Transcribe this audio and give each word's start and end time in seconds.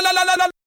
Hello. 0.00 0.57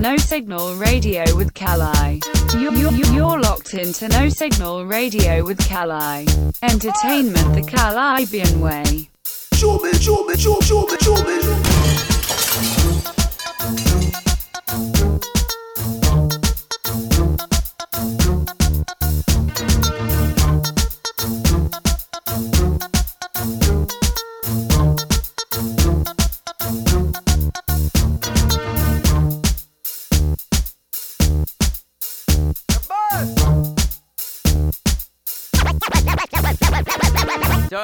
No 0.00 0.16
Signal 0.16 0.76
Radio 0.76 1.24
with 1.36 1.52
Kali. 1.52 2.22
You're, 2.54 2.72
you're, 2.72 2.92
you're 3.12 3.38
locked 3.38 3.74
into 3.74 4.08
No 4.08 4.30
Signal 4.30 4.86
Radio 4.86 5.44
with 5.44 5.58
Kali. 5.68 6.26
Entertainment 6.62 7.54
the 7.54 7.60
Kalibbean 7.60 8.60
way. 8.60 9.10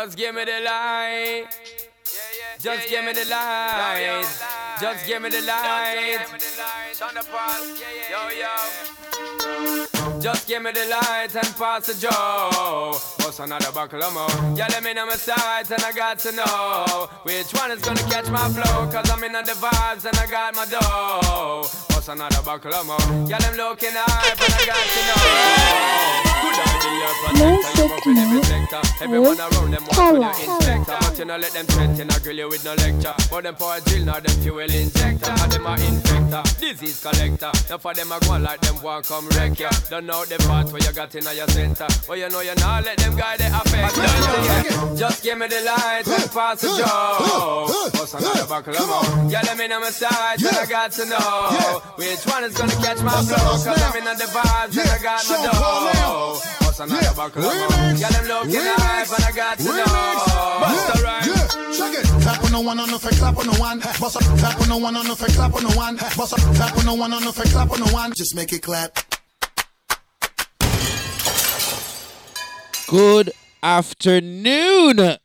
Just 0.06 0.18
give 0.18 0.36
me 0.36 0.44
the 0.44 0.60
light. 0.60 1.46
Just 2.60 2.88
give 2.88 3.04
me 3.04 3.12
the 3.12 3.24
light. 3.24 4.24
Just 4.80 5.04
give 5.04 5.20
me 5.20 5.28
the 5.30 5.40
light. 5.42 6.20
Yo, 8.08 8.28
yo. 8.38 8.54
Just 10.20 10.46
give 10.46 10.62
me 10.62 10.70
the 10.70 10.86
light 10.86 11.34
and 11.34 11.56
pass 11.56 11.86
the 11.88 11.94
joe. 11.94 12.96
What's 13.16 13.40
another 13.40 13.72
buckle 13.72 14.00
of 14.00 14.14
more? 14.14 14.28
Yeah, 14.56 14.68
let 14.70 14.84
me 14.84 14.94
know 14.94 15.06
my 15.06 15.16
sights 15.16 15.72
and 15.72 15.82
I 15.82 15.90
got 15.90 16.20
to 16.20 16.30
know 16.30 17.08
which 17.24 17.52
one 17.54 17.72
is 17.72 17.82
gonna 17.82 17.98
catch 18.02 18.30
my 18.30 18.48
flow. 18.50 18.88
Cause 18.88 19.10
I'm 19.10 19.24
in 19.24 19.32
the 19.32 19.56
vibes 19.58 20.04
and 20.04 20.16
I 20.16 20.26
got 20.30 20.54
my 20.54 20.66
dough. 20.66 21.66
What's 21.90 22.06
another 22.06 22.42
buckle 22.44 22.72
of 22.72 22.86
more? 22.86 23.26
Yeah, 23.28 23.38
them 23.38 23.56
looking 23.56 23.90
hype 23.92 24.40
and 24.40 24.54
I 24.54 24.66
got 24.66 24.86
to 26.22 26.30
know. 26.30 26.35
Good 26.86 27.42
idea. 27.42 27.66
You 27.76 27.94
up 27.94 28.06
in 28.06 28.16
every 28.18 28.42
sector. 28.42 29.04
Everyone 29.04 29.40
around 29.40 29.70
them 29.70 29.84
want 29.86 30.16
your 30.16 30.54
inspector. 30.54 30.96
But 31.00 31.18
you 31.18 31.24
know, 31.24 31.36
let 31.36 31.52
them 31.52 31.66
threat, 31.66 31.98
you 31.98 32.20
grill 32.22 32.36
you 32.36 32.48
with 32.48 32.64
no 32.64 32.74
lecture. 32.74 33.14
But 33.30 33.42
them 33.44 33.54
power 33.56 33.80
drill, 33.80 34.04
now 34.04 34.20
them 34.20 34.36
fuel 34.42 34.60
injector. 34.60 35.30
And 35.30 35.52
them 35.52 35.66
a 35.66 35.74
infector, 35.76 36.60
disease 36.60 37.00
collector. 37.02 37.50
Now 37.68 37.78
for 37.78 37.94
them 37.94 38.12
a 38.12 38.20
go 38.20 38.38
like 38.38 38.60
them 38.60 38.82
want 38.82 39.06
come 39.06 39.28
wreck 39.30 39.58
ya. 39.58 39.70
Don't 39.90 40.06
know 40.06 40.24
the 40.24 40.38
part 40.46 40.72
where 40.72 40.82
you 40.82 40.92
got 40.92 41.14
in 41.14 41.24
your 41.24 41.48
center. 41.48 41.86
But 42.06 42.18
you 42.18 42.28
know 42.28 42.40
you 42.40 42.54
not 42.56 42.84
let 42.84 42.98
them 42.98 43.16
guide 43.16 43.40
the 43.40 43.46
affect. 43.46 44.98
Just 44.98 45.22
give 45.22 45.38
me 45.38 45.46
the 45.46 45.60
light 45.62 46.06
and 46.06 46.30
pass 46.30 46.60
the 46.60 46.68
joe. 46.68 47.66
What's 47.98 48.14
another 48.14 48.46
buckle 48.46 48.76
of 48.76 48.86
more? 48.88 49.30
Yeah, 49.30 49.42
let 49.42 49.58
me 49.58 49.68
know 49.68 49.80
my 49.80 49.86
and 49.86 50.56
I 50.56 50.66
got 50.68 50.92
to 50.92 51.04
know 51.06 51.82
which 51.96 52.24
one 52.26 52.44
is 52.44 52.56
gonna 52.56 52.72
catch 52.76 53.00
my 53.02 53.22
flow. 53.22 53.36
Cause 53.36 53.66
I'm 53.66 53.96
in 53.96 54.04
the 54.04 54.24
vibes 54.30 54.78
and 54.78 54.90
I 54.90 54.98
got 55.02 55.28
my 55.28 55.92
dough. 55.92 56.56
What's 56.76 56.92
another 56.92 57.16
buckle 57.16 57.42
of 57.42 57.54
more? 57.54 57.92
Yeah, 57.96 58.10
them 58.10 58.28
looking 58.28 58.60
hype 58.60 59.08
and 59.08 59.24
I 59.24 59.32
got 59.32 59.56
to 59.56 59.64
know. 59.64 59.84
Bust 60.60 61.00
a 61.00 61.02
rhyme. 61.02 61.22
Yeah, 61.24 61.72
check 61.72 62.04
it. 62.04 62.22
Clap 62.22 62.44
on 62.44 62.52
no 62.52 62.60
one 62.60 62.78
on 62.78 62.90
no 62.90 62.98
fake, 62.98 63.16
clap 63.16 63.38
on 63.38 63.46
no 63.46 63.52
one. 63.54 63.80
Bust 63.80 64.16
up, 64.16 64.22
clap 64.38 64.60
on 64.60 64.68
no 64.68 64.76
one 64.76 64.94
on 64.94 65.06
no 65.06 65.14
fake, 65.14 65.32
clap 65.32 65.54
on 65.54 65.62
no 65.62 65.70
one. 65.70 65.96
Bust 65.96 66.34
up, 66.34 66.40
clap 66.54 66.76
on 66.76 66.84
no 66.84 66.94
one 66.94 67.14
on 67.14 67.24
no 67.24 67.32
fake, 67.32 67.48
clap 67.48 67.70
on 67.70 67.80
no 67.80 67.86
one. 67.86 68.12
Just 68.14 68.36
make 68.36 68.52
it 68.52 68.60
clap. 68.60 68.92
Good 72.88 73.30
afternoon. 73.62 75.16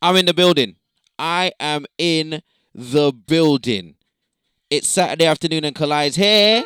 I'm 0.00 0.16
in 0.16 0.24
the 0.24 0.32
building. 0.32 0.76
I 1.18 1.52
am 1.60 1.84
in 1.98 2.40
the 2.74 3.12
building. 3.12 3.96
It's 4.70 4.88
Saturday 4.88 5.26
afternoon 5.26 5.66
and 5.66 5.76
Kali's 5.76 6.16
here. 6.16 6.64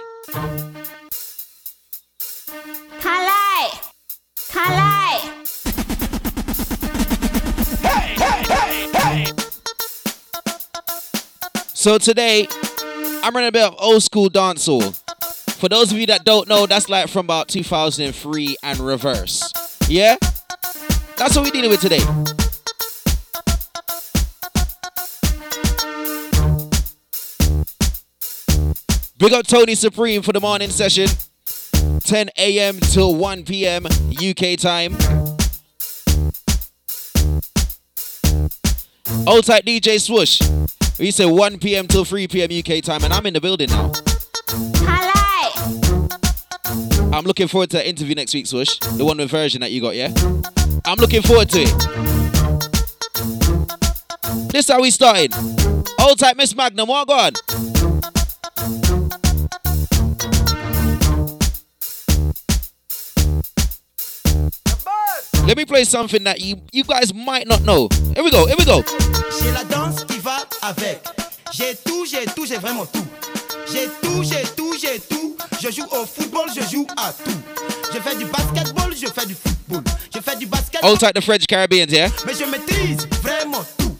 So 11.86 11.98
today, 11.98 12.48
I'm 13.22 13.32
running 13.32 13.46
a 13.46 13.52
bit 13.52 13.62
of 13.62 13.76
old 13.78 14.02
school 14.02 14.28
dancehall. 14.28 14.92
For 15.52 15.68
those 15.68 15.92
of 15.92 15.98
you 15.98 16.06
that 16.06 16.24
don't 16.24 16.48
know, 16.48 16.66
that's 16.66 16.88
like 16.88 17.08
from 17.08 17.26
about 17.26 17.46
2003 17.46 18.56
and 18.64 18.80
reverse. 18.80 19.52
Yeah? 19.86 20.16
That's 21.16 21.36
what 21.36 21.44
we're 21.44 21.52
dealing 21.52 21.70
with 21.70 21.80
today. 21.80 22.00
Big 29.16 29.32
up 29.32 29.46
Tony 29.46 29.76
Supreme 29.76 30.22
for 30.22 30.32
the 30.32 30.40
morning 30.40 30.70
session. 30.70 31.06
10 32.00 32.30
a.m. 32.36 32.80
till 32.80 33.14
1 33.14 33.44
p.m. 33.44 33.86
UK 33.86 34.58
time. 34.58 34.96
Old 39.24 39.44
type 39.44 39.64
DJ 39.64 40.00
Swoosh. 40.00 40.42
We 40.98 41.10
say 41.10 41.26
1 41.26 41.58
p.m. 41.58 41.86
till 41.86 42.06
3 42.06 42.26
p.m. 42.28 42.48
UK 42.50 42.82
time, 42.82 43.04
and 43.04 43.12
I'm 43.12 43.26
in 43.26 43.34
the 43.34 43.40
building 43.40 43.68
now. 43.68 43.90
Kalai! 44.80 46.14
I'm 47.12 47.24
looking 47.24 47.48
forward 47.48 47.68
to 47.70 47.76
that 47.76 47.86
interview 47.86 48.14
next 48.14 48.32
week, 48.32 48.46
Swoosh. 48.46 48.78
The 48.78 49.04
one 49.04 49.18
with 49.18 49.30
version 49.30 49.60
that 49.60 49.72
you 49.72 49.82
got, 49.82 49.94
yeah? 49.94 50.10
I'm 50.86 50.96
looking 50.96 51.20
forward 51.20 51.50
to 51.50 51.58
it. 51.60 51.72
This 54.52 54.64
is 54.66 54.72
how 54.72 54.80
we 54.80 54.90
started. 54.90 55.34
Old 56.00 56.18
tight 56.18 56.38
Miss 56.38 56.56
Magnum, 56.56 56.88
what 56.88 57.06
go 57.06 57.14
on? 57.14 57.32
Let 65.46 65.58
me 65.58 65.64
play 65.66 65.84
something 65.84 66.24
that 66.24 66.40
you, 66.40 66.56
you 66.72 66.84
guys 66.84 67.12
might 67.12 67.46
not 67.46 67.62
know. 67.62 67.88
Here 68.14 68.24
we 68.24 68.30
go, 68.30 68.46
here 68.46 68.56
we 68.58 68.64
go. 68.64 68.82
J'ai 70.52 70.68
la 70.68 70.72
danse 70.72 70.82
qui 70.82 70.84
va 70.86 70.86
avec. 70.86 71.02
J'ai 71.52 71.76
tout, 71.84 72.06
j'ai 72.06 72.24
tout, 72.26 72.46
j'ai 72.46 72.58
vraiment 72.58 72.86
tout. 72.86 73.06
J'ai 73.72 73.88
tout, 74.02 74.22
j'ai 74.22 74.42
tout, 74.56 74.74
j'ai 74.80 75.00
tout. 75.00 75.36
Je 75.60 75.70
joue 75.70 75.86
au 75.90 76.06
football, 76.06 76.48
je 76.54 76.62
joue 76.70 76.86
à 76.96 77.12
tout. 77.12 77.30
Je 77.92 78.00
fais 78.00 78.16
du 78.16 78.24
basketball, 78.26 78.94
je 78.94 79.06
fais 79.06 79.26
du 79.26 79.34
football. 79.34 79.82
Je 80.14 80.20
fais 80.20 80.36
du 80.36 80.46
basketball. 80.46 80.90
Old 80.90 81.00
tight 81.00 81.14
the 81.14 81.20
French 81.20 81.46
Caribbeans, 81.46 81.90
yeah? 81.90 82.08
Mais 82.26 82.34
je 82.34 82.44
maîtrise 82.44 83.06
vraiment 83.22 83.64
tout. 83.78 83.96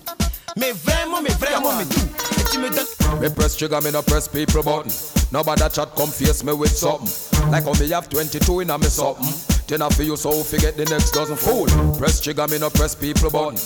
Mais 0.57 0.73
vraiment, 0.73 1.21
mais 1.23 1.31
vraiment, 1.31 1.73
mais 1.77 1.85
tout. 1.85 2.41
Et 2.41 2.45
tu 2.51 2.59
me 2.59 2.71
donnes. 2.71 3.21
Me 3.21 3.29
press 3.31 3.57
trigger, 3.57 3.81
me 3.83 3.91
no 3.91 4.03
press 4.03 4.29
people 4.29 4.63
button. 4.63 4.91
Nobody 5.33 5.63
chat 5.73 5.89
come 5.97 6.11
face 6.11 6.45
me 6.45 6.53
with 6.53 6.77
something. 6.77 7.09
Like 7.51 7.65
how 7.65 7.73
me 7.75 7.89
have 7.91 8.09
22 8.09 8.61
in 8.61 8.71
a 8.71 8.79
me 8.79 8.87
something. 8.87 9.56
Then 9.69 9.83
I 9.83 9.89
feel 9.89 10.07
you 10.07 10.17
so 10.17 10.31
forget 10.45 10.77
the 10.77 10.85
next 10.85 11.11
dozen 11.11 11.37
fool. 11.37 11.67
Press 11.99 12.21
trigger, 12.21 12.47
me 12.47 12.59
no 12.59 12.71
press 12.71 12.95
people 12.95 13.31
button. 13.31 13.59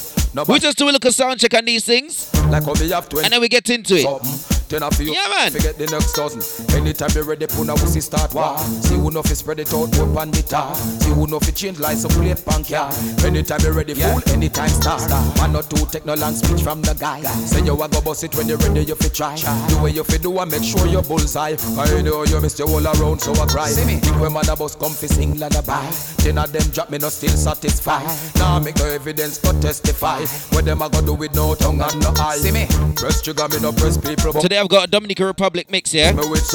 We 0.48 0.58
just 0.58 0.78
do 0.78 0.88
a 0.88 0.92
little 0.92 1.12
sound 1.12 1.40
check 1.40 1.52
on 1.54 1.66
these 1.66 1.84
things, 1.84 2.32
like 2.48 2.64
me 2.80 2.88
have 2.90 3.08
20 3.08 3.24
and 3.26 3.32
then 3.32 3.40
we 3.40 3.48
get 3.48 3.68
into 3.68 3.96
it. 3.96 4.02
something. 4.02 4.59
Then 4.70 4.84
I 4.84 4.90
feel 4.90 5.12
Yeah, 5.12 5.26
man. 5.28 5.50
Forget 5.50 5.78
the 5.78 5.86
next 5.86 6.12
dozen. 6.14 6.40
Anytime 6.78 7.10
you 7.16 7.22
ready, 7.22 7.46
puna 7.48 7.74
wussy 7.74 8.00
start 8.00 8.32
war. 8.32 8.56
See 8.86 8.94
who 8.94 9.10
know 9.10 9.20
fi 9.20 9.34
spread 9.34 9.58
it 9.58 9.74
out, 9.74 9.90
put 9.90 10.16
on 10.16 10.30
the 10.30 10.42
tar. 10.42 10.76
See 10.76 11.10
who 11.10 11.26
know 11.26 11.40
fi 11.40 11.50
change 11.50 11.80
license 11.80 12.14
plate 12.14 12.38
bank 12.46 12.70
yeah. 12.70 12.86
Anytime 13.26 13.58
you 13.62 13.72
ready, 13.72 13.94
fool. 13.94 14.22
Anytime 14.30 14.68
start. 14.68 15.02
One 15.38 15.56
or 15.56 15.64
two 15.64 15.84
take 15.86 16.06
no 16.06 16.14
long 16.14 16.36
speech 16.36 16.62
from 16.62 16.82
the 16.82 16.94
guy. 16.94 17.20
Say 17.50 17.64
you 17.66 17.74
a 17.74 17.88
go 17.88 18.00
bust 18.00 18.22
it 18.22 18.34
when 18.36 18.46
you 18.46 18.54
ready, 18.62 18.84
you 18.84 18.94
fi 18.94 19.08
try. 19.08 19.34
The 19.34 19.80
way 19.82 19.90
you 19.90 20.04
fi 20.04 20.18
do, 20.18 20.38
and 20.38 20.48
make 20.48 20.62
sure 20.62 20.86
you 20.86 21.02
bullseye. 21.02 21.56
I 21.76 22.02
know 22.02 22.22
you 22.22 22.40
miss 22.40 22.56
your 22.56 22.68
all 22.70 22.86
around, 22.86 23.18
so 23.18 23.32
I 23.42 23.46
cry. 23.46 23.70
See 23.70 23.84
me. 23.84 23.96
Think 23.98 24.20
when 24.20 24.32
man 24.32 24.48
a 24.48 24.54
bus 24.54 24.76
come 24.76 24.92
fi 24.94 25.08
sing 25.08 25.36
lullaby. 25.36 25.82
Ten 26.22 26.38
of 26.38 26.52
them 26.52 26.62
drop 26.70 26.90
me 26.90 26.98
no 26.98 27.08
still 27.08 27.34
satisfied. 27.34 28.06
Now 28.36 28.60
make 28.60 28.76
no 28.78 28.86
evidence 28.86 29.38
but 29.38 29.60
testify. 29.60 30.22
What 30.54 30.64
them 30.64 30.80
a 30.82 30.88
go 30.88 31.02
do 31.02 31.14
with 31.14 31.34
no 31.34 31.56
tongue 31.56 31.82
and 31.82 31.98
no 32.00 32.14
eye. 32.22 32.36
See 32.38 32.52
me. 32.52 32.68
Press 32.94 33.20
trigger, 33.20 33.48
me 33.48 33.58
no 33.58 33.72
press 33.72 33.98
people. 33.98 34.34
Today 34.40 34.59
I've 34.60 34.68
got 34.68 34.88
a 34.88 34.90
Dominican 34.90 35.24
Republic 35.24 35.70
mix 35.70 35.90
here. 35.90 36.12
Because 36.12 36.50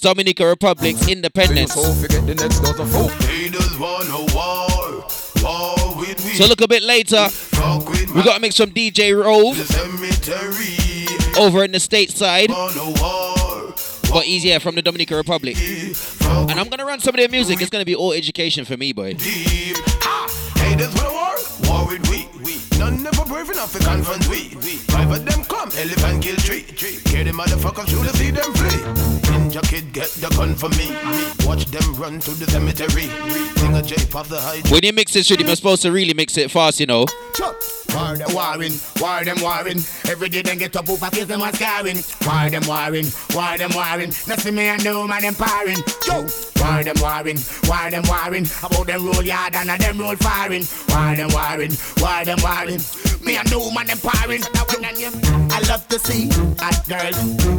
Dominican 0.00 0.48
Republic's 0.48 1.06
independence. 1.08 1.72
So 6.34 6.46
look 6.46 6.60
a 6.60 6.66
bit 6.66 6.82
later. 6.82 7.28
We 8.12 8.24
got 8.24 8.38
a 8.38 8.40
mix 8.40 8.56
from 8.56 8.72
DJ 8.72 9.16
Rove 9.16 9.56
over 11.38 11.62
in 11.62 11.70
the 11.70 11.78
stateside. 11.78 12.48
But 14.10 14.26
easier 14.26 14.58
from 14.58 14.74
the 14.74 14.82
Dominican 14.82 15.18
Republic. 15.18 15.56
And 15.58 16.58
I'm 16.58 16.68
gonna 16.68 16.84
run 16.84 16.98
some 16.98 17.14
of 17.14 17.18
their 17.18 17.28
music. 17.28 17.60
It's 17.60 17.70
gonna 17.70 17.84
be 17.84 17.94
all 17.94 18.12
education 18.12 18.64
for 18.64 18.76
me, 18.76 18.92
boy. 18.92 19.14
None 22.82 23.00
never 23.00 23.24
brave 23.24 23.48
enough 23.48 23.72
to 23.74 23.78
confront 23.78 24.26
we. 24.26 24.56
of 25.12 25.24
them 25.24 25.44
come, 25.44 25.70
elephant 25.78 26.20
kill 26.20 26.34
tree. 26.34 26.64
Hear 27.06 27.22
the 27.22 27.30
motherfuckers 27.30 27.88
to 28.02 28.16
see 28.16 28.32
them 28.32 28.52
flee. 28.54 29.11
Ninja 29.52 29.68
kid 29.68 29.92
get 29.92 30.08
the 30.08 30.34
gun 30.34 30.54
for 30.54 30.70
me. 30.70 30.88
Watch 31.46 31.66
them 31.66 31.94
run 31.96 32.20
to 32.20 32.30
the 32.30 32.50
cemetery. 32.50 33.08
Sing 33.60 33.76
a 33.76 33.82
J 33.82 33.96
pop 34.06 34.26
the 34.26 34.40
high. 34.40 34.62
When 34.70 34.82
you 34.82 34.94
mix 34.94 35.14
it, 35.14 35.26
should 35.26 35.40
you're 35.40 35.54
supposed 35.56 35.82
to 35.82 35.92
really 35.92 36.14
mix 36.14 36.38
it 36.38 36.50
fast, 36.50 36.80
you 36.80 36.86
know. 36.86 37.04
Chop. 37.34 37.54
War 37.94 38.16
them 38.16 38.32
warring, 38.32 38.72
war 38.98 39.22
them 39.22 39.36
warring. 39.42 39.76
Every 40.08 40.30
day 40.30 40.40
they 40.40 40.56
get 40.56 40.74
up 40.76 40.88
over 40.88 41.06
face 41.10 41.26
them 41.26 41.40
was 41.40 41.54
scarring. 41.54 41.98
War 42.24 42.48
them 42.48 42.62
warring, 42.66 43.06
war 43.34 43.58
them 43.58 43.70
warring. 43.74 44.08
Nothing 44.26 44.54
me 44.54 44.64
and 44.64 44.82
no 44.82 45.06
man 45.06 45.24
empowering. 45.24 45.76
Yo, 46.08 46.24
war 46.56 46.82
them 46.82 46.96
warring, 47.02 47.38
war 47.68 47.90
them 47.90 48.04
warring. 48.08 48.46
About 48.62 48.86
them 48.86 49.04
roll 49.04 49.22
yard 49.22 49.54
and 49.54 49.68
them 49.68 49.98
roll 49.98 50.16
firing. 50.16 50.64
War 50.88 51.14
them 51.14 51.28
warring, 51.34 51.72
war 52.00 52.24
them 52.24 52.38
warring. 52.40 52.80
Me 53.22 53.36
and 53.36 53.50
no 53.50 53.70
man 53.70 53.88
empowering. 53.90 54.42
I 54.44 55.60
love 55.68 55.86
to 55.88 55.98
see 55.98 56.28
hot 56.58 56.86
girls. 56.88 57.16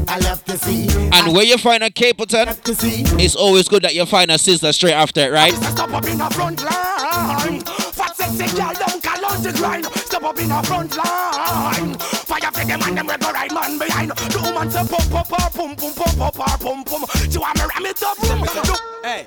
I 0.07 0.19
love 0.19 0.43
to 0.45 0.57
see. 0.57 0.87
And 1.11 1.33
where 1.33 1.45
you 1.45 1.57
find 1.57 1.83
a 1.83 1.89
Capleton, 1.89 2.47
love 2.47 2.63
to 2.63 2.75
see. 2.75 3.03
it's 3.23 3.35
always 3.35 3.67
good 3.67 3.83
that 3.83 3.95
you 3.95 4.05
find 4.05 4.29
a 4.31 4.37
sister 4.37 4.71
straight 4.73 4.93
after 4.93 5.21
it, 5.21 5.31
right? 5.31 5.53
the 9.43 9.51
grind. 9.53 9.85
Step 9.85 10.23
up 10.23 10.39
in 10.39 10.49
the 10.49 10.63
front 10.63 10.95
line. 10.97 11.93
Fire 11.99 12.51
for 12.51 12.65
them 12.65 12.81
and 12.83 12.97
them 12.97 13.07
right 13.07 13.53
man 13.53 13.77
behind. 13.77 14.11
Say. 14.17 14.83
She 17.29 17.39
me 17.39 17.61
ram 17.69 17.85
it 17.85 18.03
up. 18.03 18.17
Hey, 19.03 19.25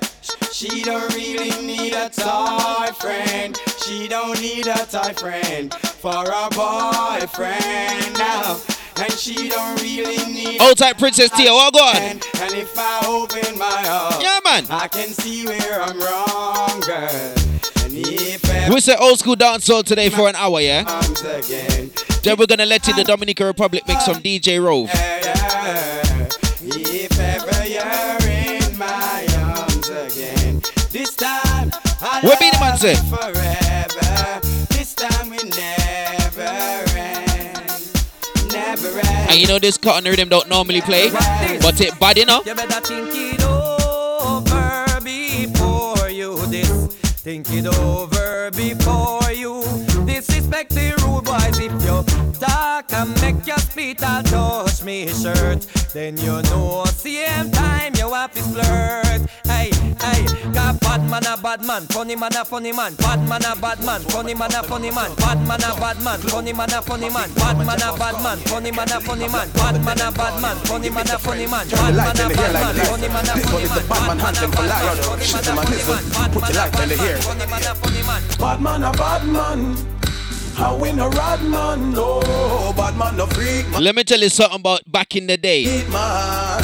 she 0.51 0.81
don't 0.81 1.13
really 1.13 1.51
need 1.65 1.93
a 1.93 2.09
toy 2.09 2.87
friend. 2.99 3.59
She 3.85 4.07
don't 4.07 4.41
need 4.41 4.67
a 4.67 4.85
toy 4.85 5.13
friend 5.13 5.73
for 5.73 6.23
a 6.25 6.49
boyfriend 6.49 8.17
now. 8.17 8.59
And 8.99 9.13
she 9.13 9.49
don't 9.49 9.79
really 9.81 10.17
need 10.33 10.59
Old 10.59 10.77
type 10.77 10.97
Princess 10.97 11.29
Tia, 11.31 11.51
well 11.51 11.69
go. 11.69 11.91
And, 11.93 12.25
if 12.53 12.73
I 12.77 13.05
open 13.05 13.57
my 13.59 13.65
heart, 13.65 14.23
yeah, 14.23 14.39
man. 14.43 14.65
I 14.71 14.87
can 14.87 15.09
see 15.09 15.45
where 15.45 15.81
I'm 15.81 15.99
wrong, 15.99 16.79
girl. 16.79 17.76
We 18.03 18.79
say 18.81 18.95
old 18.95 19.17
school 19.17 19.35
dancehall 19.35 19.83
today 19.83 20.09
for 20.09 20.29
an 20.29 20.35
hour, 20.35 20.59
yeah? 20.61 20.83
Then 22.21 22.37
we're 22.37 22.45
gonna 22.45 22.65
let 22.65 22.87
in 22.87 22.95
the 22.95 23.03
Dominican 23.03 23.47
Republic 23.47 23.83
mix 23.87 24.05
from 24.05 24.15
DJ 24.15 24.63
Rove. 24.63 24.89
What 32.21 32.39
be 32.39 32.49
the 32.51 32.57
man 32.59 32.77
say? 32.77 32.95
And 39.29 39.39
you 39.39 39.47
know 39.47 39.59
this 39.59 39.77
cotton 39.77 40.05
rhythm 40.09 40.29
don't 40.29 40.47
normally 40.49 40.81
play, 40.81 41.09
but 41.09 41.79
it 41.81 41.99
bad. 41.99 42.17
You 42.17 42.25
know? 42.25 42.43
Make 53.77 54.01
your 54.01 54.09
I'll 54.09 54.23
touch 54.23 54.83
me 54.83 55.07
shirt. 55.07 55.61
Then 55.93 56.17
you 56.17 56.41
know 56.49 56.83
same 56.85 57.51
time 57.51 57.93
you 57.95 58.11
have 58.11 58.33
to 58.33 58.41
flirt. 58.41 59.21
Hey, 59.45 59.69
hey, 60.01 60.25
got 60.51 60.79
bad 60.81 61.07
man 61.09 61.25
a 61.25 61.37
bad 61.37 61.61
man, 61.63 61.83
funny 61.93 62.15
man 62.15 62.35
a 62.35 62.43
funny 62.43 62.73
man, 62.73 62.95
bad 62.95 63.21
man 63.29 63.45
a 63.45 63.55
bad 63.55 63.79
man, 63.85 64.01
funny 64.01 64.33
man 64.33 64.53
a 64.53 64.63
funny 64.63 64.91
man, 64.91 65.13
bad 65.15 65.39
man 65.47 65.63
a 65.63 65.79
bad 65.79 66.01
man, 66.03 66.19
funny 66.19 66.53
man 66.53 66.73
a 66.73 66.81
funny 66.81 67.09
man, 67.09 67.29
bad 67.35 67.57
man 67.65 67.81
a 67.81 67.93
bad 67.95 68.21
man, 68.23 68.37
funny 68.49 68.71
man 68.71 68.91
a 68.91 68.99
funny 68.99 69.29
man, 69.29 69.49
bad 69.53 69.85
man 69.85 70.01
a 70.01 70.11
bad 70.17 70.41
man, 70.41 70.57
funny 70.67 70.91
man 70.91 71.11
a 71.11 71.19
funny 71.19 71.47
man, 71.47 71.69
bad 71.77 72.01
man 72.01 72.17
a 72.17 72.27
bad 72.27 72.51
man, 72.51 72.87
funny 72.87 73.09
man 73.13 73.29
a 73.29 73.37
funny 73.37 73.67
man, 73.67 73.87
bad 73.87 74.17
man 74.17 74.41
a 74.41 74.49
bad 74.49 74.49
man, 74.49 74.87
funny 74.89 75.19
man 75.19 75.37
a 75.37 75.61
funny 75.61 75.85
man, 75.85 76.03
bad 76.09 76.33
man 76.33 76.55
a 76.55 76.67
bad 76.67 76.89
man, 76.89 77.21
funny 77.23 77.45
man 77.45 77.63
a 77.63 77.75
funny 77.75 78.03
man. 78.03 78.21
Bad 78.39 78.61
man 78.61 78.83
a 78.83 78.91
bad 78.91 79.27
man. 79.27 79.97
Win 80.59 80.99
a 80.99 81.09
rad 81.09 81.41
man? 81.43 81.91
No, 81.91 82.19
bad 82.75 82.97
man 82.97 83.15
no 83.17 83.25
freak 83.27 83.69
man. 83.69 83.83
Let 83.83 83.95
me 83.95 84.03
tell 84.03 84.19
you 84.19 84.29
something 84.29 84.59
about 84.59 84.81
back 84.91 85.15
in 85.15 85.27
the 85.27 85.37
day. 85.37 85.65
man. 85.89 86.63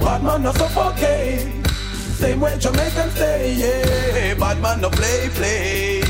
Bad 0.00 0.22
man 0.22 0.42
no 0.42 0.52
suffocate. 0.52 1.66
Same 2.16 2.40
way 2.40 2.56
Jamaican 2.58 3.10
yeah. 3.58 4.34
Bad 4.34 4.60
man 4.60 4.80
no 4.80 4.88
play, 4.90 5.28
play. 5.34 6.02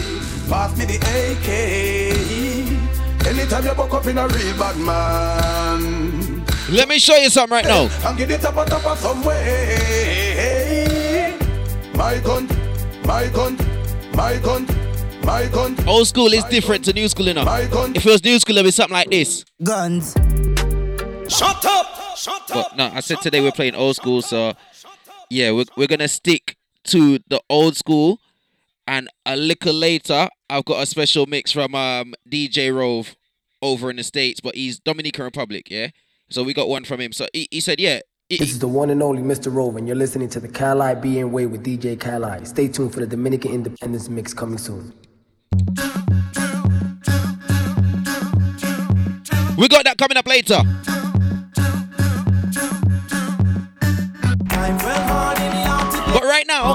Pass 0.49 0.77
me 0.77 0.85
the 0.85 0.97
AK. 0.97 1.49
Anytime 3.27 3.65
you 3.65 3.75
buck 3.75 3.93
up 3.95 4.07
in 4.07 4.19
a 4.19 4.29
real 4.29 4.57
bad 4.57 4.77
man. 4.77 6.45
Let 6.71 6.89
me 6.89 6.99
show 6.99 7.17
you 7.17 7.31
something 7.31 7.57
right 7.57 7.65
now. 7.65 7.89
And 8.07 8.17
get 8.17 8.31
it 8.31 8.45
up 8.45 8.57
a 8.57 8.65
top 8.65 8.87
of 8.87 8.99
some 8.99 9.25
way. 9.25 9.75
My 11.95 12.19
gun, 12.19 12.47
my 13.05 13.29
gun, 13.29 13.57
my 14.15 14.37
gun, 14.39 14.67
my 15.25 15.47
gun. 15.49 15.77
Old 15.89 16.07
school 16.07 16.33
is 16.33 16.45
different 16.45 16.85
to 16.87 16.93
new 16.93 17.09
school, 17.09 17.27
you 17.27 17.35
know. 17.35 17.45
If 17.49 18.05
it 18.07 18.11
was 18.11 18.25
new 18.25 18.39
school, 18.39 18.57
it'd 18.57 18.67
be 18.67 18.71
something 18.71 18.95
like 18.95 19.11
this. 19.11 19.45
Guns. 19.63 20.13
Shut 21.29 21.65
up! 21.65 22.17
Shut 22.17 22.43
But 22.53 22.77
no, 22.77 22.91
I 22.93 23.01
said 23.01 23.21
today 23.23 23.41
we're 23.41 23.51
playing 23.53 23.75
old 23.75 23.97
school, 23.97 24.23
so 24.23 24.53
yeah, 25.31 25.51
we're, 25.53 25.65
we're 25.77 25.87
gonna 25.89 26.09
stick 26.09 26.57
to 26.85 27.19
the 27.29 27.41
old 27.49 27.77
school. 27.77 28.21
And 28.87 29.09
a 29.25 29.35
little 29.37 29.73
later, 29.73 30.29
I've 30.51 30.67
got 30.67 30.83
a 30.83 30.87
special 30.87 31.25
mix 31.27 31.51
from 31.53 31.75
um, 31.75 32.15
DJ 32.31 32.75
Rove 32.75 33.17
over 33.63 33.89
in 33.89 33.97
the 33.97 34.03
States, 34.03 34.41
but 34.41 34.55
he's 34.55 34.79
Dominican 34.79 35.25
Republic, 35.25 35.69
yeah? 35.71 35.89
So 36.29 36.43
we 36.43 36.53
got 36.53 36.69
one 36.69 36.85
from 36.85 37.01
him. 37.01 37.13
So 37.13 37.27
he, 37.33 37.49
he 37.51 37.61
said, 37.61 37.81
yeah. 37.81 38.01
he- 38.29 38.37
This 38.37 38.51
is 38.51 38.59
the 38.59 38.69
one 38.69 38.91
and 38.91 39.03
only 39.03 39.23
Mr. 39.23 39.53
Rove, 39.53 39.77
and 39.77 39.87
you're 39.87 39.97
listening 39.97 40.29
to 40.31 40.41
the 40.41 40.49
Kalibbean 40.49 41.31
Way 41.31 41.47
with 41.47 41.65
DJ 41.65 41.99
Kali. 41.99 42.45
Stay 42.45 42.69
tuned 42.69 42.93
for 42.93 43.01
the 43.01 43.07
Dominican 43.07 43.53
Independence 43.53 44.11
mix 44.11 44.35
coming 44.35 44.59
soon. 44.59 44.93
We 49.57 49.69
got 49.69 49.85
that 49.85 49.97
coming 49.99 50.17
up 50.17 50.27
later. 50.27 50.61
But 56.13 56.23
right 56.23 56.45
now, 56.47 56.75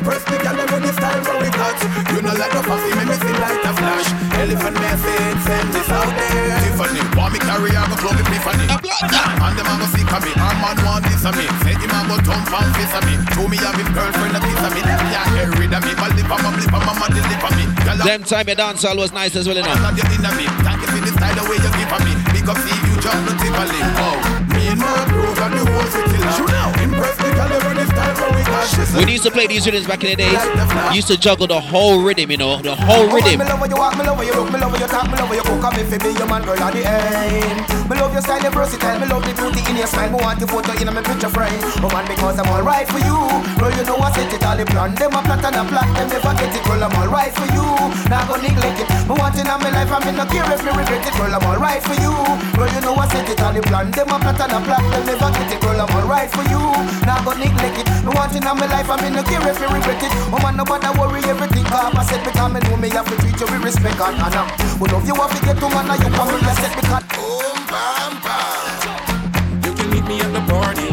Impress 0.00 0.24
the 0.24 0.40
girl 0.40 0.56
them 0.56 0.64
with 0.72 0.80
the 0.88 0.92
style 0.96 1.20
where 1.28 1.44
we 1.44 1.50
got. 1.52 1.76
You 2.08 2.24
know 2.24 2.32
like 2.32 2.48
the 2.56 2.64
fussy, 2.64 2.88
me 2.96 3.04
me 3.04 3.16
see 3.20 3.36
light 3.36 3.60
a 3.68 3.72
flash. 3.76 4.08
Elephant 4.32 4.76
message, 4.80 5.38
send 5.44 5.68
this 5.76 5.92
out 5.92 6.08
there. 6.16 6.56
Tiffany, 6.64 7.04
want 7.12 7.36
me 7.36 7.38
carry 7.44 7.76
on, 7.76 7.84
go 7.92 8.00
club 8.00 8.16
me 8.16 8.24
Tiffany. 8.32 8.64
And 8.64 9.54
them 9.60 9.68
a 9.68 9.74
go 9.76 9.86
sick 9.92 10.08
of 10.08 10.24
me. 10.24 10.32
Our 10.40 10.56
man 10.56 10.76
want 10.88 11.04
this 11.04 11.20
of 11.20 11.36
me. 11.36 11.44
Say 11.68 11.76
him 11.76 11.92
a 11.92 12.00
go 12.08 12.16
thump 12.24 12.48
and 12.48 12.72
face 12.80 12.96
of 12.96 13.04
me. 13.04 13.14
Show 13.36 13.44
me 13.44 13.60
have 13.60 13.76
him 13.76 13.92
girlfriend 13.92 14.32
a 14.32 14.40
piece 14.40 14.64
of 14.64 14.72
me. 14.72 14.80
Them 14.80 15.04
can't 15.04 15.30
get 15.36 15.48
rid 15.60 15.68
of 15.68 15.84
me. 15.84 15.92
My 16.00 16.08
lip 16.16 16.32
on 16.32 16.40
my 16.48 16.50
lip 16.56 16.72
on 16.72 16.80
my 16.80 16.96
mama 16.96 17.06
deliver 17.12 17.52
me. 17.60 17.64
Girl, 17.84 18.00
Them 18.00 18.20
time 18.24 18.48
your 18.48 18.56
dancehall 18.56 18.96
was 18.96 19.12
nice 19.12 19.36
as 19.36 19.44
well, 19.44 19.60
you 19.60 19.68
know. 19.68 19.84
Love 19.84 20.00
you 20.00 20.08
in 20.16 20.24
me. 20.32 20.48
Thank 20.64 20.80
you 20.80 20.88
for 20.88 21.00
the 21.04 21.12
style 21.12 21.36
the 21.36 21.44
way 21.44 21.60
you 21.60 21.72
give 21.76 21.92
me. 22.08 22.12
Big 22.32 22.48
up 22.48 22.56
see 22.64 22.72
you 22.72 22.96
just 23.04 23.20
no 23.28 23.36
Tivoli. 23.36 23.80
Oh, 24.00 24.16
me 24.56 24.64
and 24.64 24.80
my 24.80 24.96
crew 25.12 25.28
got 25.36 25.52
the 25.52 25.60
whole 25.60 25.88
city 25.92 26.16
locked. 26.24 26.40
Impress 26.40 26.88
the 26.88 26.89
girl 27.00 27.50
when 27.64 27.76
the 27.76 27.86
style 27.86 28.14
where 28.20 29.06
we 29.06 29.12
used 29.12 29.24
to 29.24 29.30
play 29.30 29.46
these 29.46 29.66
rhythms 29.66 29.86
back 29.86 30.02
in 30.04 30.10
the 30.10 30.16
days. 30.16 30.94
Used 30.94 31.08
to 31.08 31.16
juggle 31.18 31.46
the 31.46 31.60
whole 31.60 32.02
rhythm, 32.02 32.30
you 32.30 32.36
know, 32.36 32.60
the 32.60 32.74
whole 32.74 33.08
oh, 33.08 33.14
rhythm. 33.14 33.38
Me 33.38 33.46
love 33.46 33.62
you 33.68 33.76
walk, 33.76 33.96
me 33.96 34.04
love 34.04 34.22
you 34.24 34.34
look, 34.34 34.52
me 34.52 34.58
love 34.58 34.74
you 34.78 34.86
talk, 34.86 35.06
me 35.10 35.16
love 35.16 35.32
you 35.32 35.42
cook, 35.42 35.62
me 35.76 35.82
fi 35.84 35.98
be 35.98 36.10
your 36.18 36.26
man, 36.26 36.42
girl, 36.42 36.58
at 36.58 36.72
the 36.74 36.82
end. 36.82 37.60
Me 37.88 37.94
love 37.96 38.12
your 38.12 38.22
style, 38.22 38.42
your 38.42 38.52
versatile, 38.52 38.98
me 38.98 39.06
love 39.06 39.22
the 39.22 39.32
beauty 39.34 39.62
in 39.70 39.76
your 39.76 39.86
smile. 39.86 40.10
Me 40.10 40.18
want 40.18 40.38
your 40.40 40.48
photo 40.48 40.72
in 40.76 40.86
my 40.92 41.02
picture 41.02 41.30
frame. 41.30 41.60
Oh 41.82 41.90
man, 41.90 42.06
because 42.06 42.38
I'm 42.38 42.48
alright 42.50 42.86
for 42.88 42.98
you. 42.98 43.18
Girl, 43.58 43.72
you 43.72 43.84
know 43.84 43.98
I 43.98 44.10
set 44.12 44.32
it 44.32 44.42
all 44.44 44.56
the 44.56 44.66
plan. 44.66 44.94
Them 44.94 45.14
a 45.14 45.20
plot 45.22 45.44
and 45.44 45.56
a 45.56 45.62
plot, 45.64 45.88
them 45.94 46.08
never 46.08 46.34
get 46.34 46.54
it. 46.54 46.62
Girl, 46.66 46.82
I'm 46.82 46.94
alright 46.98 47.32
for 47.34 47.48
you. 47.54 47.66
Now 48.10 48.26
go 48.26 48.34
neglect 48.38 48.84
it. 48.84 48.88
Me 49.08 49.14
want 49.14 49.38
it 49.38 49.46
in 49.46 49.58
my 49.58 49.70
life, 49.70 49.90
I'm 49.90 50.06
in 50.06 50.16
no 50.18 50.24
care 50.26 50.46
if 50.50 50.62
me 50.62 50.70
regret 50.74 51.06
it. 51.06 51.14
Girl, 51.14 51.32
I'm 51.32 51.44
alright 51.46 51.82
for 51.82 51.96
you. 51.96 52.14
Girl, 52.58 52.70
you 52.70 52.80
know 52.82 52.94
I 52.98 53.06
set 53.08 53.28
it 53.30 53.40
all 53.40 53.54
the 53.54 53.62
plan. 53.62 53.90
Them 53.90 54.10
a 54.10 54.16
plot 54.18 54.40
and 54.42 54.52
a 54.52 54.58
plot, 54.60 54.82
them 54.90 55.02
never 55.06 55.30
get 55.30 55.50
it. 55.54 55.60
Girl, 55.62 55.78
I'm 55.78 55.92
alright 55.94 56.28
for 56.28 56.44
you. 56.50 56.60
Now 57.06 57.22
go 57.24 57.32
neglect 57.38 57.78
it. 57.80 57.86
Me 58.04 58.10
want 58.14 58.32
it 58.34 58.42
in 58.42 58.44
my 58.44 58.66
life, 58.66 58.90
I'm 58.90 59.04
in 59.04 59.14
no 59.14 59.22
care 59.22 59.42
if 59.46 59.60
me 59.60 59.66
regret 59.66 60.02
it. 60.02 60.12
Oh 60.32 60.38
man, 60.42 60.56
nobody 60.56 60.88
worry 60.98 61.22
everything. 61.28 61.64
Cause 61.70 61.94
I 61.94 62.02
said 62.04 62.24
because 62.24 62.50
me 62.52 62.60
know 62.66 62.76
me 62.76 62.88
have 62.90 63.06
to 63.06 63.16
treat 63.20 63.38
you 63.38 63.46
with 63.46 63.64
respect 63.64 64.00
and 64.00 64.20
honor. 64.20 64.46
But 64.78 64.92
love 64.92 65.06
you 65.06 65.14
have 65.14 65.32
to 65.32 65.40
get 65.44 65.56
to 65.58 65.68
man, 65.68 65.90
and 65.90 66.00
you 66.02 66.10
want 66.18 66.32
me 66.34 66.40
to 66.40 66.54
set 66.58 66.72
because. 66.76 67.04
Boom, 67.14 67.58
bam, 67.70 68.12
bam. 68.24 69.64
You 69.64 69.72
can 69.74 69.86
meet 69.90 70.04
me 70.08 70.20
at 70.20 70.32
the 70.32 70.42
party. 70.50 70.88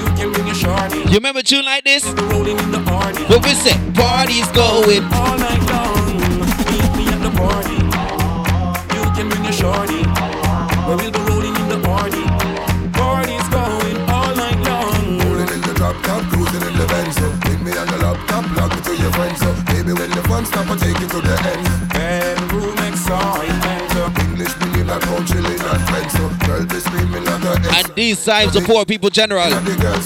You 0.00 0.08
can 0.16 0.32
bring 0.32 0.46
your 0.46 0.54
shorty. 0.56 0.98
You 1.10 1.18
remember 1.20 1.40
a 1.40 1.42
tune 1.42 1.64
like 1.64 1.84
this? 1.84 2.04
Rolling 2.32 2.58
in 2.58 2.70
the 2.70 2.82
party. 2.84 3.24
What 3.24 3.44
we 3.44 3.54
say? 3.54 3.76
Party's 3.94 4.48
going. 4.52 5.04
All 5.12 5.36
night 5.38 5.62
long. 5.68 6.16
Meet 6.70 6.90
me 6.96 7.04
at 7.08 7.20
the 7.20 7.32
party. 7.36 7.76
You 8.96 9.04
can 9.16 9.28
bring 9.28 9.44
your 9.44 9.52
shorty. 9.52 9.99
Friends. 19.36 19.40
So 19.40 19.72
baby, 19.72 19.92
when 19.92 20.10
the 20.10 20.22
fun 20.28 20.44
stop, 20.46 20.66
I'll 20.66 20.76
take 20.76 20.98
you 20.98 21.08
to 21.08 21.20
the 21.20 21.36
end. 21.52 21.88
Bedroom 21.92 22.78
excitement. 22.78 23.90
English 24.18 24.56
million 24.60 24.86
not 24.86 25.02
pound 25.02 25.28
chilling 25.28 25.60
and 25.60 25.82
friends. 25.88 26.12
So 26.12 26.28
girl, 26.46 26.64
And 27.68 27.86
these 27.94 28.24
times 28.24 28.54
the 28.54 28.60
poor 28.60 28.84
people 28.84 29.10
general. 29.10 29.50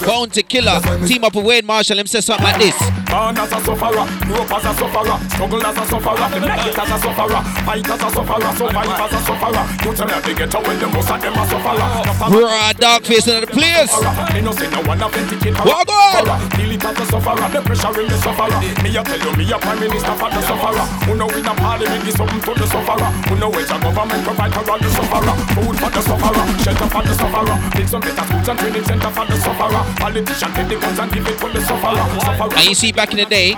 Bounty 0.07 0.43
killer. 0.43 0.81
Team 1.07 1.25
up 1.25 1.35
with 1.35 1.45
Wayne 1.45 1.67
Marshall. 1.67 1.99
Him 1.99 2.07
say 2.07 2.21
something 2.21 2.45
like 2.45 2.59
this. 2.59 2.77
Born 3.15 3.37
as 3.39 3.53
a 3.53 3.61
sufferer, 3.63 4.07
grew 4.27 4.43
up 4.43 4.51
as 4.51 4.65
a 4.65 4.73
sufferer, 4.75 5.17
struggle 5.31 5.63
as 5.63 5.77
a 5.79 5.85
sufferer, 5.87 6.29
make 6.35 6.67
it 6.67 6.75
as 6.75 6.91
a 6.91 6.99
sufferer, 6.99 7.43
fight 7.63 7.87
as 7.87 8.03
a 8.03 8.09
sufferer, 8.11 8.51
survive 8.59 8.91
as 8.91 9.13
a 9.15 9.21
sufferer. 9.23 9.65
You 9.87 9.91
tell 9.95 10.09
me 10.11 10.19
they 10.25 10.35
get 10.35 10.55
away, 10.55 10.75
the 10.83 10.89
most 10.91 11.11
of 11.15 11.21
them 11.23 11.35
sufferer. 11.47 11.89
Raw 12.35 12.73
dog 12.75 13.05
face 13.07 13.29
in 13.29 13.41
the 13.41 13.47
place. 13.47 13.95
Me 14.35 14.41
no 14.43 14.51
say 14.51 14.67
no 14.67 14.83
one 14.83 14.99
authenticate 14.99 15.55
What 15.63 15.87
on? 15.87 16.43
It 16.59 16.83
as 16.83 16.99
a 16.99 17.05
sufferer, 17.07 17.49
the 17.55 17.61
pressure 17.63 18.01
in 18.03 18.09
the 18.11 18.19
sufferer. 18.19 18.59
Me 18.83 18.91
a 18.91 19.03
tell 19.07 19.21
you, 19.23 19.33
me 19.39 19.45
a 19.47 19.59
prime 19.63 19.79
minister 19.79 20.15
for 20.19 20.31
the 20.35 20.43
sufferer. 20.43 20.85
Who 21.07 21.15
know 21.15 21.29
in 21.31 21.47
a 21.47 21.55
parliament 21.55 22.11
something 22.19 22.41
to 22.41 22.53
the 22.59 22.67
sufferer. 22.67 23.11
Who 23.31 23.35
know 23.39 23.51
which 23.55 23.71
a 23.71 23.79
government 23.79 24.23
provide 24.27 24.53
for 24.59 24.65
all 24.75 24.79
the 24.83 24.91
sufferer. 24.91 25.35
Food 25.55 25.77
for 25.79 25.91
the 25.95 26.03
sufferer, 26.03 26.45
shelter 26.67 26.89
for 26.91 27.03
the 27.07 27.15
sufferer. 27.15 27.44
Build 27.45 27.89
some 27.89 28.01
better 28.01 28.25
schools 28.25 28.49
and 28.49 28.59
training 28.59 28.85
center 28.85 29.11
for 29.11 29.27
the 29.27 29.37
sufferer. 29.37 29.85
Politician 29.97 30.53
take 30.53 30.69
the 30.69 30.77
guns 30.81 30.99
and 30.99 31.13
give 31.13 31.27
it 31.27 31.39
to 31.39 31.49
the 31.49 31.61
sufferer. 31.61 32.21
Sufferer. 32.21 32.59
And 32.59 32.69
you 32.69 32.75
see 32.75 32.93
back 32.93 33.11
in 33.13 33.19
the 33.19 33.27
day, 33.27 33.55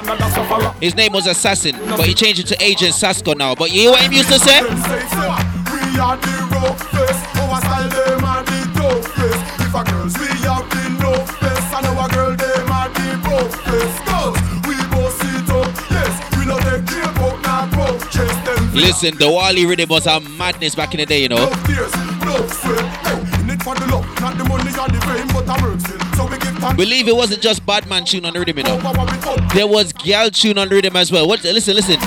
his 0.81 0.95
name 0.95 1.12
was 1.12 1.26
Assassin, 1.26 1.76
but 1.97 2.07
he 2.07 2.14
changed 2.14 2.40
it 2.40 2.47
to 2.49 2.57
Agent 2.62 2.95
Sasco 2.95 3.35
now. 3.35 3.55
But 3.55 3.71
you 3.73 3.83
hear 3.83 3.90
what 3.90 4.02
him 4.02 4.12
used 4.12 4.28
to 4.31 4.38
say? 4.38 4.62
We 4.62 4.69
are 5.99 6.16
the 6.16 6.37
roughest, 6.52 7.21
our 7.40 7.61
style 7.61 7.88
them 7.88 8.25
are 8.25 8.45
the 8.45 8.61
toughest. 8.76 9.40
If 9.61 9.75
a 9.75 9.83
girls 9.85 10.14
we 10.19 10.26
have 10.45 10.69
the 10.69 10.85
roughest, 11.00 11.73
and 11.73 11.87
our 11.87 12.09
girl 12.11 12.37
them 12.37 12.71
are 12.71 12.88
the 12.90 13.09
roughest. 13.25 13.97
Girls, 14.05 14.38
we 14.69 14.76
both 14.93 15.14
sit 15.16 15.49
up, 15.49 15.73
yes, 15.90 16.12
we 16.37 16.45
no 16.45 16.59
take 16.59 16.85
care 16.87 17.09
about 17.11 17.40
now 17.43 17.66
broke 17.71 18.02
chest 18.11 18.45
them. 18.45 18.75
Listen, 18.75 19.16
the 19.16 19.31
Wally 19.31 19.64
rhythm 19.64 19.88
was 19.88 20.07
a 20.07 20.21
madness 20.21 20.75
back 20.75 20.93
in 20.93 21.00
the 21.00 21.07
day, 21.07 21.23
you 21.23 21.28
know. 21.28 21.50
Believe 26.75 27.06
it 27.08 27.14
wasn't 27.16 27.42
just 27.42 27.64
bad 27.64 27.87
man 27.88 28.04
tune 28.04 28.25
on 28.25 28.32
the 28.32 28.40
rhythm, 28.40 28.58
you 28.58 28.64
know. 28.64 28.78
There 29.54 29.66
was 29.66 29.92
gal 29.92 30.30
tune 30.30 30.58
on 30.58 30.68
the 30.68 30.75
rhythm 30.75 30.96
as 30.96 31.12
well. 31.12 31.28
What? 31.28 31.44
Listen, 31.44 31.76
listen. 31.76 31.99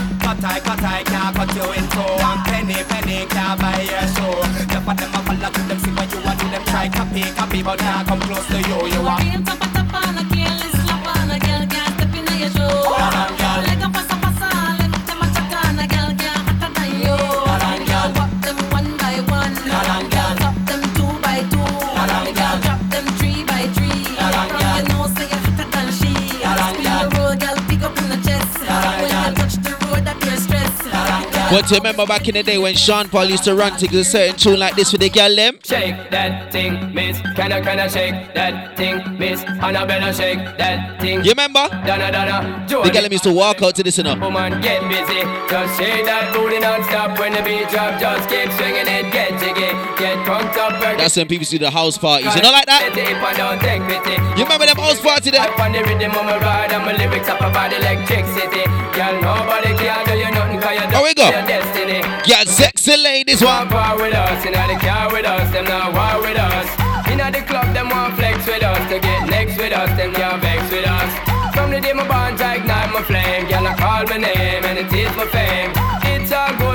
But 31.51 31.71
you 31.71 31.77
remember 31.77 32.05
back 32.05 32.27
in 32.27 32.35
the 32.35 32.43
day 32.43 32.59
when 32.59 32.75
Sean 32.75 33.09
Paul 33.09 33.25
used 33.25 33.43
to 33.45 33.55
run 33.55 33.75
to 33.79 33.85
a 33.97 34.03
certain 34.03 34.35
tune 34.35 34.59
like 34.59 34.75
this 34.75 34.91
with 34.91 35.01
the 35.01 35.09
gal 35.09 35.35
them? 35.35 35.57
Shake 35.65 36.11
that 36.11 36.51
thing, 36.51 36.93
miss. 36.93 37.19
Can 37.35 37.51
I, 37.51 37.59
can 37.59 37.79
I 37.79 37.87
shake 37.87 38.35
that 38.35 38.77
thing, 38.77 39.17
miss? 39.17 39.41
Annabella 39.41 40.13
shake 40.13 40.37
that 40.59 41.01
thing. 41.01 41.23
You 41.23 41.31
remember? 41.31 41.67
Donna, 41.89 42.11
Donna, 42.11 42.65
The 42.69 42.91
gal 42.91 43.01
them 43.01 43.11
used 43.11 43.23
to 43.23 43.33
walk 43.33 43.63
out 43.63 43.73
to 43.75 43.83
this, 43.83 43.97
you 43.97 44.03
know. 44.03 44.13
Woman, 44.19 44.61
get 44.61 44.85
busy. 44.85 45.25
Just 45.49 45.79
shake 45.79 46.05
that 46.05 46.29
booty 46.37 46.59
non-stop 46.59 47.17
when 47.17 47.33
the 47.33 47.41
beat 47.41 47.67
drop. 47.73 47.99
Just 47.99 48.29
keep 48.29 48.51
swinging 48.53 48.85
it, 48.85 49.09
get 49.11 49.33
jiggy. 49.41 49.73
Get 49.97 50.23
drunk 50.25 50.53
up, 50.55 50.77
That's 51.01 51.17
when 51.17 51.27
people 51.27 51.47
do 51.49 51.57
the 51.57 51.71
house 51.71 51.97
parties. 51.97 52.29
You 52.35 52.43
know 52.43 52.51
like 52.51 52.67
that? 52.67 52.93
If 52.93 53.17
I 53.17 53.33
don't 53.33 53.57
take 53.57 53.81
pity. 53.89 54.21
You 54.37 54.45
remember 54.45 54.67
them 54.69 54.77
house 54.77 55.01
party 55.01 55.31
there? 55.31 55.49
On 55.59 55.71
the 55.73 55.81
rhythm 55.81 56.13
of 56.13 56.25
my 56.29 56.37
ride 56.37 56.71
and 56.71 56.85
my 56.85 56.93
lyrics 56.93 57.27
up 57.27 57.41
about 57.41 57.73
electricity. 57.73 58.69
Girl, 58.93 59.17
nobody 59.17 59.73
can 59.81 60.05
do 60.05 60.13
you 60.13 60.29
nothing 60.29 60.61
cause 60.61 60.77
you 60.77 60.85
Here 60.93 61.01
we 61.01 61.13
go. 61.17 61.38
Your 61.39 61.48
destiny. 61.48 62.01
Got 62.27 62.48
sexy 62.48 62.98
ladies, 62.98 63.41
Want 63.41 63.72
war 63.72 63.96
with 63.98 64.13
us, 64.13 64.46
inna 64.46 64.67
the 64.67 64.79
car 64.79 65.12
with 65.12 65.25
us, 65.25 65.51
them 65.51 65.65
not 65.65 65.93
war 65.93 66.22
with 66.22 66.38
us. 66.38 66.67
Inna 67.12 67.31
the 67.31 67.41
club, 67.41 67.74
them 67.74 67.89
want 67.89 68.15
flex 68.15 68.46
with 68.46 68.63
us, 68.63 68.81
to 68.89 69.00
get 69.00 69.29
next 69.29 69.58
with 69.58 69.74
us, 69.74 69.89
them 69.98 70.13
can't 70.13 70.41
vex 70.41 70.69
with 70.72 70.88
us. 70.88 71.12
From 71.55 71.72
the 71.72 71.81
day 71.81 71.93
my 71.93 72.08
bond, 72.08 72.41
I 72.41 72.55
ignite 72.55 72.91
my 72.93 73.03
flame, 73.03 73.48
girl, 73.48 73.67
I 73.67 73.74
call 73.75 74.03
my 74.05 74.17
name, 74.17 74.63
and 74.65 74.77
it 74.79 74.91
is 74.91 75.15
my 75.15 75.27
fame. 75.27 75.72
It's 76.03 76.31
a 76.31 76.55
good 76.58 76.68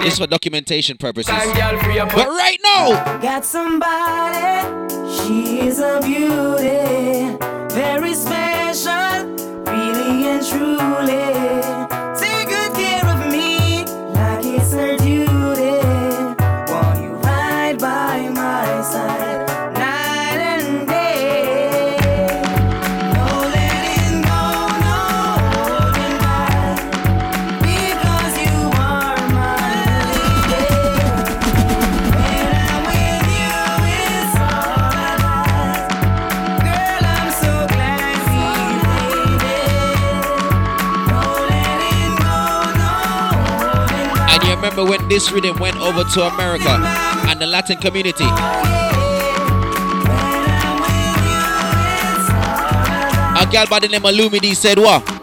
is 0.04 0.18
for 0.18 0.26
documentation 0.26 0.96
purposes. 0.96 1.34
But 1.34 2.28
right 2.28 2.58
now, 2.62 3.18
Got 3.20 3.44
somebody, 3.44 4.66
she's 5.14 5.78
a 5.78 6.00
beauty, 6.02 7.36
very 7.74 8.14
special, 8.14 9.26
really 9.64 10.26
and 10.26 10.44
truly. 10.46 11.29
Remember 44.80 44.98
when 44.98 45.08
this 45.10 45.30
rhythm 45.30 45.58
went 45.58 45.76
over 45.76 46.04
to 46.04 46.22
America 46.22 46.70
and 47.28 47.38
the 47.38 47.46
Latin 47.46 47.76
community. 47.76 48.24
A 48.24 48.28
gal 53.50 53.66
by 53.68 53.80
the 53.80 53.88
name 53.88 54.06
of 54.06 54.14
Lumidee 54.14 54.54
said 54.54 54.78
what? 54.78 55.19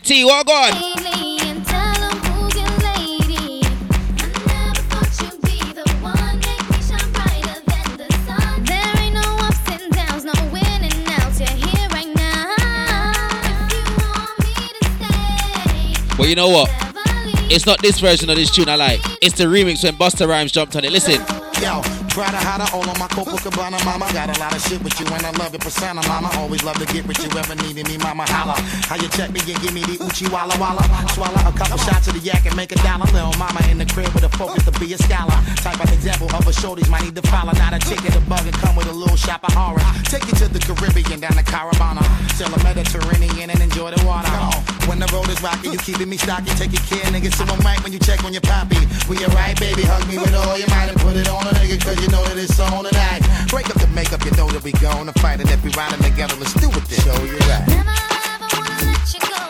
me 14.39 14.55
to 14.55 14.87
stay, 14.89 16.17
But 16.17 16.29
you 16.29 16.37
know 16.37 16.49
what? 16.49 16.71
It's 17.51 17.67
not 17.67 17.83
this 17.83 17.99
version 17.99 18.31
of 18.31 18.37
this 18.37 18.53
tune 18.55 18.69
I 18.69 18.77
like. 18.77 19.01
It's 19.21 19.37
the 19.37 19.47
remix 19.47 19.83
when 19.83 19.95
Busta 19.97 20.29
Rhymes 20.29 20.53
jumped 20.53 20.77
on 20.77 20.85
it. 20.85 20.93
Listen. 20.93 21.21
Yo, 21.61 21.83
Prada 22.13 22.37
hotter, 22.45 22.69
all 22.77 22.85
on 22.85 22.99
my 23.01 23.09
Copacabana, 23.09 23.81
mama. 23.89 24.05
Got 24.13 24.29
a 24.29 24.39
lot 24.39 24.53
of 24.53 24.61
shit 24.61 24.85
with 24.85 24.93
you 25.01 25.07
and 25.17 25.25
I 25.25 25.33
love 25.41 25.57
your 25.57 25.65
persona, 25.65 26.05
mama. 26.07 26.29
Always 26.37 26.63
love 26.63 26.77
to 26.77 26.85
get 26.93 27.09
with 27.09 27.17
you, 27.25 27.33
ever 27.41 27.57
needed 27.65 27.89
me, 27.89 27.97
mama. 27.97 28.29
Holla. 28.29 28.53
How 28.85 28.97
you 28.97 29.09
check 29.09 29.33
me 29.33 29.41
and 29.41 29.57
give 29.65 29.73
me 29.73 29.81
the 29.81 29.97
Uchi 29.97 30.29
Walla 30.29 30.53
Walla. 30.61 30.85
Swallow 31.17 31.41
a 31.41 31.53
couple 31.57 31.79
shots 31.81 32.09
of 32.09 32.13
the 32.13 32.21
yak 32.21 32.45
and 32.45 32.55
make 32.55 32.71
a 32.71 32.77
dollar. 32.85 33.09
Little 33.17 33.33
mama 33.41 33.65
in 33.73 33.79
the 33.79 33.87
crib 33.87 34.13
with 34.13 34.25
a 34.25 34.33
focus 34.37 34.63
to 34.69 34.73
be 34.77 34.93
a 34.93 34.99
scholar. 34.99 35.33
Type 35.65 35.81
of 35.81 35.89
example 35.89 36.29
of 36.37 36.45
a 36.45 36.53
shorties 36.53 36.89
might 36.93 37.03
need 37.03 37.17
to 37.17 37.25
follow. 37.33 37.53
Not 37.57 37.73
a 37.73 37.81
ticket, 37.81 38.15
a 38.15 38.21
bug, 38.29 38.45
and 38.45 38.57
come 38.61 38.77
with 38.77 38.89
a 38.89 38.93
little 38.93 39.17
shop 39.17 39.41
of 39.45 39.55
horror. 39.57 39.81
Take 40.05 40.29
you 40.29 40.37
to 40.45 40.53
the 40.53 40.61
Caribbean, 40.61 41.21
down 41.21 41.33
to 41.33 41.45
Caravana. 41.49 42.05
Sail 42.37 42.53
the 42.53 42.61
Mediterranean 42.61 43.49
and 43.49 43.61
enjoy 43.61 43.91
the 43.91 44.05
water. 44.05 44.29
When 44.89 44.99
the 44.99 45.07
road 45.13 45.29
is 45.29 45.41
rocky, 45.43 45.71
you 45.71 45.79
keeping 45.79 46.09
me 46.09 46.17
stocky. 46.17 46.51
Take 46.59 46.73
your 46.73 46.83
care, 46.91 47.05
nigga. 47.13 47.33
So 47.35 47.45
I'm 47.45 47.61
right 47.61 47.81
when 47.83 47.93
you 47.93 47.99
check 47.99 48.25
on 48.25 48.33
your 48.33 48.43
poppy. 48.43 48.79
We 49.09 49.17
alright, 49.25 49.59
baby. 49.59 49.83
Hug 49.83 50.07
me 50.09 50.19
with 50.19 50.35
all 50.35 50.59
your 50.59 50.69
might 50.69 50.91
and 50.91 50.99
put 51.01 51.17
it 51.17 51.29
on 51.29 51.47
a 51.47 51.51
nigga, 51.61 51.81
cause 51.83 51.99
you 52.03 52.09
know 52.09 52.23
that 52.25 52.37
it's 52.37 52.59
on 52.59 52.85
tonight. 52.85 53.23
Break 53.49 53.71
up 53.71 53.81
the 53.81 53.87
makeup, 53.89 54.25
you 54.25 54.33
know 54.33 54.49
that 54.51 54.63
we 54.63 54.73
gonna 54.73 55.13
fight. 55.15 55.41
And 55.41 55.49
if 55.51 55.63
we 55.65 55.71
riding 55.73 56.03
together, 56.03 56.35
let's 56.37 56.55
do 56.55 56.69
it 56.69 56.85
then. 56.91 57.01
Show 57.01 57.19
you 57.25 57.39
that. 57.51 57.69
never 57.69 57.95
ever 58.35 58.49
wanna 58.59 58.79
let 58.91 59.07
you 59.15 59.21
go. 59.23 59.41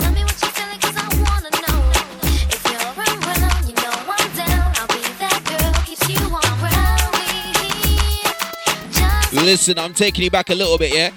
Tell 0.00 0.12
me 0.12 0.22
what 0.26 0.36
you're 0.42 0.54
feeling, 0.58 0.80
'cause 0.82 0.96
I 0.98 1.06
wanna 1.22 1.50
know. 1.64 1.78
If 2.50 2.62
you're 2.68 2.88
around, 2.92 3.62
you 3.68 3.74
know 3.78 3.94
I'm 4.10 4.26
down. 4.36 4.68
I'll 4.76 4.90
be 4.90 5.00
that 5.22 5.38
girl, 5.48 5.72
keeps 5.86 6.06
you 6.10 6.18
on 6.28 6.52
ground. 6.58 7.08
We 7.14 7.28
just 8.92 9.32
Listen, 9.32 9.78
I'm 9.78 9.94
taking 9.94 10.24
you 10.24 10.30
back 10.30 10.50
a 10.50 10.54
little 10.54 10.78
bit, 10.78 10.92
yeah? 10.92 11.10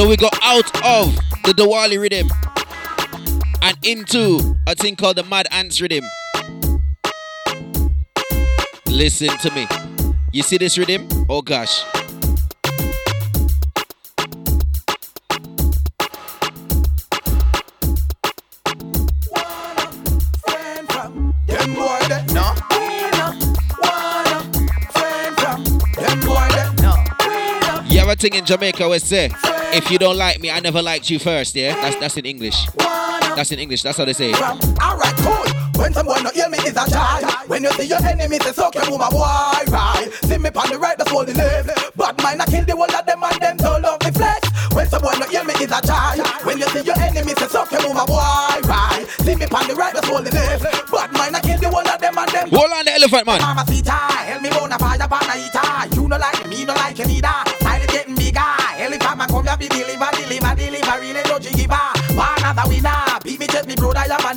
So 0.00 0.08
we 0.08 0.16
got 0.16 0.32
out 0.42 0.64
of 0.82 1.14
the 1.44 1.52
Diwali 1.52 2.00
rhythm 2.00 2.30
and 3.60 3.76
into 3.84 4.56
a 4.66 4.74
thing 4.74 4.96
called 4.96 5.16
the 5.16 5.24
Mad 5.24 5.46
Ants 5.50 5.78
rhythm. 5.78 6.02
Listen 8.86 9.36
to 9.40 9.50
me. 9.54 9.68
You 10.32 10.42
see 10.42 10.56
this 10.56 10.78
rhythm? 10.78 11.06
Oh 11.28 11.42
gosh. 11.42 11.84
We 27.90 27.98
a 28.08 28.16
thing 28.16 28.34
in 28.34 28.46
Jamaica 28.46 28.88
where 28.88 28.98
say, 28.98 29.28
if 29.74 29.90
you 29.90 29.98
don't 29.98 30.16
like 30.16 30.40
me, 30.40 30.50
I 30.50 30.60
never 30.60 30.82
liked 30.82 31.10
you 31.10 31.18
first, 31.18 31.54
yeah? 31.54 31.74
That's 31.74 31.96
that's 31.96 32.16
in 32.16 32.26
English. 32.26 32.66
That's 32.78 33.52
in 33.52 33.58
English, 33.58 33.82
that's 33.82 33.98
how 33.98 34.04
they 34.04 34.12
say 34.12 34.30
it. 34.30 34.40
Alright, 34.40 35.16
cool. 35.18 35.46
When 35.80 35.94
someone 35.94 36.22
not 36.22 36.34
hear 36.34 36.48
me 36.48 36.58
is 36.58 36.76
a 36.76 36.84
joy. 36.90 37.26
When 37.46 37.62
you 37.62 37.72
see 37.72 37.86
your 37.86 38.02
enemy, 38.04 38.38
say 38.40 38.52
so 38.52 38.70
can 38.70 38.90
move 38.90 39.00
a 39.00 39.08
boy 39.08 39.64
right. 39.72 40.08
See 40.24 40.38
me 40.38 40.50
on 40.50 40.68
the 40.68 40.78
right, 40.78 40.96
that's 40.98 41.10
all 41.12 41.24
the 41.24 41.32
left. 41.34 41.96
But 41.96 42.22
mine 42.22 42.40
I 42.40 42.46
kill 42.46 42.64
the 42.64 42.76
whole 42.76 42.84
of 42.84 43.06
them 43.06 43.22
and 43.24 43.40
them 43.40 43.56
don't 43.56 43.82
love 43.82 44.00
the 44.00 44.12
flesh. 44.12 44.44
When 44.74 44.86
someone 44.88 45.18
not 45.18 45.30
hear 45.30 45.44
me 45.44 45.54
is 45.54 45.72
a 45.72 45.80
joy. 45.80 46.22
When 46.44 46.58
you 46.58 46.68
see 46.68 46.82
your 46.84 46.98
enemy, 47.00 47.32
say 47.38 47.48
so 47.48 47.64
can 47.64 47.82
move 47.82 47.96
a 47.96 48.04
boy 48.04 48.60
right. 48.68 49.06
See 49.24 49.36
me 49.36 49.46
on 49.46 49.66
the 49.68 49.74
right, 49.74 49.94
that's 49.94 50.08
all 50.08 50.22
the 50.22 50.30
left. 50.30 50.90
But 50.90 51.12
mine 51.12 51.34
I 51.34 51.40
kill 51.40 51.58
the 51.58 51.68
whole 51.70 51.86
of 51.86 52.00
them 52.00 52.18
and 52.18 52.30
them. 52.30 52.48
Hold 52.50 52.72
on 52.72 52.84
the 52.84 52.92
elephant 52.92 53.26
man. 53.26 53.40
Mama 53.40 53.64
Sita, 53.66 53.90
help 53.90 54.42
me 54.42 54.50
fire 54.80 55.08
pana 55.08 55.34
eater. 55.36 55.94
You 55.94 56.08
no 56.08 56.16
like 56.16 56.29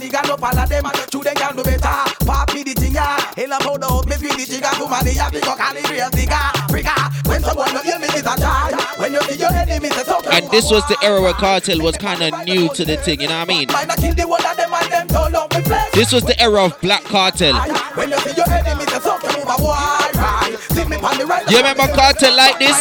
brother, 0.09 0.23
I'm 0.23 0.25
a 0.25 0.27
nigga, 0.27 0.27
no 0.27 0.37
follow 0.37 0.65
them, 0.65 0.85
and 0.85 1.11
two 1.11 1.23
them 1.23 1.35
can 1.35 1.55
do 1.55 1.63
better. 1.63 2.25
Pop 2.25 2.53
me 2.53 2.63
the 2.63 2.73
thing, 2.73 2.93
yeah. 2.93 3.33
Hell 3.35 3.53
up, 3.53 3.63
hold 3.63 3.83
up, 3.83 4.05
me 4.07 4.15
sweet 4.15 4.37
the 4.37 4.45
trigger, 4.45 4.71
to 4.75 4.87
money, 4.87 5.11
yeah, 5.11 5.29
pick 5.29 5.47
up, 5.47 5.57
call 5.57 5.75
it 5.75 5.89
real 5.89 6.09
digger. 6.09 6.47
Frigga, 6.69 6.95
when 7.25 7.41
someone 7.43 7.73
not 7.73 7.83
hear 7.85 7.99
me, 7.99 8.07
is 8.07 8.25
a 8.25 8.35
joy. 8.37 8.75
When 8.97 9.13
you 9.13 9.21
see 9.23 9.39
your 9.39 9.53
enemy, 9.53 9.89
say 9.89 10.03
so. 10.03 10.21
And 10.31 10.49
this 10.51 10.71
was 10.71 10.85
the 10.87 10.97
era 11.03 11.21
where 11.21 11.33
Kartel 11.33 11.81
was 11.81 11.97
kind 11.97 12.21
of 12.21 12.45
new 12.45 12.69
to 12.73 12.85
the 12.85 12.97
thing, 12.97 13.21
you 13.21 13.27
know 13.27 13.39
what 13.39 13.49
I 13.49 13.53
mean? 13.53 13.67
Mine 13.71 13.89
a 13.89 13.95
kill 13.95 14.13
the 14.13 14.27
one 14.27 14.45
of 14.45 14.57
them, 14.57 14.73
and 14.73 14.91
them 14.91 15.07
don't 15.07 15.31
love 15.31 15.51
me 15.51 15.61
flesh. 15.61 15.91
This 15.93 16.11
was 16.11 16.23
the 16.23 16.39
era 16.41 16.65
of 16.65 16.79
Black 16.81 17.03
Kartel. 17.03 17.55
When 17.95 18.09
you 18.11 18.19
see 18.19 18.35
your 18.35 18.49
enemy, 18.49 18.85
say 18.85 18.99
so, 18.99 19.17
move 19.21 19.47
a 19.47 19.57
boy, 19.61 19.75
right. 20.17 20.55
See 20.71 20.85
me 20.85 20.97
on 20.97 21.17
the 21.17 21.25
right. 21.25 21.49
You 21.49 21.57
remember 21.57 21.87
Kartel 21.93 22.35
like 22.35 22.59
this? 22.59 22.77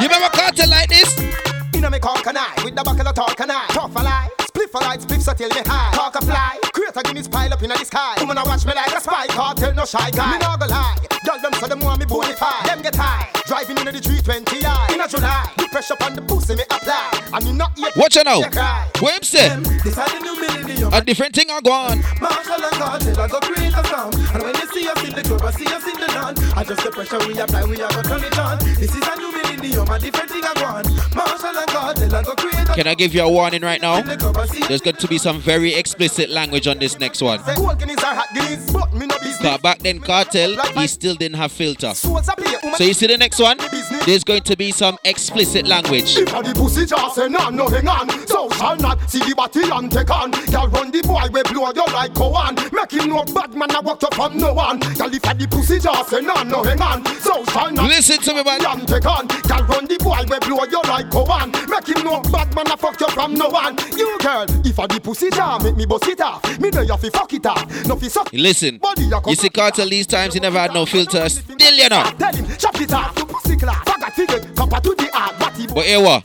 You 0.00 0.08
remember 0.08 0.28
Kartel 0.32 0.68
like 0.68 0.88
this? 0.88 1.08
Inna 1.74 1.90
me 1.90 1.98
cork 2.00 2.26
and 2.26 2.38
I, 2.38 2.60
with 2.64 2.74
the 2.74 2.82
buckle 2.82 3.06
of 3.06 3.14
talk 3.14 3.38
and 3.40 3.52
I. 3.52 3.66
Tough 3.68 3.94
a 3.94 4.02
lie, 4.02 4.28
spliff 4.68 4.80
a 4.80 4.84
light, 4.84 5.22
so 5.22 5.32
till 5.34 5.48
me 5.48 5.62
high. 5.66 5.94
Talk 5.94 6.16
a 6.16 6.24
fly, 6.24 6.58
create 6.72 6.96
a 6.96 7.02
Guinness 7.02 7.28
pile 7.28 7.52
up 7.52 7.62
inna 7.62 7.74
the 7.76 7.84
sky. 7.84 8.16
Woman 8.20 8.38
a 8.38 8.44
watch 8.44 8.66
me 8.66 8.74
like 8.74 8.94
a 8.94 9.00
spy, 9.00 9.26
Kartel 9.28 9.74
no 9.74 9.84
shy 9.84 10.10
guy. 10.10 10.32
Me 10.32 10.38
nah 10.38 10.56
go 10.56 10.66
lie, 10.66 10.96
girl 11.24 11.38
them 11.40 11.52
so 11.54 11.66
them 11.66 11.80
want 11.80 11.98
me 12.00 12.06
bonify. 12.06 12.64
Them 12.66 12.82
get 12.82 12.96
high, 12.96 13.28
driving 13.46 13.78
inna 13.78 13.92
the 13.92 14.00
320i. 14.00 14.92
Inna 14.92 15.08
July, 15.08 15.50
the 15.56 15.68
pressure 15.70 15.96
on 16.02 16.14
the 16.14 16.22
pussy 16.22 16.54
me 16.54 16.62
apply. 16.64 17.27
And 17.32 17.44
me 17.44 17.52
not 17.52 17.72
yet. 17.76 17.96
Watch 17.96 18.16
it 18.16 18.24
now. 18.24 18.40
What 19.00 19.14
him 19.16 19.22
say? 19.22 19.48
This 19.84 19.86
is 19.86 19.94
the 19.96 20.20
new 20.22 20.40
millennium. 20.40 20.92
A 20.92 21.00
different 21.02 21.34
thing 21.34 21.50
I 21.50 21.60
go 21.60 21.72
on. 21.72 22.00
Marshall 22.20 22.54
and 22.54 22.74
Kartel, 22.80 23.18
I 23.18 23.28
go 23.28 23.40
create 23.40 23.72
a 23.74 23.84
sound. 23.86 24.14
And 24.14 24.42
when 24.42 24.54
you 24.54 24.66
see 24.72 24.88
us 24.88 25.04
in 25.06 25.14
the 25.14 25.22
club, 25.22 25.42
I 25.42 25.50
see 25.50 25.66
us 25.66 25.86
in 25.86 26.00
the 26.00 26.06
dawn. 26.06 26.34
I 26.56 26.64
just 26.64 26.82
the 26.82 26.90
pressure 26.90 27.18
we 27.26 27.38
apply, 27.38 27.64
we 27.64 27.80
are 27.82 27.90
gonna 27.90 28.02
turn 28.08 28.24
it 28.24 28.38
on. 28.38 28.58
This 28.58 28.94
is 28.94 29.06
a 29.06 29.16
new 29.16 29.30
millennium, 29.32 29.88
a 29.88 29.98
different 29.98 30.30
thing 30.30 30.42
I 30.44 30.54
go 30.54 30.64
on. 30.64 30.84
Marshall 31.14 31.58
and 31.58 31.68
Kartel, 31.68 32.14
I 32.14 32.22
go 32.22 32.34
create 32.34 32.68
a 32.68 32.74
Can 32.74 32.86
I 32.86 32.94
give 32.94 33.14
you 33.14 33.22
a 33.22 33.28
warning 33.30 33.62
right 33.62 33.80
now? 33.80 34.00
There's 34.00 34.80
going 34.80 34.96
to 34.96 35.08
be 35.08 35.18
some 35.18 35.40
very 35.40 35.74
explicit 35.74 36.30
language 36.30 36.66
on 36.66 36.78
this 36.78 36.98
next 36.98 37.22
one. 37.22 37.40
Cool 37.40 37.74
Guinness 37.74 38.02
are 38.04 38.14
hot 38.14 38.28
Guinness, 38.34 38.70
but 38.72 38.92
me 38.94 39.06
no 39.06 39.18
business. 39.18 39.42
But 39.42 39.62
back 39.62 39.78
then, 39.80 40.00
Kartel, 40.00 40.56
he 40.74 40.86
still 40.86 41.14
didn't 41.14 41.36
have 41.36 41.52
filter. 41.52 41.94
So 41.94 42.84
you 42.84 42.94
see 42.94 43.06
the 43.06 43.16
next 43.18 43.38
one? 43.38 43.58
There's 44.06 44.24
going 44.24 44.42
to 44.42 44.56
be 44.56 44.72
some 44.72 44.98
explicit 45.04 45.66
language. 45.66 46.16
If 47.28 47.28
a 47.28 47.28
the 47.28 47.28
pussy 47.28 47.28
just 47.28 47.28
say 47.28 47.30
no, 47.30 47.52
no 47.52 47.68
hang 47.68 47.88
on. 47.88 48.08
So 48.26 48.48
shall 48.50 48.76
not 48.76 49.10
see 49.10 49.18
the 49.20 49.34
body 49.34 49.60
and 49.70 49.90
take 49.90 50.10
on. 50.10 50.30
Girl 50.30 50.66
run 50.68 50.90
the 50.90 51.00
boy 51.02 51.30
we 51.34 51.42
blow 51.42 51.72
you 51.74 51.84
like 51.92 52.14
Cohen. 52.14 52.54
Make 52.72 52.92
him 52.92 53.10
know 53.10 53.24
bad 53.34 53.54
man 53.54 53.70
I 53.70 53.80
walk 53.80 54.02
up 54.02 54.14
from 54.14 54.36
no 54.38 54.52
one. 54.52 54.78
Girl 54.80 55.12
if 55.12 55.24
a 55.24 55.34
the 55.34 55.46
pussy 55.50 55.78
just 55.78 56.10
say 56.10 56.20
no, 56.20 56.42
no 56.42 56.62
hang 56.62 56.80
on. 56.80 57.04
So 57.20 57.44
shall 57.46 57.70
not 57.72 57.88
Listen 57.88 58.18
to 58.18 58.34
me, 58.34 58.42
man. 58.44 58.64
And 58.64 58.88
take 58.88 59.06
on. 59.06 59.26
Girl 59.26 59.64
run 59.66 59.86
the 59.86 59.98
boy 59.98 60.22
we 60.28 60.38
blow 60.40 60.64
you 60.64 60.82
like 60.84 61.10
Cohen. 61.10 61.50
Make 61.68 61.88
him 61.88 62.04
know 62.04 62.20
bad 62.30 62.54
man 62.54 62.70
I 62.70 62.76
fuck 62.76 63.00
you 63.00 63.08
from 63.08 63.34
no 63.34 63.48
one. 63.48 63.76
You 63.96 64.18
girl, 64.18 64.46
if 64.64 64.78
a 64.78 64.86
the 64.86 65.00
pussy 65.02 65.30
jar 65.30 65.58
make 65.60 65.76
me 65.76 65.86
bust 65.86 66.06
it 66.08 66.20
off. 66.20 66.42
Me 66.60 66.70
know 66.70 66.82
you 66.82 66.96
fi 66.96 67.10
fuck 67.10 67.32
it 67.32 67.46
off. 67.46 67.86
No 67.86 67.96
fi 67.96 68.08
suck. 68.08 68.30
Listen, 68.32 68.80
you 69.26 69.34
see 69.34 69.50
Kartel 69.50 69.88
these 69.90 70.06
times 70.06 70.34
he 70.34 70.40
never 70.40 70.58
had 70.58 70.72
no 70.72 70.86
filter. 70.86 71.28
Still, 71.28 71.74
you 71.74 71.88
know. 71.88 72.04
Tell 72.18 72.34
him 72.34 72.46
chop 72.56 72.80
it 72.80 72.92
off. 72.92 73.27
You 73.38 73.56
pussy 73.56 73.56
class. 73.56 73.84
Faggot 73.84 74.12
figure. 74.12 74.54
Copper 74.54 74.80
to 74.80 74.94
the 74.94 75.10
heart. 75.12 75.38
Batty 75.38 75.66
But 75.66 75.86
here 75.86 76.00
what? 76.00 76.24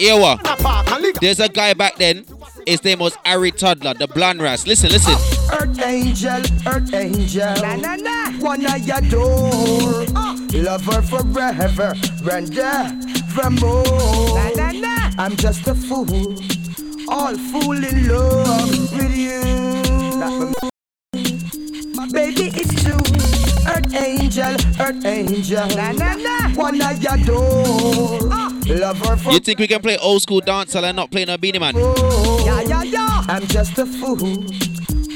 Here 0.00 0.16
what? 0.18 1.20
There's 1.20 1.40
a 1.40 1.48
guy 1.48 1.74
back 1.74 1.96
then. 1.96 2.24
His 2.66 2.84
name 2.84 2.98
was 2.98 3.16
Harry 3.24 3.50
Toddler, 3.50 3.94
the 3.94 4.06
blonde 4.06 4.42
ras. 4.42 4.66
Listen, 4.66 4.90
listen. 4.90 5.14
Earth 5.52 5.80
angel, 5.82 6.42
earth 6.66 6.92
angel. 6.92 7.54
Na 7.62 7.76
na 7.76 7.96
na. 7.96 8.32
One 8.38 8.66
I 8.66 8.76
adore. 8.76 10.04
Love 10.52 10.84
her 10.84 11.02
forever 11.02 11.94
and 12.30 12.58
evermore. 12.58 13.84
I'm 15.18 15.36
just 15.36 15.66
a 15.66 15.74
fool, 15.74 16.36
all 17.08 17.36
fool 17.36 17.84
in 17.84 18.08
love 18.08 18.70
with 18.92 19.16
you. 19.16 20.52
My 21.94 22.08
baby, 22.10 22.50
it's 22.54 22.82
true. 22.82 23.29
Earth 23.70 23.94
angel, 23.94 24.56
earth 24.80 25.04
angel. 25.04 25.68
One 26.56 26.82
I 26.82 26.92
adore. 27.12 28.20
Love 28.66 28.98
her 28.98 29.16
for 29.16 29.32
You 29.32 29.40
think 29.40 29.58
we 29.58 29.66
can 29.66 29.80
play 29.80 29.96
old 29.98 30.22
school 30.22 30.40
dancehall 30.40 30.84
and 30.84 30.96
not 30.96 31.10
play 31.10 31.24
no 31.24 31.36
Beenie 31.36 31.58
Man? 31.58 31.74
Yeah, 31.76 32.62
yeah, 32.62 32.82
yeah. 32.82 33.24
I'm 33.28 33.46
just 33.46 33.78
a 33.78 33.86
fool. 33.86 34.44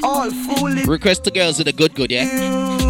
All 0.04 0.30
foolish. 0.30 0.86
Request 0.86 1.24
to 1.24 1.30
girls 1.30 1.58
with 1.58 1.68
a 1.68 1.72
good 1.72 1.94
good, 1.94 2.10
yeah? 2.10 2.28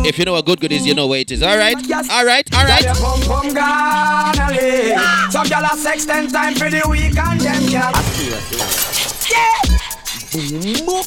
If 0.05 0.19
you 0.19 0.25
know 0.25 0.33
what 0.33 0.45
good 0.45 0.61
good 0.61 0.73
is, 0.73 0.87
you 0.87 0.95
know 0.95 1.07
where 1.07 1.21
it 1.21 1.31
is. 1.31 1.43
All 1.43 1.57
right, 1.57 1.77
all 2.11 2.27
right, 2.27 2.55
all 2.55 2.65
right. 2.65 2.85
your 2.85 2.95
pum 2.95 3.21
pum 3.23 3.55
gonna 3.55 4.53
live. 4.53 5.33
Some 5.33 5.47
sex 5.79 6.05
ten 6.05 6.29
time 6.29 6.55
for 6.55 6.69
the 6.69 6.83
week 6.91 7.17
and 7.17 7.41
them 7.41 7.63
gyal. 7.63 9.31
Yeah. 9.31 9.94
Book 10.35 11.07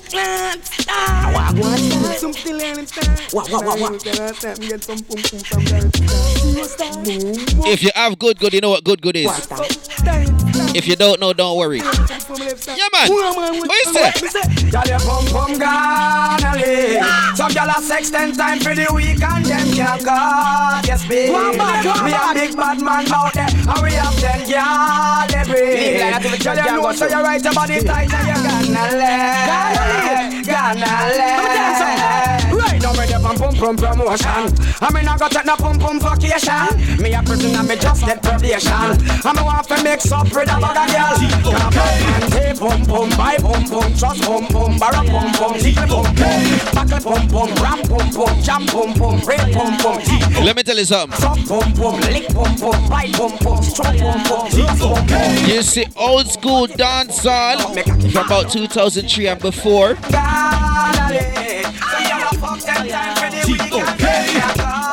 Ah, 0.87 1.27
what 1.35 1.59
what? 1.59 1.79
Something 2.17 2.59
like 2.59 2.87
that. 2.95 3.27
What 3.33 3.51
what 3.51 3.65
what 3.65 3.79
what? 3.81 4.01
Get 4.01 4.83
some 4.85 4.99
pum 5.03 5.19
pum 5.19 5.39
from 5.43 5.63
If 7.67 7.83
you 7.83 7.91
have 7.93 8.17
good 8.19 8.39
good, 8.39 8.53
you 8.53 8.61
know 8.61 8.69
what 8.69 8.85
good 8.85 9.01
good 9.01 9.17
is. 9.17 9.27
If 10.73 10.87
you 10.87 10.95
don't 10.95 11.19
know, 11.19 11.33
don't 11.33 11.57
worry. 11.57 11.79
Yeah, 11.79 12.87
man. 12.93 13.09
What 13.09 13.69
you 13.83 14.29
say? 14.29 14.71
Girl, 14.71 14.83
your 14.87 14.99
pum 14.99 15.25
pum 15.27 15.59
gonna 15.59 16.55
live. 16.55 17.03
Some 17.35 17.51
gyal 17.51 17.77
a 17.77 17.81
sex 17.81 18.09
ten 18.09 18.31
time 18.31 18.59
for 18.59 18.73
the 18.75 18.87
week 18.95 19.21
and 19.21 19.45
them 19.45 19.67
gyal 19.75 20.05
got 20.05 20.87
yes 20.87 21.05
big. 21.05 21.31
One 21.33 21.57
bad, 21.57 21.85
one 21.85 22.05
We 22.05 22.13
a 22.13 22.33
big 22.33 22.55
bad 22.55 22.79
man 22.79 23.11
out 23.11 23.33
there, 23.33 23.49
and 23.51 23.81
we 23.83 23.91
have 23.91 24.15
ten 24.21 24.47
gyal 24.47 25.27
every. 25.35 25.67
Leave 25.75 25.99
like 25.99 26.11
that 26.11 26.21
to 26.23 26.29
the 26.29 26.37
Girl, 26.37 26.55
judge, 26.55 26.65
you 26.65 26.71
know 26.71 26.91
so 26.93 27.07
you 27.07 27.23
right 27.23 27.43
your 27.43 27.53
body 27.53 27.83
tight 27.83 28.13
and 28.13 28.27
you 28.27 28.33
gonna 28.33 28.95
let, 28.95 29.16
gonna 30.45 30.79
let. 30.79 31.37
Right 31.39 32.39
now, 32.39 32.46
me 32.93 33.05
the 33.05 33.19
pum 33.21 33.35
pum 33.37 33.53
pum 33.55 33.75
promotion. 33.75 34.43
I 34.81 34.87
mean, 34.93 35.07
I 35.07 35.17
got 35.17 35.31
take 35.31 35.45
no 35.45 35.55
pum 35.55 35.79
pum 35.79 35.99
vacation. 35.99 37.01
Me 37.01 37.13
a 37.13 37.21
prisoner, 37.23 37.63
me 37.63 37.75
just 37.75 38.05
get 38.05 38.21
probation. 38.21 38.71
I 38.73 39.33
me 39.33 39.41
want 39.41 39.67
to 39.67 39.83
mix 39.83 40.11
up 40.11 40.25
with 40.25 40.49
a 40.49 40.57
bag 40.61 40.77
of 40.77 40.87
girl. 40.93 41.15
Take 42.29 42.57
pum 42.59 42.85
pum, 42.85 43.09
buy 43.17 43.37
pum 43.37 43.63
pum, 43.65 43.93
trust 43.95 44.21
pum 44.23 44.45
pum, 44.47 44.77
barra 44.77 45.03
pum 45.03 45.31
pum, 45.33 45.53
tickle 45.59 45.87
pum 45.87 46.15
pum, 46.15 46.39
buckle 46.73 47.01
pum 47.01 47.27
pum, 47.27 47.49
ram 47.63 47.79
pum 47.87 48.07
pum, 48.13 48.41
jam 48.41 48.65
pum 48.67 48.93
pum, 48.93 49.19
break 49.21 49.41
pum 49.53 49.77
pum, 49.77 49.97
Let 50.45 50.55
me 50.55 50.63
tell 50.63 50.77
you 50.77 50.85
something. 50.85 51.19
suck 51.19 51.39
pum 51.47 51.73
pum, 51.73 51.99
lick 52.11 52.27
pum 52.29 52.55
pum, 52.55 52.89
bite 52.89 53.13
pum 53.13 53.37
pum, 53.37 53.63
strong 53.63 53.97
pum 53.97 54.23
pum, 54.23 54.59
love 54.59 54.79
pum 54.79 55.07
pum. 55.07 55.45
You 55.47 55.61
see, 55.61 55.87
old 55.95 56.27
school 56.27 56.67
dancehall 56.67 58.11
from 58.11 58.25
about 58.25 58.51
2003 58.51 59.27
and 59.27 59.41
before. 59.41 59.97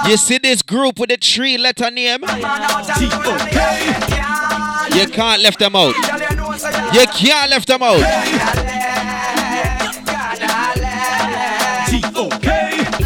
You 0.09 0.17
see 0.17 0.39
this 0.39 0.63
group 0.63 0.99
with 0.99 1.11
the 1.11 1.19
three 1.21 1.59
letter 1.59 1.91
name? 1.91 2.21
You 4.95 5.09
can't 5.09 5.43
left 5.43 5.59
them 5.59 5.75
out. 5.77 5.95
You 6.95 7.07
can't 7.09 7.51
left 7.51 7.67
them 7.69 7.83
out. 7.83 8.01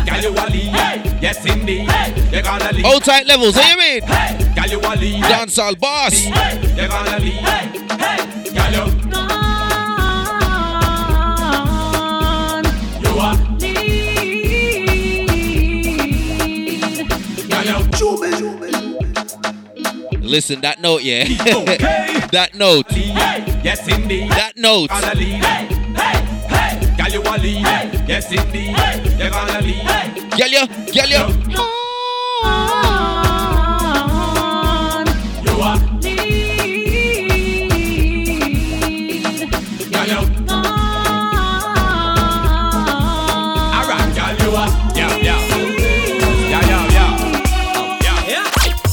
Girl, 0.04 0.22
you 0.22 0.30
a 0.30 0.46
lead. 0.50 1.22
Yes, 1.22 1.44
indeed. 1.46 1.88
You're 2.32 2.42
gonna 2.42 2.72
lead. 2.72 2.84
All 2.84 3.00
tight 3.00 3.26
levels, 3.26 3.54
what 3.56 3.70
you 3.70 3.78
mean? 3.78 4.00
Girl, 4.54 4.66
you 4.66 4.80
a 4.80 4.94
lead. 4.96 5.24
Dancehall 5.24 5.78
boss. 5.78 6.26
You're 6.76 6.88
gonna 6.88 7.18
lead. 7.18 7.44
Girl, 8.54 8.72
you. 9.22 9.27
Listen, 20.28 20.60
that 20.60 20.78
note, 20.78 21.02
yeah. 21.02 21.24
that 22.32 22.50
note. 22.54 22.84
Yes, 22.92 23.88
indeed. 23.88 24.30
That 24.30 24.52
note. 24.56 24.90
Gonna 24.90 25.14
lead. 25.14 25.40
Girl, 26.98 27.08
you 27.08 27.22
a 27.22 27.34
lead. 27.38 28.06
Yes, 28.06 28.30
indeed. 28.30 28.76
You're 29.18 29.30
gonna 29.30 29.60
lead. 29.62 30.30
Girl, 30.36 30.48
you, 30.48 30.66
girl. 30.92 31.30
You 31.48 31.77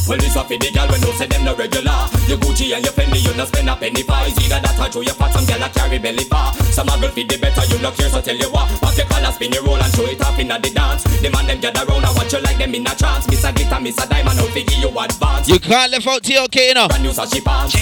Well, 0.08 0.22
this 0.22 0.38
up 0.38 0.46
for 0.46 0.58
the 0.58 0.70
girl 0.70 0.86
when 0.86 1.02
no 1.02 1.10
say 1.18 1.26
them 1.26 1.44
no 1.46 1.56
regular. 1.58 1.98
Your 2.30 2.38
Gucci 2.38 2.70
and 2.78 2.86
your 2.86 2.94
Fendi, 2.94 3.26
you 3.26 3.34
no 3.34 3.46
spend 3.46 3.70
a 3.70 3.76
penny 3.76 4.06
for. 4.06 4.22
It's 4.30 4.38
either 4.38 4.62
that 4.62 4.78
or 4.78 4.92
show 4.92 5.02
your 5.02 5.18
fat, 5.18 5.34
some 5.34 5.46
girl 5.50 5.66
a 5.66 5.70
carry 5.70 5.98
belly 5.98 6.26
bar. 6.30 6.54
Some 6.70 6.90
a 6.90 6.96
girl 7.02 7.10
feed 7.10 7.30
the 7.30 7.38
better, 7.42 7.66
you 7.66 7.82
no 7.82 7.90
care, 7.90 8.10
so 8.10 8.22
tell 8.22 8.38
you 8.38 8.50
what. 8.54 8.70
Pop 8.78 8.94
your 8.94 9.10
collar, 9.10 9.34
spin 9.34 9.52
your 9.52 9.66
roll 9.66 9.82
and 9.82 9.90
show 9.98 10.06
it 10.06 10.22
off 10.22 10.38
inna 10.38 10.62
the 10.62 10.70
dance. 10.70 11.04
The 11.26 11.30
man 11.34 11.48
them 11.50 11.60
gather 11.60 11.86
round 11.90 12.06
and 12.06 12.16
watch 12.16 12.34
you 12.34 12.42
like 12.46 12.58
them 12.62 12.76
in 12.76 12.86
a 12.86 12.94
trance. 12.94 13.26
Miss 13.28 13.44
a 13.44 13.52
glitter, 13.52 13.80
miss 13.82 13.98
a 13.98 14.06
diamond, 14.06 14.38
out 14.38 14.50
figure 14.54 14.78
you 14.78 14.94
advance. 14.94 15.50
You 15.50 15.60
can't 15.60 15.90
left 15.92 16.06
out 16.06 16.22
TOK, 16.22 16.54
you 16.54 16.74
know. 16.78 16.88
Brand 16.88 17.02
new 17.02 17.10
sashi 17.10 17.42
pants. 17.42 17.74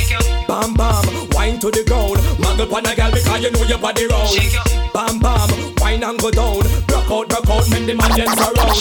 Bam 0.48 0.74
bam, 0.80 1.04
wine 1.36 1.60
to 1.60 1.68
the 1.76 1.84
ground. 1.84 2.24
Muggle 2.40 2.72
pan 2.72 2.88
a 2.88 2.96
girl 2.96 3.12
because 3.12 3.44
you 3.44 3.52
know 3.52 3.64
your 3.68 3.80
body 3.84 4.08
round. 4.08 4.32
Bam 4.96 5.20
bam, 5.20 5.73
wine 5.84 6.04
and 6.04 6.20
go 6.20 6.32
down. 6.32 6.64
Rock 6.88 7.12
out, 7.12 7.32
rock 7.32 7.50
out, 7.50 7.70
make 7.70 7.86
the 7.86 7.94
man 7.94 8.12
them 8.16 8.32
surround. 8.40 8.80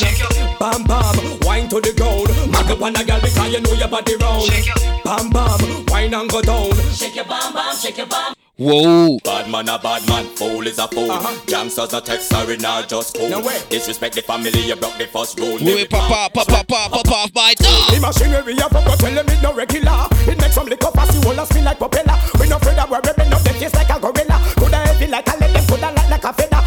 Bam 0.62 0.84
bam, 0.84 1.16
wine 1.42 1.68
to 1.68 1.80
the 1.80 1.92
ground. 1.98 2.30
Muggle 2.54 2.78
pan 2.78 2.96
a 2.96 3.04
girl 3.04 3.20
because 3.20 3.52
you 3.52 3.60
know 3.60 3.72
your 3.72 3.88
body 3.88 4.14
round. 4.16 4.46
Bam 5.04 5.30
bam, 5.30 5.86
wine 5.88 6.14
and 6.14 6.30
go 6.30 6.40
down. 6.40 6.70
Shake 6.94 7.16
your 7.16 7.24
bam 7.24 7.52
bam, 7.52 7.74
shake 7.76 7.98
your 7.98 8.06
bam. 8.06 8.34
Whoa. 8.56 9.18
Bad 9.24 9.50
man 9.50 9.68
a 9.68 9.78
bad 9.78 10.06
man, 10.06 10.24
fool 10.36 10.66
is 10.66 10.78
a 10.78 10.86
fool. 10.86 11.10
Uh-huh. 11.10 11.34
Gangsters 11.46 11.92
a 11.94 12.00
text, 12.00 12.28
sorry, 12.28 12.56
not 12.58 12.88
just 12.88 13.16
cool. 13.16 13.28
Disrespect 13.68 14.14
the 14.14 14.22
family, 14.22 14.60
you 14.60 14.76
broke 14.76 14.96
the 14.98 15.06
first 15.06 15.40
rule. 15.40 15.56
We 15.58 15.86
pop 15.86 16.10
up, 16.10 16.34
pop 16.34 16.52
up, 16.52 16.68
pop 16.68 16.94
up, 16.94 17.04
pop 17.04 17.30
my 17.34 17.54
dog. 17.54 17.90
The 17.90 17.98
machinery 18.00 18.54
I 18.54 18.68
forgot 18.68 18.98
tell 19.00 19.14
them 19.14 19.26
it 19.28 19.42
no 19.42 19.52
regular 19.52 20.06
It 20.30 20.38
makes 20.40 20.54
some 20.54 20.66
liquor 20.66 20.90
pass 20.94 21.12
you 21.12 21.28
all 21.28 21.38
a 21.38 21.46
spin 21.46 21.64
like 21.64 21.78
propeller 21.78 22.16
We 22.38 22.48
no 22.48 22.56
afraid 22.56 22.78
of 22.78 22.88
where 22.90 23.00
we 23.02 23.12
bend 23.12 23.34
up 23.34 23.42
them 23.42 23.54
face 23.56 23.74
like 23.74 23.90
a 23.90 23.98
gorilla 23.98 24.38
Coulda 24.56 24.76
heavy 24.76 25.06
like 25.08 25.26
a 25.26 25.36
lead, 25.40 25.68
coulda 25.68 25.90
light 25.90 26.10
like 26.10 26.24
a 26.24 26.32
feather 26.32 26.62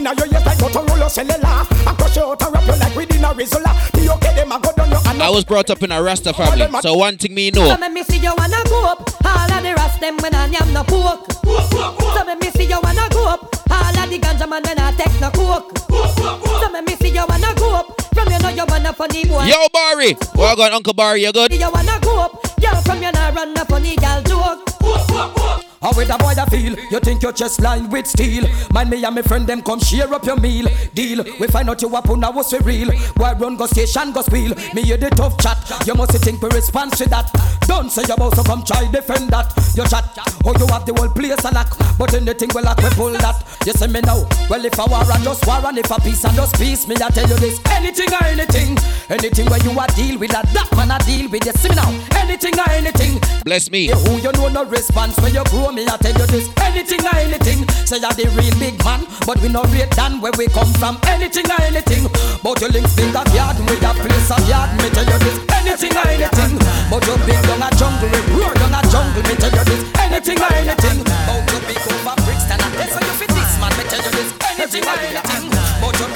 Shot 0.00 0.16
ringing 0.20 0.32
your 0.32 0.40
ears 0.40 0.46
like 0.46 0.58
Motorola 0.58 1.10
cellular 1.10 1.38
I 1.44 1.94
crush 1.98 2.16
you 2.16 2.22
out 2.22 2.42
and 2.42 2.52
wrap 2.54 2.66
you 2.66 2.76
like 2.80 2.96
within 2.96 3.24
a 3.24 3.28
Rizzola 3.28 3.72
The 3.92 4.12
okay 4.14 4.34
them 4.34 4.52
a 4.52 4.58
go 4.60 4.72
down 4.72 4.90
your 4.90 5.00
hand 5.00 5.22
I 5.22 5.28
was 5.30 5.44
brought 5.44 5.68
up 5.70 5.82
in 5.82 5.92
a 5.92 6.02
Rasta 6.02 6.32
family, 6.32 6.66
so 6.80 6.94
one 6.96 7.18
thing 7.18 7.34
me 7.34 7.50
know. 7.50 7.68
So 7.68 7.76
me 7.76 7.88
me 7.90 8.02
see 8.04 8.16
you 8.18 8.32
wanna 8.38 8.56
go 8.64 8.84
up. 8.86 9.10
All 9.24 9.52
of 9.52 9.62
the 9.62 9.74
rest 9.76 10.00
them 10.00 10.16
when 10.18 10.34
I 10.34 10.46
am 10.46 10.72
no 10.72 10.82
pork. 10.84 11.30
So 11.42 12.24
me 12.24 12.34
me 12.36 12.50
see 12.52 12.64
you 12.64 12.80
wanna 12.82 13.06
go 13.10 13.28
up. 13.28 13.54
All 13.70 13.98
of 13.98 14.08
the 14.08 14.18
ganja 14.18 14.48
man 14.48 14.62
when 14.62 14.78
I 14.78 14.92
take 14.92 15.20
no 15.20 15.30
coke. 15.30 15.76
So 15.78 16.72
me 16.72 16.80
me 16.80 16.96
see 16.96 17.10
you 17.10 17.24
wanna 17.28 17.54
go 17.56 17.74
up. 17.74 18.00
From 18.14 18.32
you 18.32 18.38
know 18.38 18.48
you 18.48 18.64
wanna 18.66 18.92
funny 18.94 19.24
boy. 19.26 19.44
Yo, 19.44 19.68
Barry. 19.74 20.16
Well 20.34 20.56
gone, 20.56 20.72
Uncle 20.72 20.94
Barry, 20.94 21.22
you 21.24 21.32
good? 21.32 21.52
You 21.52 21.70
wanna 21.70 22.00
go 22.00 22.20
up. 22.20 22.40
Yo, 22.62 22.70
from 22.80 23.02
you 23.02 23.12
not 23.12 23.34
run 23.34 23.54
a 23.58 23.64
funny 23.66 23.96
gal 23.96 24.22
joke. 24.22 25.59
How 25.82 25.92
with 25.96 26.10
a 26.10 26.18
boy 26.18 26.34
I 26.36 26.44
feel? 26.44 26.78
You 26.90 27.00
think 27.00 27.22
your 27.22 27.32
chest 27.32 27.58
lined 27.62 27.90
with 27.90 28.06
steel? 28.06 28.44
Mind 28.70 28.90
me 28.90 29.02
and 29.02 29.14
my 29.14 29.22
friend 29.22 29.46
them 29.46 29.62
come 29.62 29.80
share 29.80 30.12
up 30.12 30.26
your 30.26 30.36
meal. 30.38 30.66
Deal. 30.92 31.24
We 31.40 31.46
find 31.46 31.70
out 31.70 31.80
you 31.80 31.96
up 31.96 32.10
on 32.10 32.20
was 32.20 32.50
for 32.50 32.62
real. 32.64 32.92
Why 33.16 33.32
run 33.32 33.56
go 33.56 33.64
station 33.64 34.12
go 34.12 34.20
squeal. 34.20 34.54
Me 34.74 34.82
hear 34.82 34.98
the 34.98 35.08
tough 35.08 35.38
chat. 35.38 35.56
You 35.86 35.94
must 35.94 36.12
think 36.22 36.42
we 36.42 36.50
respond 36.50 36.92
to 36.98 37.08
that. 37.08 37.32
Don't 37.62 37.88
say 37.88 38.02
you 38.06 38.12
about 38.12 38.36
so 38.36 38.42
come 38.42 38.62
try 38.62 38.90
defend 38.92 39.30
that. 39.30 39.56
You 39.74 39.88
chat. 39.88 40.04
Oh 40.44 40.52
you 40.52 40.66
have 40.66 40.84
the 40.84 40.92
whole 40.92 41.08
place 41.08 41.42
a 41.48 41.54
lock. 41.54 41.72
But 41.96 42.12
anything 42.12 42.50
will 42.52 42.62
lock 42.62 42.76
we 42.76 42.90
pull 42.90 43.12
that. 43.12 43.40
You 43.64 43.72
see 43.72 43.86
me 43.88 44.02
now. 44.02 44.28
Well 44.50 44.62
if 44.62 44.76
a 44.76 44.84
war 44.84 45.00
and 45.00 45.24
just 45.24 45.46
war 45.46 45.64
and 45.64 45.78
if 45.78 45.90
a 45.90 45.98
peace 45.98 46.24
and 46.26 46.36
just 46.36 46.60
peace. 46.60 46.86
Me 46.88 46.96
I 47.00 47.08
tell 47.08 47.26
you 47.26 47.40
this. 47.40 47.58
Anything 47.72 48.12
or 48.12 48.24
anything. 48.28 48.76
Anything 49.08 49.48
where 49.48 49.64
you 49.64 49.72
a 49.72 49.86
deal 49.96 50.18
with 50.20 50.32
that. 50.32 50.44
That 50.52 50.68
man 50.76 50.92
a 50.92 51.00
deal 51.08 51.30
with 51.30 51.46
you. 51.46 51.52
See 51.56 51.70
me 51.70 51.76
now. 51.76 51.88
Anything 52.20 52.60
or 52.60 52.68
anything. 52.68 53.16
Bless 53.48 53.70
me. 53.70 53.88
Who 53.88 54.20
you 54.20 54.30
know 54.36 54.48
no 54.52 54.64
response 54.68 55.16
when 55.24 55.32
you 55.32 55.44
grow 55.44 55.69
me, 55.72 55.86
I 55.86 55.96
tell 55.96 56.12
you 56.12 56.26
this. 56.26 56.50
Anything 56.62 57.02
or 57.06 57.16
anything, 57.16 57.68
say 57.86 57.98
you're 57.98 58.14
the 58.14 58.26
real 58.34 58.54
big 58.58 58.76
man, 58.84 59.06
but 59.26 59.38
we 59.42 59.48
no 59.48 59.62
rate 59.70 59.90
than 59.94 60.20
where 60.20 60.34
we 60.38 60.46
come 60.50 60.70
from. 60.78 60.98
Anything 61.06 61.46
or 61.46 61.60
anything, 61.62 62.06
but 62.42 62.60
your 62.60 62.70
links 62.70 62.94
big 62.96 63.14
a 63.14 63.22
yard, 63.34 63.58
we 63.66 63.74
a 63.78 63.90
place 63.94 64.30
of 64.30 64.42
yard. 64.48 64.70
Me 64.82 64.88
tell 64.90 65.06
you 65.06 65.18
this. 65.20 65.36
Anything 65.60 65.94
or 65.94 66.06
anything, 66.08 66.54
but 66.90 67.02
you 67.06 67.16
big 67.26 67.40
down 67.46 67.62
a 67.62 67.68
jungle, 67.78 68.10
we 68.10 68.20
roar 68.34 68.54
down 68.54 68.74
a 68.74 68.80
jungle. 68.90 69.22
Me 69.26 69.34
tell 69.38 69.52
you 69.52 69.64
this. 69.66 69.82
Anything 70.00 70.40
or 70.40 70.52
anything, 70.54 70.98
but 71.04 71.40
you 71.50 71.60
big 71.66 71.82
over 71.82 72.16
bricks 72.24 72.46
and 72.50 72.62
a 72.62 72.68
place 72.74 72.92
so 72.94 73.00
you 73.02 73.14
fit 73.20 73.30
this 73.30 73.52
man. 73.60 73.72
Me 73.78 73.84
tell 73.86 74.02
you 74.02 74.12
this. 74.16 74.30
Anything 74.50 74.84
or 74.86 74.96
anything, 74.98 75.49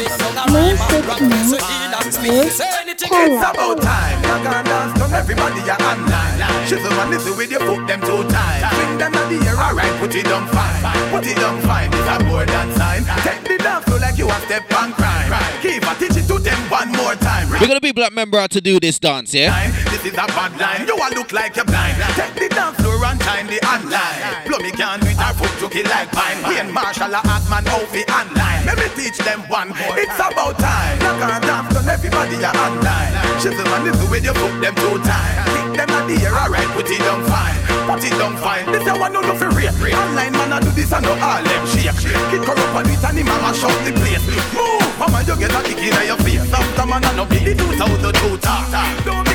but 0.04 0.20
you 0.20 0.26
big 0.26 0.34
down 0.34 0.48
a 0.48 0.52
rhyme 0.52 0.78
and 0.80 1.06
rock. 1.06 1.18
So 1.48 1.56
in 1.56 1.90
and 1.92 2.12
with 2.20 2.60
It's 3.00 3.44
about 3.44 3.80
time. 3.82 4.22
Knock 4.22 4.46
on 4.46 4.64
dance, 4.64 4.98
done 4.98 5.12
everybody 5.12 5.60
are 5.70 5.82
online. 5.82 6.38
Shizzle 6.68 6.92
and 6.92 7.10
little 7.10 7.36
with 7.36 7.50
your 7.50 7.60
foot 7.60 7.86
them 7.86 8.00
two 8.00 8.22
times. 8.28 8.64
Swing 8.74 8.98
them 8.98 9.14
at 9.14 9.28
the 9.28 9.38
air, 9.46 9.56
alright, 9.56 9.94
put 10.00 10.14
it 10.14 10.28
on 10.28 10.46
fine. 10.48 11.10
Put 11.10 11.26
it 11.26 11.42
on 11.42 11.60
fine, 11.62 11.90
it's 11.92 12.08
a 12.08 12.24
more 12.24 12.46
than 12.46 12.72
sign. 12.76 13.04
Take 13.22 13.44
the 13.44 13.56
dance 13.62 13.84
floor 13.84 14.00
like 14.00 14.18
you 14.18 14.28
a 14.28 14.38
step 14.46 14.72
on 14.74 14.92
crime. 14.92 15.32
Keep 15.62 15.82
a 15.84 15.94
teach 15.96 16.16
it 16.16 16.26
to 16.28 16.38
them 16.38 16.58
one 16.70 16.92
more 16.92 17.14
time. 17.14 17.23
We're 17.60 17.68
gonna 17.68 17.80
be 17.80 17.92
black 17.92 18.12
member 18.12 18.38
how 18.38 18.48
to 18.48 18.60
do 18.60 18.80
this 18.80 18.98
dance, 18.98 19.32
yeah? 19.32 19.70
This 19.88 20.04
is 20.04 20.12
a 20.12 20.26
bad 20.26 20.58
line. 20.58 20.86
You 20.86 20.98
a 20.98 21.08
look 21.14 21.32
like 21.32 21.54
you're 21.54 21.64
blind. 21.64 21.96
Take 22.18 22.34
the 22.34 22.48
dance 22.50 22.76
floor 22.82 22.98
and 23.06 23.20
time 23.20 23.46
the 23.46 23.62
online. 23.62 24.44
Blow 24.46 24.58
me 24.58 24.70
can 24.74 25.00
with 25.00 25.18
our 25.22 25.32
foot 25.32 25.54
to 25.62 25.68
kill 25.70 25.86
like 25.86 26.10
pine. 26.10 26.42
Wayne 26.44 26.72
Marshall 26.74 27.14
Atman 27.14 27.64
the 27.64 28.02
online. 28.10 28.66
Let 28.66 28.76
me 28.76 28.90
teach 28.98 29.18
them 29.22 29.46
one. 29.46 29.70
It's 29.94 30.18
about 30.18 30.58
time. 30.58 30.98
Knock 30.98 31.22
on 31.22 31.40
dance 31.46 31.74
done 31.74 31.88
everybody 31.88 32.36
a 32.42 32.50
online. 32.50 33.12
Shizzle 33.38 33.70
and 33.70 33.84
little 33.86 34.10
with 34.10 34.24
your 34.24 34.34
foot 34.34 34.60
them 34.60 34.74
two 34.74 34.98
times. 35.06 35.46
Kick 35.54 35.78
them 35.78 35.90
at 35.94 36.04
the 36.10 36.16
air, 36.26 36.34
alright, 36.34 36.68
put 36.74 36.90
it 36.90 36.98
down 36.98 37.22
fine. 37.24 37.54
Put 37.86 38.02
it 38.04 38.18
down 38.18 38.36
fine. 38.42 38.66
This 38.72 38.82
one 38.82 39.12
no 39.14 39.20
no 39.22 39.34
for 39.38 39.48
real. 39.54 39.70
Online 39.94 40.32
man 40.32 40.52
a 40.52 40.60
do 40.60 40.70
this 40.74 40.92
and 40.92 41.06
no 41.06 41.14
all 41.22 41.40
them 41.40 41.62
shake. 41.70 41.94
Kid 42.34 42.42
corrupt 42.42 42.74
and 42.82 42.90
it 42.90 43.04
and 43.04 43.18
him 43.18 43.30
a 43.30 43.34
mash 43.40 43.62
up 43.62 43.72
the 43.86 43.92
place. 43.94 44.26
Move, 44.52 44.83
mama 45.14 45.26
you 45.26 45.38
get 45.38 45.54
a 45.54 45.62
kick 45.62 45.78
in 45.78 46.06
your 46.06 46.16
face. 46.18 46.50
Man 46.86 47.04
a 47.04 47.12
no 47.14 47.22
ah. 47.22 47.26
be 47.30 47.38
the 47.38 47.54
two 47.54 47.70
thousand 47.78 48.14
two 48.14 48.36
talk. 48.38 49.04
Don't 49.04 49.33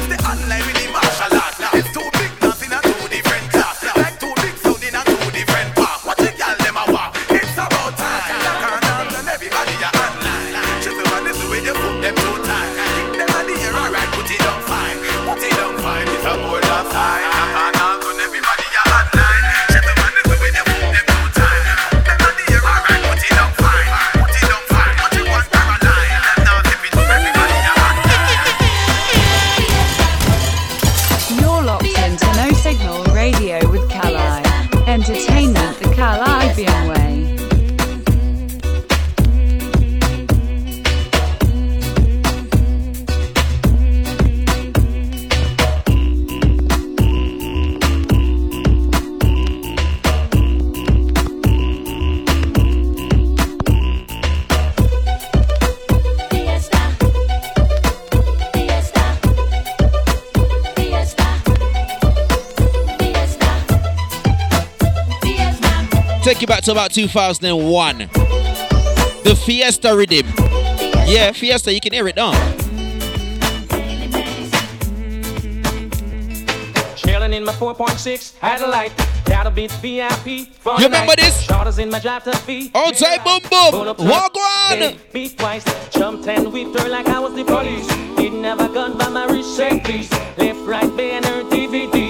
to 66.70 66.74
about 66.74 66.92
2001. 66.92 67.98
The 67.98 69.42
Fiesta 69.44 69.96
rhythm. 69.96 70.28
Yeah, 71.08 71.32
Fiesta, 71.32 71.74
you 71.74 71.80
can 71.82 71.94
hear 71.94 72.08
it 72.08 72.16
down. 72.16 72.36
Chilling 76.96 77.34
in 77.34 77.44
my 77.44 77.54
4.6 77.54 78.36
Adelaide. 78.44 78.92
That'll 79.26 79.52
be 79.52 79.68
VIP. 79.68 80.54
for 80.54 80.80
You 80.80 80.86
remember 80.86 81.16
this? 81.16 81.42
Shorters 81.42 81.80
in 81.80 81.90
my 81.90 82.00
drive 82.00 82.24
to 82.26 82.38
feet. 82.38 82.72
Outside 82.76 83.24
boom 83.24 83.42
boom. 83.50 84.08
Walk 84.08 84.36
on. 84.36 84.96
Beat 85.12 85.40
twice. 85.40 85.66
Jumped 85.90 86.28
and 86.28 86.54
whipped 86.54 86.80
her 86.80 86.88
like 86.88 87.08
I 87.08 87.20
was 87.20 87.34
the 87.34 87.46
police. 87.46 87.88
Didn't 88.16 88.44
have 88.44 88.60
a 88.60 88.70
gun 88.72 88.96
by 88.96 89.10
my 89.10 89.26
wrist. 89.26 89.58
Left, 89.58 90.60
right, 90.68 90.96
banner, 90.96 91.44
DVD. 91.50 92.09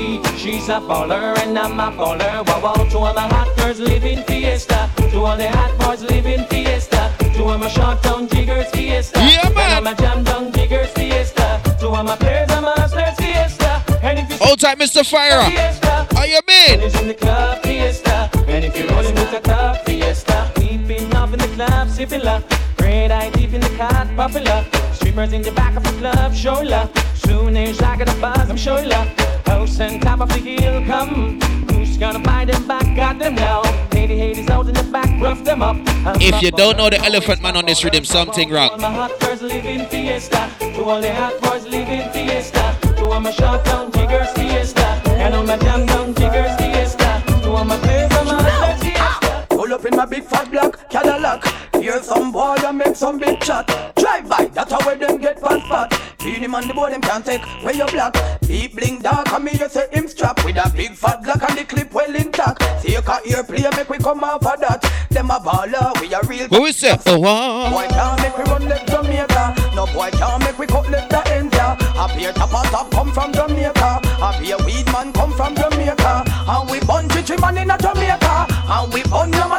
She's 0.49 0.67
a 0.67 0.81
baller 0.81 1.37
and 1.43 1.59
I'm 1.59 1.79
a 1.79 1.91
baller. 1.95 2.43
Wow, 2.47 2.61
wow. 2.63 2.73
To 2.73 2.97
all 2.97 3.13
my 3.13 3.27
hot 3.27 3.55
girls 3.55 3.79
living 3.79 4.23
fiesta. 4.23 4.89
To 5.11 5.17
all 5.19 5.37
the 5.37 5.47
hot 5.47 5.77
boys 5.77 6.01
living 6.01 6.43
fiesta. 6.47 7.13
To 7.19 7.43
all 7.43 7.57
my 7.59 7.69
short 7.69 8.01
town 8.01 8.27
jiggers 8.29 8.67
fiesta. 8.71 9.19
Yeah, 9.19 9.47
man. 9.49 9.57
And 9.57 9.73
all 9.75 9.81
my 9.81 9.93
jam 9.93 10.23
down 10.23 10.51
jiggers 10.51 10.89
fiesta. 10.93 11.61
To 11.81 11.89
all 11.89 12.03
my 12.03 12.15
players 12.15 12.49
and 12.49 12.65
my 12.65 12.71
hustlers 12.71 13.15
fiesta. 13.17 13.83
And 14.01 14.17
if 14.17 14.41
you 14.41 14.47
Outside 14.47 14.79
Mr. 14.79 15.05
Fire. 15.07 15.37
Are 16.17 16.25
you 16.25 16.39
mean? 16.47 16.81
in 16.81 17.07
the 17.07 17.13
club 17.13 17.61
fiesta. 17.61 18.31
And 18.47 18.65
if 18.65 18.75
you're 18.75 18.89
rolling 18.89 19.13
with 19.13 19.31
a 19.33 19.41
club 19.41 19.85
fiesta, 19.85 20.51
keeping 20.55 21.13
up 21.13 21.31
in 21.31 21.37
the 21.37 21.47
club, 21.49 21.89
sipping 21.89 22.23
love. 22.23 22.43
Red 22.79 23.11
eye 23.11 23.29
deep 23.29 23.53
in 23.53 23.61
the 23.61 23.69
car, 23.77 24.07
popular. 24.15 24.65
Streamers 24.93 25.31
in 25.31 25.43
the 25.43 25.51
back 25.51 25.77
of 25.77 25.83
the 25.83 25.91
club, 25.99 26.33
show 26.33 26.59
love. 26.59 26.89
Soon 27.13 27.55
as 27.55 27.79
I 27.83 27.97
get 27.97 28.09
a 28.09 28.19
buzz, 28.19 28.49
I'm 28.49 28.57
showing 28.57 28.89
love. 28.89 29.18
And 29.81 30.01
top 30.01 30.19
of 30.19 30.27
the 30.27 30.39
hill, 30.39 30.83
come. 30.85 31.39
Who's 31.71 31.95
gonna 31.95 32.19
buy 32.19 32.43
them 32.43 32.67
back? 32.67 32.83
Got 32.97 33.17
them 33.17 33.35
now. 33.35 33.61
Lady 33.93 34.45
out 34.51 34.67
in 34.67 34.73
the 34.73 34.83
back, 34.83 35.09
rough 35.21 35.41
them 35.45 35.61
up. 35.61 35.77
If 36.19 36.41
you 36.41 36.51
don't 36.51 36.77
know 36.77 36.89
the 36.89 36.99
Elephant 36.99 37.41
Man 37.41 37.55
on 37.55 37.65
this 37.65 37.81
rhythm, 37.81 38.03
something 38.03 38.49
wrong. 38.49 38.81
my 38.81 38.91
hot 38.91 39.17
girls 39.21 39.41
live 39.41 39.65
in 39.65 39.85
fiesta. 39.85 40.49
To 40.59 40.83
all 40.83 41.01
hot 41.01 41.39
boys 41.41 41.65
live 41.65 41.87
in 41.87 42.11
fiesta. 42.11 42.75
To 42.81 43.05
all 43.05 43.21
my 43.21 43.31
short 43.31 43.63
down 43.63 43.89
jiggers 43.93 44.29
fiesta. 44.33 44.85
And 45.23 45.33
all 45.33 45.45
my 45.45 45.55
my 49.99 50.05
big 50.05 50.23
fat 50.23 50.49
black 50.49 50.89
Cadillac. 50.89 51.43
Hear 51.75 52.01
some 52.01 52.31
boy 52.31 52.55
and 52.65 52.77
make 52.77 52.95
some 52.95 53.17
big 53.17 53.41
chat. 53.41 53.67
Drive 53.97 54.29
by, 54.29 54.45
that's 54.45 54.71
how 54.71 54.95
them 54.95 55.17
get 55.17 55.41
fat 55.41 55.61
fat. 55.67 55.93
Feed 56.19 56.39
him 56.39 56.55
on 56.55 56.67
the 56.67 56.73
board, 56.73 56.93
them 56.93 57.01
can't 57.01 57.25
take 57.25 57.41
where 57.63 57.75
you 57.75 57.85
black. 57.87 58.13
Deep 58.41 58.75
blink 58.75 59.03
dark, 59.03 59.31
and 59.33 59.43
me 59.43 59.51
you 59.59 59.67
say 59.67 59.87
him 59.91 60.07
strap 60.07 60.43
with 60.45 60.55
a 60.55 60.71
big 60.75 60.93
fat 60.93 61.21
black 61.23 61.41
and 61.49 61.57
the 61.57 61.65
clip 61.65 61.93
well 61.93 62.15
intact. 62.15 62.63
See 62.81 62.93
you 62.93 63.01
can 63.01 63.23
hear 63.25 63.43
play, 63.43 63.65
make 63.75 63.89
we 63.89 63.97
come 63.97 64.23
off 64.23 64.45
of 64.45 64.59
that. 64.61 64.81
Them 65.09 65.31
a 65.31 65.39
baller, 65.39 65.99
we 65.99 66.13
a 66.13 66.21
real. 66.27 66.47
What 66.47 66.61
we 66.61 66.71
say? 66.71 66.97
Oh, 67.05 67.19
wow. 67.19 67.69
Boy 67.69 67.85
uh-huh. 67.85 68.15
can't 68.15 68.21
make 68.21 68.37
we 68.37 68.43
run 68.51 68.69
left 68.69 68.87
Jamaica. 68.89 69.75
No 69.75 69.85
boy 69.87 70.11
can't 70.11 70.43
make 70.43 70.59
we 70.59 70.67
cut 70.67 70.89
left 70.89 71.09
the 71.09 71.27
ends 71.31 71.55
ya. 71.55 71.75
A 71.95 72.07
beer 72.15 72.33
top 72.33 72.53
and 72.53 72.69
top 72.71 72.91
come 72.91 73.11
from 73.11 73.33
Jamaica. 73.33 74.01
A 74.03 74.37
beer 74.39 74.57
weed 74.65 74.85
man 74.91 75.11
come 75.13 75.33
from 75.33 75.55
Jamaica. 75.55 76.23
And 76.47 76.69
we 76.69 76.79
bun 76.81 77.07
chichi 77.09 77.35
man 77.41 77.57
in 77.57 77.71
a 77.71 77.77
Jamaica. 77.77 78.47
And 78.49 78.93
we 78.93 79.03
bun 79.03 79.31
Yamatan 79.31 79.58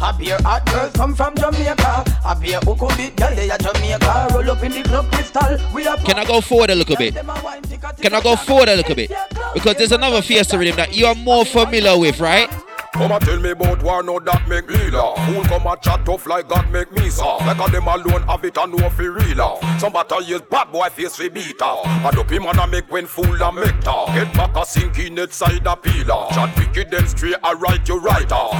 a 0.00 0.12
Jamaica. 0.12 0.14
A 0.14 0.18
beer 0.18 0.38
hot 0.42 0.66
girls 0.66 0.92
come 0.92 1.14
from 1.14 1.34
Jamaica. 1.36 2.04
A 2.24 2.36
beer 2.36 2.60
uku 2.66 2.88
bit 2.96 3.16
girl 3.16 3.34
they 3.34 3.50
a 3.50 3.58
Jamaica. 3.58 4.28
Roll 4.32 4.50
up 4.50 4.62
in 4.62 4.72
the 4.72 4.82
club 4.82 5.10
crystal. 5.12 5.58
We 5.74 5.86
a 5.86 5.96
Can 5.98 6.18
I 6.18 6.24
go 6.24 6.40
forward 6.40 6.70
a 6.70 6.74
little 6.74 6.96
bit? 6.96 7.14
Can 7.14 8.14
I 8.14 8.20
go 8.20 8.36
forward 8.36 8.68
a 8.68 8.76
little 8.76 8.94
bit? 8.94 9.12
Because 9.54 9.76
there's 9.76 9.92
another 9.92 10.22
Fiesta 10.22 10.58
rhythm 10.58 10.76
that 10.76 10.94
you 10.94 11.06
are 11.06 11.14
more 11.14 11.44
familiar 11.44 11.98
with, 11.98 12.20
right? 12.20 12.48
Come 12.92 13.12
and 13.12 13.22
tell 13.22 13.38
me 13.38 13.50
about 13.50 13.82
war, 13.82 14.02
no 14.02 14.18
that 14.18 14.46
make 14.48 14.68
me 14.68 14.90
laugh. 14.90 15.16
Fool 15.26 15.42
come 15.44 15.66
and 15.66 15.80
chat 15.80 16.04
tough 16.04 16.26
like 16.26 16.48
God 16.48 16.70
make 16.70 16.92
me 16.92 17.08
soft. 17.08 17.46
Like 17.46 17.66
a 17.66 17.70
them 17.70 17.86
alone 17.86 18.22
have 18.24 18.44
it 18.44 18.58
and 18.58 18.74
know 18.74 18.90
fi 18.90 19.04
real 19.04 19.36
laugh. 19.36 19.80
Some 19.80 19.92
battle 19.92 20.22
use 20.22 20.42
bad 20.42 20.70
boy 20.70 20.88
face 20.88 21.16
fi 21.16 21.28
beat 21.28 21.62
off. 21.62 21.86
And 21.86 22.18
up 22.18 22.30
him 22.30 22.44
and 22.44 22.58
a 22.58 22.66
make 22.66 22.90
when 22.90 23.06
fool 23.06 23.42
and 23.42 23.56
make 23.56 23.80
talk. 23.80 24.08
Get 24.08 24.34
back 24.34 24.54
a 24.56 24.66
sinking 24.66 25.14
net 25.14 25.32
side 25.32 25.66
a 25.66 25.76
peeler. 25.76 26.26
Chat 26.32 26.58
wicked 26.58 26.90
then 26.90 27.06
straight 27.06 27.36
a 27.42 27.56
right 27.56 27.88
you 27.88 27.98
right 28.00 28.30
off. 28.32 28.52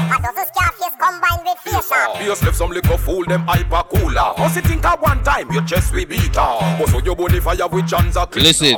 Combined 1.01 1.43
with 1.45 1.59
facial. 1.59 2.15
Face 2.17 2.43
left 2.43 2.57
some 2.57 2.71
little 2.71 2.99
fool 2.99 3.25
them 3.25 3.43
hyper 3.47 3.83
cooler. 3.89 4.35
Must 4.39 4.57
you 4.57 4.63
think 4.63 4.85
at 4.85 5.01
one 5.01 5.23
time 5.25 5.51
your 5.51 5.65
chest 5.65 5.93
we 5.93 6.05
beat 6.05 6.37
off. 6.37 6.61
But 6.79 6.89
so 6.91 7.01
your 7.01 7.17
body 7.17 7.41
fire 7.41 7.67
with 7.69 7.89
chance 7.89 8.17
a 8.17 8.27
clean 8.27 8.45
Listen, 8.45 8.77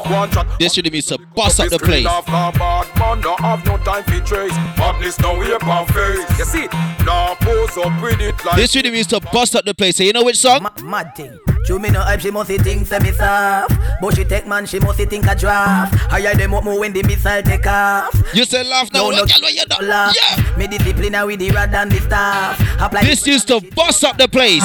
this 0.58 0.76
rhythm 0.76 0.94
is 0.94 1.06
to 1.06 1.18
bust 1.35 1.61
up 1.61 1.70
the 1.70 1.78
place. 1.78 2.06
Off 2.06 2.26
car 2.26 2.52
bad 2.52 2.98
man, 2.98 3.20
no 3.20 3.37
have 3.37 3.64
no 3.66 3.76
time 3.78 4.04
for 4.04 4.20
trace. 4.24 4.56
Badness 4.76 5.18
now 5.20 5.38
we 5.38 5.52
up 5.52 5.88
face. 5.90 6.38
You 6.38 6.44
see, 6.44 6.66
now 7.04 7.35
pose 7.40 7.76
up 7.78 8.02
with 8.02 8.20
it 8.20 8.35
like. 8.44 8.56
This 8.56 8.74
rhythm 8.76 8.94
is 8.94 9.06
to 9.08 9.20
bust 9.32 9.56
up 9.56 9.64
the 9.64 9.74
place. 9.74 9.96
So 9.96 10.04
you 10.04 10.12
know 10.12 10.24
which 10.24 10.38
song? 10.38 10.66
Mad 10.85 11.14
thing. 11.16 11.38
Show 11.64 11.79
me 11.79 11.90
no 11.90 12.01
hype, 12.01 12.20
she 12.20 12.31
must 12.31 12.51
think 12.51 12.87
say 12.87 12.98
me 12.98 13.12
soft. 13.12 13.75
But 14.01 14.16
she 14.16 14.25
take 14.25 14.46
man, 14.46 14.66
she 14.66 14.81
must 14.81 14.98
think 14.98 15.27
a 15.27 15.35
draft. 15.35 15.94
Higher 16.11 16.35
them 16.35 16.55
up 16.55 16.64
more 16.64 16.81
when 16.81 16.92
the 16.92 17.03
missile 17.05 17.42
take 17.42 17.66
off. 17.66 18.11
You 18.35 18.44
say 18.44 18.64
laugh 18.64 18.92
now, 18.92 19.11
no, 19.11 19.25
girl, 19.25 19.40
what 19.40 19.55
you 19.55 19.64
done? 19.66 19.88
laugh. 19.88 20.16
Me 20.59 20.66
discipline 20.66 21.14
her 21.14 21.27
with 21.27 21.38
the 21.38 21.51
rod 21.51 21.72
and 21.72 21.92
the 21.92 22.01
staff. 22.01 22.61
Apply 22.81 23.05
This 23.05 23.27
used 23.27 23.46
to 23.48 23.61
bust 23.77 24.03
up 24.05 24.18
the 24.18 24.27
place. 24.29 24.64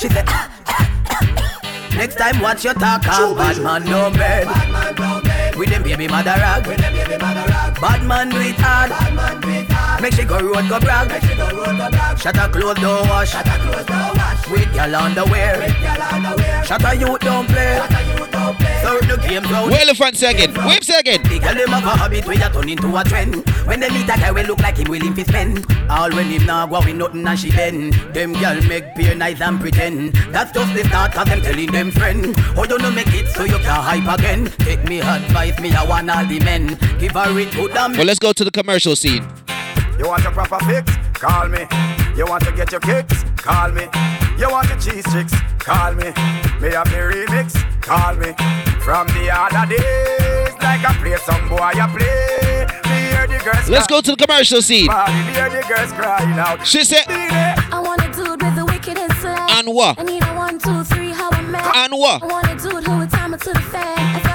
She 0.00 0.08
said, 0.08 0.26
Next 1.98 2.14
time 2.14 2.40
watch 2.40 2.64
your 2.64 2.74
talk 2.74 3.06
out. 3.06 3.36
Bad 3.36 3.60
man 3.62 3.84
no 3.84 4.10
bed. 4.10 5.27
With 5.58 5.70
them 5.70 5.82
baby 5.82 6.06
mother 6.06 6.36
rag. 6.38 6.64
Bad 7.80 8.02
man 8.06 8.28
do 8.30 8.38
it 8.38 8.54
hard. 8.58 8.90
Make 10.00 10.14
she 10.14 10.24
go 10.24 10.38
road 10.38 10.68
go 10.68 10.78
brag. 10.78 11.08
Make 11.08 11.22
she 11.22 11.34
go 11.34 11.48
road 11.48 11.76
go 11.76 11.90
brag. 11.90 12.18
Shut 12.18 12.36
her 12.36 12.48
clothes 12.48 12.80
don't 12.80 13.08
wash. 13.08 13.30
Shut 13.30 13.46
her 13.46 13.58
clothes 13.58 13.86
don't 13.86 14.16
wash. 14.16 14.48
With 14.48 14.74
y'all 14.74 14.94
underwear. 14.94 15.58
With 15.58 15.82
y'all 15.82 16.02
underwear. 16.02 16.64
Shut 16.64 16.82
her 16.82 16.94
youth 16.94 17.20
don't 17.20 17.48
play. 17.48 17.76
Shut 17.76 17.92
her 17.92 18.18
youth 18.18 18.30
don't 18.30 18.56
play. 18.56 18.78
So 18.82 18.98
the 19.00 19.16
game's 19.26 19.50
out. 19.50 19.68
Where 19.68 19.80
elephant 19.80 20.16
say 20.16 20.30
again? 20.30 20.54
Whip 20.54 20.84
say 20.84 20.98
again. 20.98 21.22
The 21.24 21.38
girl 21.40 21.54
them 21.54 21.68
have 21.70 21.84
a 21.84 21.96
habit 21.96 22.26
where 22.26 22.36
you 22.36 22.48
turn 22.48 22.68
into 22.68 22.96
a 22.96 23.04
trend. 23.04 23.48
When 23.66 23.80
they 23.80 23.90
meet 23.90 24.04
a 24.04 24.16
guy, 24.16 24.30
we 24.32 24.42
look 24.44 24.60
like 24.60 24.78
him 24.78 24.88
willing 24.88 25.14
to 25.14 25.24
spend. 25.24 25.66
All 25.90 26.10
when 26.10 26.26
him 26.26 26.46
now 26.46 26.66
go 26.66 26.80
with 26.80 26.96
nothing 26.96 27.26
and 27.26 27.38
she 27.38 27.50
bend. 27.50 27.94
Them 28.14 28.32
girl 28.34 28.60
make 28.68 28.94
peer 28.94 29.14
nice 29.14 29.40
and 29.40 29.60
pretend. 29.60 30.14
That's 30.30 30.52
just 30.52 30.72
the 30.74 30.84
start 30.84 31.16
of 31.18 31.26
them 31.28 31.42
telling 31.42 31.72
them 31.72 31.90
friend. 31.90 32.34
Oh 32.56 32.64
you 32.68 32.78
no 32.78 32.90
make 32.90 33.12
it 33.12 33.28
so 33.28 33.44
you 33.44 33.58
can 33.58 33.82
hype 33.82 34.18
again. 34.18 34.46
Take 34.58 34.84
me 34.84 35.00
advice, 35.00 35.47
me 35.60 35.72
I 35.72 35.84
want 35.84 36.10
all 36.10 36.26
the 36.26 36.38
men. 36.40 36.76
Give 36.98 37.12
her 37.12 37.38
it 37.38 37.52
good 37.52 37.76
and 37.76 37.96
Well, 37.96 38.06
let's 38.06 38.18
go 38.18 38.32
to 38.32 38.44
the 38.44 38.50
commercial 38.50 38.94
scene. 38.96 39.26
You 39.98 40.06
want 40.06 40.24
a 40.24 40.30
proper 40.30 40.58
fix? 40.64 40.94
Call 41.14 41.48
me. 41.48 41.66
You 42.16 42.26
want 42.26 42.44
to 42.44 42.52
get 42.52 42.70
your 42.70 42.80
kicks? 42.80 43.24
Call 43.36 43.70
me. 43.72 43.86
You 44.38 44.50
want 44.50 44.68
your 44.68 44.78
cheese 44.78 45.08
sticks? 45.10 45.34
Call 45.58 45.94
me. 45.94 46.04
Me 46.60 46.70
have 46.74 46.88
the 46.90 47.02
remix? 47.10 47.54
Call 47.82 48.14
me. 48.14 48.32
From 48.82 49.06
the 49.08 49.30
other 49.32 49.66
days, 49.74 50.54
like 50.62 50.84
I 50.84 50.94
play 51.00 51.16
some 51.16 51.48
boy, 51.48 51.56
I 51.58 51.86
play. 51.90 52.66
Me 52.90 52.98
hear 53.10 53.26
the 53.26 53.44
girls. 53.44 53.68
Let's 53.68 53.86
go 53.86 54.00
to 54.00 54.10
the 54.12 54.16
commercial 54.16 54.62
scene. 54.62 54.86
Body, 54.86 55.12
hear 55.32 55.50
the 55.50 55.66
girls 55.68 55.92
crying 55.92 56.38
out. 56.38 56.66
She 56.66 56.84
said, 56.84 57.04
I 57.08 57.80
want 57.84 58.02
a 58.02 58.12
dude 58.12 58.40
with 58.42 58.54
the 58.54 58.64
wickedest 58.64 59.20
slang. 59.20 59.50
And 59.50 59.74
what? 59.74 59.98
I 59.98 60.04
need 60.04 60.22
a 60.22 60.34
one, 60.34 60.58
two, 60.58 60.84
three, 60.84 61.10
how 61.10 61.30
a 61.30 61.42
man. 61.42 61.62
And 61.74 61.92
what? 61.92 62.22
I 62.22 62.26
want 62.26 62.46
a 62.46 62.54
dude 62.56 62.84
who 62.84 62.98
would 62.98 63.10
time 63.10 63.34
it 63.34 63.40
to 63.40 63.52
the 63.52 63.60
fan. 63.60 64.27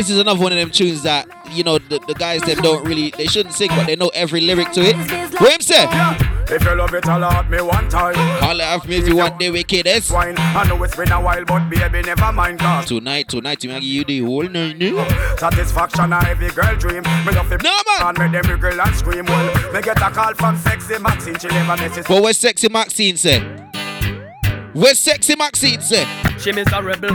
This 0.00 0.08
is 0.08 0.18
another 0.18 0.40
one 0.40 0.50
of 0.50 0.56
them 0.56 0.70
tunes 0.70 1.02
that 1.02 1.28
you 1.52 1.62
know 1.62 1.76
the, 1.76 1.98
the 2.06 2.14
guys 2.14 2.40
that 2.44 2.56
don't 2.62 2.88
really 2.88 3.10
they 3.10 3.26
shouldn't 3.26 3.54
sing, 3.54 3.68
but 3.68 3.84
they 3.84 3.96
know 3.96 4.08
every 4.14 4.40
lyric 4.40 4.72
to 4.72 4.80
it. 4.80 4.96
What 5.38 5.52
him 5.52 5.60
say? 5.60 5.84
If 6.48 6.64
you 6.64 6.74
love 6.74 6.94
it, 6.94 7.04
holla 7.04 7.28
at 7.28 7.50
me 7.50 7.60
one 7.60 7.86
time. 7.90 8.14
Holla 8.16 8.64
at 8.64 8.88
me 8.88 8.96
if 8.96 9.06
you 9.06 9.16
want 9.16 9.38
the 9.38 9.50
wickedest. 9.50 10.10
Wine. 10.10 10.36
I 10.38 10.66
know 10.66 10.82
it's 10.84 10.96
been 10.96 11.12
a 11.12 11.20
while, 11.20 11.44
but 11.44 11.68
baby, 11.68 12.00
never 12.00 12.32
mind, 12.32 12.60
cause 12.60 12.86
Tonight, 12.86 13.28
tonight, 13.28 13.62
you 13.62 13.74
give 13.74 13.82
you 13.82 14.04
the 14.04 14.20
whole 14.20 14.48
night. 14.48 15.38
Satisfaction 15.38 16.14
a 16.14 16.24
every 16.28 16.48
girl 16.48 16.74
dream. 16.76 17.02
Me 17.02 17.32
love 17.34 17.52
it 17.52 17.62
no, 17.62 17.76
man. 17.98 18.16
and 18.16 18.32
make 18.32 18.42
them 18.42 18.58
girl 18.58 18.80
and 18.80 18.96
scream. 18.96 19.26
Well, 19.26 19.72
me 19.74 19.82
get 19.82 19.98
a 20.00 20.10
call 20.10 20.32
from 20.32 20.56
sexy 20.56 20.98
Maxine. 20.98 21.38
She 21.38 21.48
never 21.48 21.76
misses. 21.76 22.06
But 22.06 22.22
what 22.22 22.34
sexy 22.36 22.70
Maxine 22.70 23.18
say? 23.18 23.40
What 24.72 24.96
sexy 24.96 25.36
Maxine 25.36 25.82
say? 25.82 26.06
She 26.38 26.52
miserable, 26.52 27.10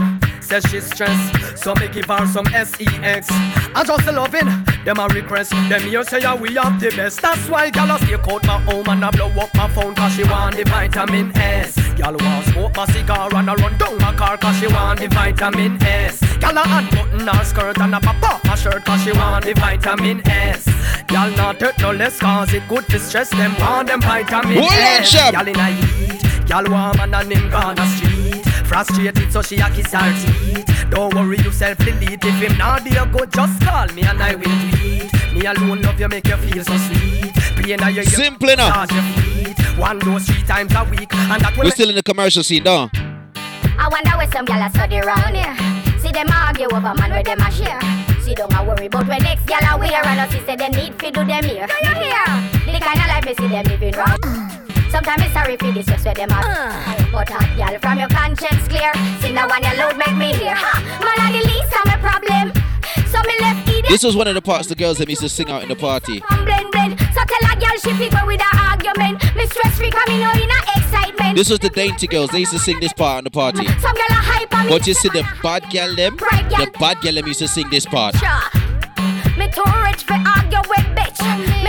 says 0.46 0.64
she's 0.70 0.86
stressed. 0.86 1.58
So 1.58 1.74
me 1.74 1.88
give 1.88 2.06
her 2.06 2.26
some 2.26 2.46
sex. 2.46 3.26
I 3.30 3.82
just 3.84 4.06
loving 4.06 4.46
them 4.84 4.98
a 4.98 5.06
request. 5.08 5.50
Them 5.50 5.80
here 5.82 6.04
say 6.04 6.20
yeah, 6.20 6.34
we 6.34 6.54
have 6.54 6.80
the 6.80 6.90
best. 6.96 7.20
That's 7.20 7.48
why 7.48 7.70
gyal 7.70 7.94
a 7.94 7.98
stay 8.04 8.14
out 8.14 8.46
my 8.46 8.60
home 8.62 8.88
and 8.88 9.04
I 9.04 9.10
blow 9.10 9.28
up 9.42 9.54
my 9.54 9.68
phone 9.68 9.94
cause 9.94 10.14
she 10.14 10.24
want 10.24 10.56
the 10.56 10.64
vitamin 10.64 11.36
S. 11.36 11.76
Gyal 11.98 12.20
want 12.22 12.46
smoke 12.46 12.76
my 12.76 12.86
cigar 12.86 13.34
and 13.34 13.50
I 13.50 13.54
run 13.54 13.76
down 13.78 13.98
my 13.98 14.14
car 14.14 14.36
cause 14.36 14.58
she 14.58 14.68
want 14.68 15.00
the 15.00 15.08
vitamin 15.08 15.82
S. 15.82 16.20
Gyal 16.20 16.56
a 16.56 16.78
unbutton 16.78 17.26
her 17.26 17.44
skirt 17.44 17.78
and 17.80 17.94
a 17.94 18.00
pop 18.00 18.22
off 18.22 18.42
her 18.46 18.56
shirt 18.56 18.84
cause 18.84 19.02
she 19.02 19.12
want 19.12 19.44
the 19.44 19.54
vitamin 19.54 20.20
S. 20.28 20.64
Gyal 21.08 21.36
not 21.36 21.60
hurt 21.60 21.78
no 21.80 21.90
less 21.90 22.18
cause 22.20 22.52
it 22.54 22.66
good 22.68 22.86
to 22.88 22.98
stress 23.00 23.30
them 23.30 23.54
want 23.58 23.88
them 23.88 24.00
vitamin 24.00 24.58
Hold 24.58 24.72
S. 24.72 25.12
Gyal 25.12 25.48
in 25.48 25.56
a 25.56 25.66
heat, 25.72 26.20
gyal 26.46 26.68
warm 26.70 27.00
and 27.00 27.14
a 27.14 27.24
him 27.24 27.50
gone 27.50 27.76
street. 27.96 28.35
Frustrated 28.76 29.32
so 29.32 29.40
she 29.40 29.56
a 29.56 29.70
kiss 29.70 29.90
her 29.90 30.12
teeth 30.20 30.90
Don't 30.90 31.14
worry 31.14 31.38
yourself 31.38 31.78
delete 31.78 32.22
If 32.22 32.34
him 32.42 32.58
not 32.58 32.84
there 32.84 33.06
go 33.06 33.24
just 33.24 33.58
call 33.62 33.86
me 33.94 34.02
and 34.02 34.20
I 34.22 34.34
will 34.34 34.44
tweet 34.44 35.10
Me 35.32 35.46
alone 35.46 35.80
love 35.80 35.98
you 35.98 36.06
make 36.10 36.28
you 36.28 36.36
feel 36.36 36.62
so 36.62 36.76
sweet 36.76 37.32
Pain 37.56 37.82
a 37.82 37.88
your 37.88 38.04
ear, 38.04 38.10
Simple 38.10 38.50
enough. 38.50 38.76
massage 38.76 38.92
your 38.92 39.44
feet 39.46 39.78
One 39.78 39.98
dose 40.00 40.26
three 40.26 40.42
times 40.42 40.74
a 40.74 40.84
week 40.90 41.08
And 41.14 41.40
that 41.40 41.54
We're 41.56 41.70
still 41.70 41.88
in 41.88 41.94
the 41.94 42.02
commercial 42.02 42.42
scene, 42.42 42.64
don't? 42.64 42.92
I 43.78 43.88
wonder 43.90 44.10
where 44.10 44.30
some 44.30 44.44
gyal 44.44 44.66
a 44.66 44.68
study 44.68 45.00
round 45.00 45.34
here. 45.34 45.56
See 45.98 46.12
them 46.12 46.28
argue 46.30 46.66
over 46.66 46.92
man 47.00 47.12
where 47.12 47.22
them 47.22 47.40
a 47.40 47.50
share. 47.50 47.80
See 48.20 48.34
don't 48.34 48.52
a 48.52 48.62
worry 48.62 48.86
about 48.88 49.08
where 49.08 49.20
next 49.20 49.46
gyal 49.46 49.74
a 49.74 49.78
wear 49.78 50.04
and 50.04 50.20
us 50.20 50.30
see 50.30 50.44
say 50.44 50.56
them 50.56 50.72
need 50.72 50.92
fi 51.00 51.10
do 51.10 51.24
them 51.24 51.44
here. 51.44 51.66
Do 51.66 51.88
you 51.88 51.94
hear? 51.94 52.24
The 52.66 52.78
kind 52.84 53.00
of 53.00 53.06
life 53.08 53.24
me 53.24 53.34
see 53.36 53.48
them 53.48 53.64
living 53.64 53.94
round. 53.94 54.65
Sometimes 54.90 55.22
it's 55.22 55.32
sorry 55.32 55.56
for 55.56 55.72
this 55.72 55.86
just 55.86 56.04
where 56.04 56.14
them 56.14 56.30
are. 56.30 56.44
Uh. 56.44 56.96
But 57.12 57.28
hot 57.28 57.48
gyal 57.58 57.80
from 57.80 57.98
your 57.98 58.08
conscience 58.08 58.68
clear. 58.68 58.92
See 59.20 59.32
now 59.32 59.48
when 59.48 59.62
your 59.62 59.76
load 59.76 59.96
make 59.96 60.16
me 60.16 60.32
hear. 60.34 60.54
Ha, 60.54 60.74
man 61.02 61.18
a 61.22 61.26
the 61.32 61.42
least 61.46 61.72
of 61.74 61.84
my 61.86 61.96
problem. 61.98 62.52
So 63.10 63.22
me 63.22 63.34
left 63.40 63.68
idiot. 63.68 63.86
This 63.88 64.02
was 64.02 64.16
one 64.16 64.28
of 64.28 64.34
the 64.34 64.42
parts 64.42 64.68
the 64.68 64.74
girls 64.74 64.98
that 64.98 65.08
used 65.08 65.22
to 65.22 65.28
sing 65.28 65.50
out 65.50 65.62
in 65.62 65.68
the 65.68 65.76
party. 65.76 66.20
from 66.20 66.44
blend 66.44 66.70
blend. 66.70 67.00
So 67.14 67.20
tell 67.24 67.44
a 67.50 67.54
gyal 67.56 67.76
she 67.82 67.92
fi 67.94 68.08
go 68.08 68.26
argument. 68.86 69.36
Me 69.36 69.46
stress 69.46 69.76
free 69.76 69.90
'cause 69.90 70.08
me 70.08 70.18
know 70.20 70.32
in 70.32 70.50
oh, 70.50 70.72
excitement. 70.76 71.36
This 71.36 71.50
was 71.50 71.58
the 71.58 71.70
Dainty 71.70 72.06
Girls. 72.06 72.30
They 72.30 72.40
used 72.40 72.52
to 72.52 72.58
sing 72.58 72.80
this 72.80 72.92
part 72.92 73.18
on 73.18 73.24
the 73.24 73.30
party. 73.30 73.66
Some 73.66 73.96
gyal 73.96 74.10
a 74.10 74.14
hype 74.14 74.54
on 74.54 74.66
me. 74.66 74.72
But 74.72 74.86
you 74.86 74.94
see 74.94 75.08
the 75.08 75.24
bad 75.42 75.70
girl 75.70 75.94
them, 75.94 76.16
the 76.16 76.70
bad 76.78 77.00
girl 77.00 77.14
them 77.14 77.26
used 77.26 77.40
to 77.40 77.48
sing 77.48 77.68
this 77.70 77.86
part. 77.86 78.14
Me 79.38 79.48
too 79.50 79.62
rich 79.86 80.02
for 80.04 80.14
argue 80.14 80.64
with 80.70 80.86
bitch. 80.96 81.65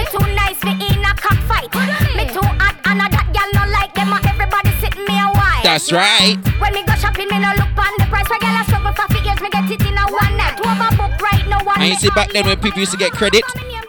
That's 5.77 5.91
right. 5.91 6.37
When 6.59 6.73
me 6.73 6.81
go 6.87 6.95
shopping, 6.95 7.27
me 7.29 7.37
no 7.37 7.51
look 7.53 7.77
on 7.77 7.93
the 7.99 8.05
price. 8.09 8.27
Where 8.27 8.39
gal 8.39 8.59
a 8.59 8.63
struggle 8.65 8.93
for 8.93 9.13
years, 9.23 9.39
me 9.39 9.49
get 9.51 9.69
it 9.69 9.79
in 9.79 9.95
a 9.95 10.11
one 10.11 10.35
night. 10.35 10.57
Overbook 10.57 11.21
right 11.21 11.47
no 11.47 11.63
one. 11.63 11.79
And 11.79 11.89
you 11.89 11.95
see 11.99 12.09
back 12.15 12.31
then 12.31 12.47
when 12.47 12.59
people 12.59 12.79
used 12.79 12.93
to 12.93 12.97
get 12.97 13.11
credit, 13.11 13.43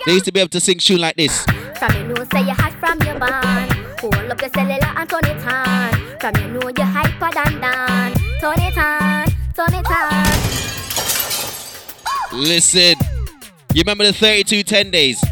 they 0.05 0.12
used 0.12 0.27
to 0.27 0.33
be 0.33 0.40
able 0.40 0.51
to 0.51 0.61
sing 0.61 0.77
tune 0.77 1.01
like 1.01 1.16
this. 1.16 1.46
From 1.79 1.94
you 1.96 2.09
know 2.09 2.27
say 2.31 2.42
you 2.42 2.53
hot 2.53 2.74
from 2.74 3.01
your 3.09 3.18
band. 3.18 3.72
Hold 4.01 4.14
up 4.16 4.38
your 4.38 4.51
cellular 4.51 4.85
and 4.85 5.09
turn 5.09 5.24
it 5.24 5.46
on. 5.46 5.94
From 6.20 6.37
you 6.37 6.61
know 6.61 6.68
you 6.68 6.85
hyper 6.85 7.31
than 7.33 7.59
Dan. 7.59 8.12
Turn 8.38 8.61
it 8.61 8.77
on, 8.77 9.27
turn 9.57 9.72
it 9.72 9.90
on. 9.90 10.27
Listen, 12.38 12.96
you 13.72 13.81
remember 13.81 14.05
the 14.05 14.12
32 14.12 14.62
10 14.62 14.90
days 14.90 15.24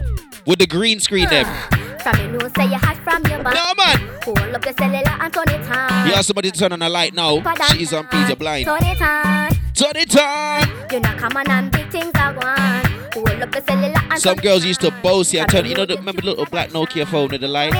with 0.47 0.59
the 0.59 0.66
green 0.66 1.01
screen 1.01 1.29
them? 1.29 1.47
From 2.07 2.21
you 2.21 2.38
know 2.38 2.49
say 2.55 2.66
you 2.71 2.79
hot 2.79 2.97
from 3.03 3.21
your. 3.27 3.42
No 3.42 3.75
man. 3.75 3.99
Hold 4.23 4.38
up 4.55 4.64
your 4.64 4.75
cellular 4.75 5.16
and 5.19 5.35
turn 5.35 5.49
it 5.49 5.69
on. 5.69 6.23
Somebody 6.23 6.53
turn 6.53 6.71
on 6.71 6.81
a 6.81 6.88
light 6.88 7.14
now, 7.14 7.42
she's 7.73 7.92
on 7.92 8.07
Peter 8.07 8.37
blind. 8.37 8.64
Turn 8.64 8.79
it 8.85 9.03
on. 9.03 9.51
Turn 9.75 9.97
it 9.97 10.16
on. 10.16 10.69
You 10.92 11.01
know, 11.01 11.14
come 11.19 11.37
on 11.37 11.51
and 11.51 11.73
big 11.73 11.90
things 11.90 12.12
are 12.14 12.33
one. 12.33 12.85
Hold 13.12 13.42
up 13.42 13.53
your 13.53 13.64
cellular 13.64 14.01
and 14.09 14.23
Some 14.23 14.37
girls 14.37 14.64
used 14.64 14.83
to 14.83 14.92
boast 15.03 15.33
here 15.33 15.40
and 15.42 15.51
turn, 15.51 15.66
you 15.66 15.75
know, 15.75 15.85
the, 15.85 15.97
remember 15.97 16.21
the 16.23 16.29
little 16.29 16.47
black 16.47 16.71
Nokia 16.71 17.09
phone 17.09 17.29
with 17.29 17.40
the 17.40 17.49
light? 17.49 17.75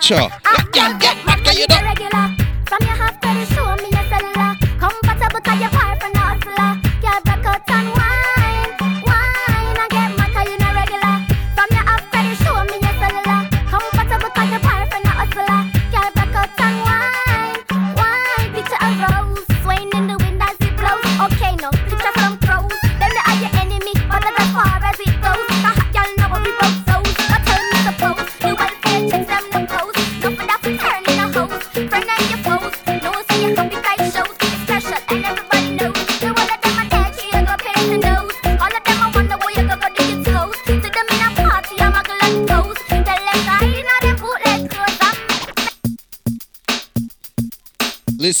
Sure. 0.00 0.30
Ah, 0.30 0.64
Girl, 0.70 0.96
get 1.00 1.26
mad 1.26 1.44
'cause 1.44 1.58
you 1.58 1.66
know. 1.66 2.36
From 2.66 2.86
your 2.86 2.94
half 2.94 3.18
show 3.50 3.74
me 3.82 3.88
your 3.90 4.06
cellular. 4.06 4.54
Compatible 4.78 5.40
'cause 5.40 5.58
you're 5.58 5.70
far 5.70 5.96
from 5.98 6.12
the 6.12 6.20
hustler. 6.20 6.72
Girl, 7.02 7.20
break 7.24 7.46
out 7.46 7.68
and 7.70 7.88
wine. 7.88 8.41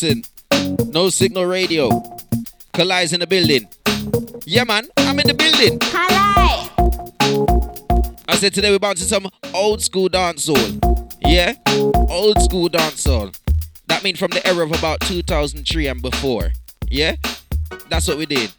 Listen, 0.02 0.24
no 0.90 1.10
signal 1.10 1.46
radio. 1.46 1.88
Kali's 2.72 3.12
in 3.12 3.20
the 3.20 3.26
building. 3.26 3.68
Yeah, 4.44 4.64
man, 4.64 4.88
I'm 4.96 5.20
in 5.20 5.28
the 5.28 5.34
building. 5.34 5.78
Kalai. 5.78 6.68
I 8.26 8.34
said 8.34 8.52
today 8.52 8.72
we're 8.72 8.80
bouncing 8.80 9.06
some 9.06 9.28
old 9.54 9.80
school 9.80 10.08
dancehall. 10.08 11.06
Yeah, 11.20 11.54
old 12.10 12.42
school 12.42 12.68
dancehall. 12.68 13.38
That 13.86 14.02
means 14.02 14.18
from 14.18 14.32
the 14.32 14.44
era 14.44 14.64
of 14.64 14.76
about 14.76 15.00
2003 15.02 15.86
and 15.86 16.02
before. 16.02 16.50
Yeah, 16.90 17.14
that's 17.88 18.08
what 18.08 18.18
we 18.18 18.26
did. 18.26 18.52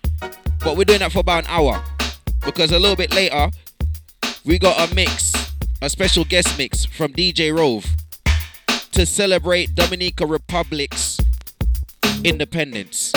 But 0.63 0.77
we're 0.77 0.85
doing 0.85 0.99
that 0.99 1.11
for 1.11 1.19
about 1.19 1.43
an 1.43 1.49
hour 1.49 1.83
because 2.45 2.71
a 2.71 2.79
little 2.79 2.95
bit 2.95 3.13
later 3.13 3.49
we 4.45 4.57
got 4.59 4.89
a 4.89 4.95
mix, 4.95 5.33
a 5.81 5.89
special 5.89 6.23
guest 6.23 6.57
mix 6.57 6.85
from 6.85 7.11
DJ 7.11 7.53
Rove 7.53 7.85
to 8.93 9.05
celebrate 9.05 9.73
Dominica 9.75 10.25
Republic's 10.25 11.19
independence. 12.23 13.11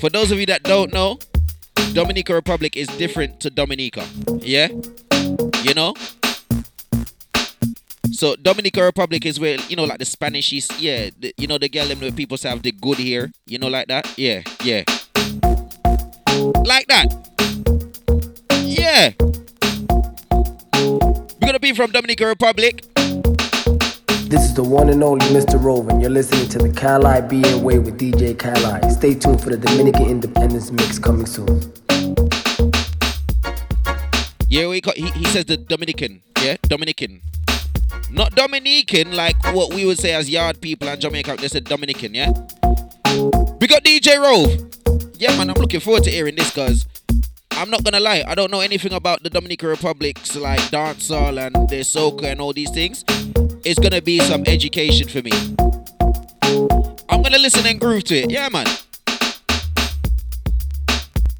For 0.00 0.10
those 0.10 0.30
of 0.30 0.38
you 0.38 0.46
that 0.46 0.62
don't 0.62 0.92
know, 0.92 1.18
Dominica 1.92 2.34
Republic 2.34 2.76
is 2.76 2.86
different 2.98 3.40
to 3.40 3.50
Dominica. 3.50 4.06
Yeah? 4.40 4.68
You 5.62 5.74
know? 5.74 5.94
So 8.18 8.34
Dominica 8.34 8.82
Republic 8.82 9.24
is 9.26 9.38
where 9.38 9.58
you 9.68 9.76
know, 9.76 9.84
like 9.84 9.98
the 9.98 10.04
Spanish 10.04 10.52
is, 10.52 10.68
yeah. 10.80 11.10
The, 11.18 11.32
you 11.36 11.46
know 11.46 11.56
the 11.56 11.68
girl 11.68 11.86
them 11.86 12.00
where 12.00 12.10
people 12.10 12.36
say 12.36 12.48
have 12.48 12.62
the 12.62 12.72
good 12.72 12.98
here, 12.98 13.30
you 13.46 13.58
know, 13.58 13.68
like 13.68 13.86
that. 13.86 14.10
Yeah, 14.18 14.42
yeah, 14.64 14.82
like 16.64 16.88
that. 16.88 17.14
Yeah. 18.64 19.12
We're 21.38 21.46
gonna 21.46 21.60
be 21.60 21.72
from 21.74 21.92
Dominica 21.92 22.26
Republic. 22.26 22.84
This 24.28 24.44
is 24.44 24.52
the 24.52 24.62
one 24.62 24.90
and 24.90 25.02
only 25.02 25.24
Mr. 25.28 25.58
Rove, 25.58 25.88
and 25.88 26.02
you're 26.02 26.10
listening 26.10 26.50
to 26.50 26.58
the 26.58 26.68
Kalibbean 26.68 27.62
Way 27.62 27.78
with 27.78 27.98
DJ 27.98 28.38
Kali. 28.38 28.90
Stay 28.90 29.14
tuned 29.14 29.42
for 29.42 29.48
the 29.48 29.56
Dominican 29.56 30.04
Independence 30.04 30.70
mix 30.70 30.98
coming 30.98 31.24
soon. 31.24 31.72
Yeah, 34.50 34.68
we 34.68 34.82
got, 34.82 34.98
he, 34.98 35.08
he 35.12 35.24
says 35.24 35.46
the 35.46 35.56
Dominican. 35.56 36.20
Yeah, 36.42 36.58
Dominican. 36.64 37.22
Not 38.10 38.34
Dominican 38.34 39.12
like 39.12 39.42
what 39.54 39.72
we 39.72 39.86
would 39.86 39.98
say 39.98 40.12
as 40.12 40.28
yard 40.28 40.60
people 40.60 40.90
and 40.90 41.00
Jamaica. 41.00 41.36
They 41.40 41.48
said 41.48 41.64
Dominican, 41.64 42.12
yeah? 42.12 42.28
We 43.62 43.66
got 43.66 43.82
DJ 43.82 44.20
Rove. 44.20 45.10
Yeah, 45.18 45.38
man, 45.38 45.48
I'm 45.48 45.56
looking 45.56 45.80
forward 45.80 46.04
to 46.04 46.10
hearing 46.10 46.34
this 46.34 46.50
because 46.50 46.86
I'm 47.52 47.70
not 47.70 47.82
gonna 47.82 48.00
lie, 48.00 48.24
I 48.28 48.34
don't 48.34 48.50
know 48.50 48.60
anything 48.60 48.92
about 48.92 49.22
the 49.22 49.30
Dominican 49.30 49.70
Republic's 49.70 50.36
like 50.36 50.60
dancehall 50.70 51.46
and 51.46 51.66
their 51.70 51.80
soca 51.80 52.24
and 52.24 52.42
all 52.42 52.52
these 52.52 52.70
things. 52.70 53.06
It's 53.68 53.78
gonna 53.78 54.00
be 54.00 54.18
some 54.20 54.44
education 54.46 55.08
for 55.08 55.20
me. 55.20 55.30
I'm 57.10 57.20
gonna 57.20 57.36
listen 57.36 57.66
and 57.66 57.78
groove 57.78 58.02
to 58.04 58.16
it. 58.16 58.30
Yeah, 58.30 58.48
man. 58.48 58.64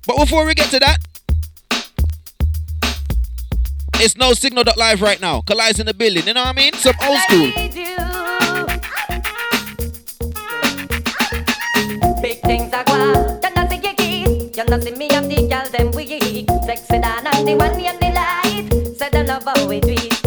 But 0.07 0.19
before 0.19 0.45
we 0.45 0.53
get 0.53 0.69
to 0.73 0.79
that, 0.79 0.99
it's 3.95 4.19
no 4.19 4.35
signal.live 4.35 5.01
right 5.01 5.19
now. 5.23 5.41
Kali's 5.41 5.81
in 5.81 5.87
the 5.87 5.95
building, 5.95 6.27
you 6.27 6.35
know 6.35 6.45
what 6.45 6.55
I 6.55 6.61
mean? 6.61 6.75
Some 6.75 6.97
old 7.03 7.19
school. 7.21 7.51
Big 12.21 12.43
things 12.43 12.75
are 12.75 12.85
gone. 12.85 13.41
You 14.55 14.65
know 14.65 14.81
see 14.81 14.91
me 14.91 15.09
and 15.13 15.31
the 15.31 15.47
them 15.73 15.93
Sexy 16.67 16.99
the 16.99 17.55
the 18.01 18.11
light. 18.13 18.99
Say 18.99 19.09
them 19.09 19.27
love. 19.29 20.18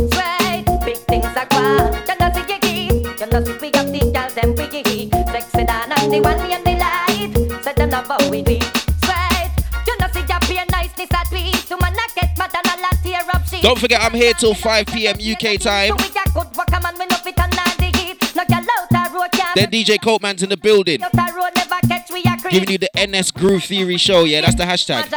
Big 1.41 1.49
things 1.49 1.71
are 1.71 1.89
gone. 1.89 1.93
See. 2.41 3.31
You 3.31 3.59
see 3.59 3.71
the 3.71 4.11
girl 4.13 4.29
them 4.29 4.55
Sexy 4.57 5.59
and 5.59 6.13
the 6.13 6.19
one 6.21 6.39
and 6.39 6.65
the 6.65 6.73
light. 6.77 7.63
Say 7.63 7.73
them 7.73 7.91
how 7.91 8.29
we 8.29 8.41
do 8.41 8.51
it. 8.53 8.63
Sweet. 9.03 9.51
You 9.87 9.97
know 9.97 10.07
see 10.13 10.21
you 10.21 10.39
be 10.47 10.71
niceness 10.71 11.09
a 11.09 11.29
tweet. 11.29 11.55
To 11.67 11.77
man 11.77 11.93
a 11.93 12.05
get 12.15 12.37
mad 12.37 12.51
and 12.53 12.67
a 12.67 12.81
lot 12.81 12.95
tear 13.03 13.21
up 13.33 13.45
shit. 13.47 13.61
Don't 13.63 13.79
forget, 13.79 14.01
I'm 14.01 14.13
here 14.13 14.33
till 14.33 14.53
5 14.53 14.85
p.m. 14.87 15.15
UK 15.15 15.59
time. 15.59 15.95
We 15.97 16.09
got 16.09 16.33
good 16.33 16.55
work, 16.55 16.71
a 16.73 16.81
man 16.81 16.93
we 16.97 17.05
love 17.07 17.25
it 17.25 17.39
and 17.39 17.55
not 17.55 17.77
the 17.77 17.97
heat. 17.97 18.35
No 18.35 18.43
girl 18.45 18.65
out 18.77 18.89
the 18.89 19.17
road 19.17 19.31
can't 19.31 19.55
Then 19.55 19.71
DJ 19.71 20.01
Copeman's 20.01 20.43
in 20.43 20.49
the 20.49 20.57
building. 20.57 21.01
Out 21.01 21.11
the 21.11 21.33
road 21.35 21.51
never 21.55 21.79
catch 21.87 22.11
we 22.11 22.21
a 22.23 22.37
creep. 22.37 22.53
Giving 22.53 22.69
you 22.69 22.77
the 22.77 22.89
NS 22.95 23.31
Groove 23.31 23.63
Theory 23.63 23.97
show. 23.97 24.23
Yeah, 24.25 24.41
that's 24.41 24.55
the 24.55 24.63
hashtag. 24.63 25.09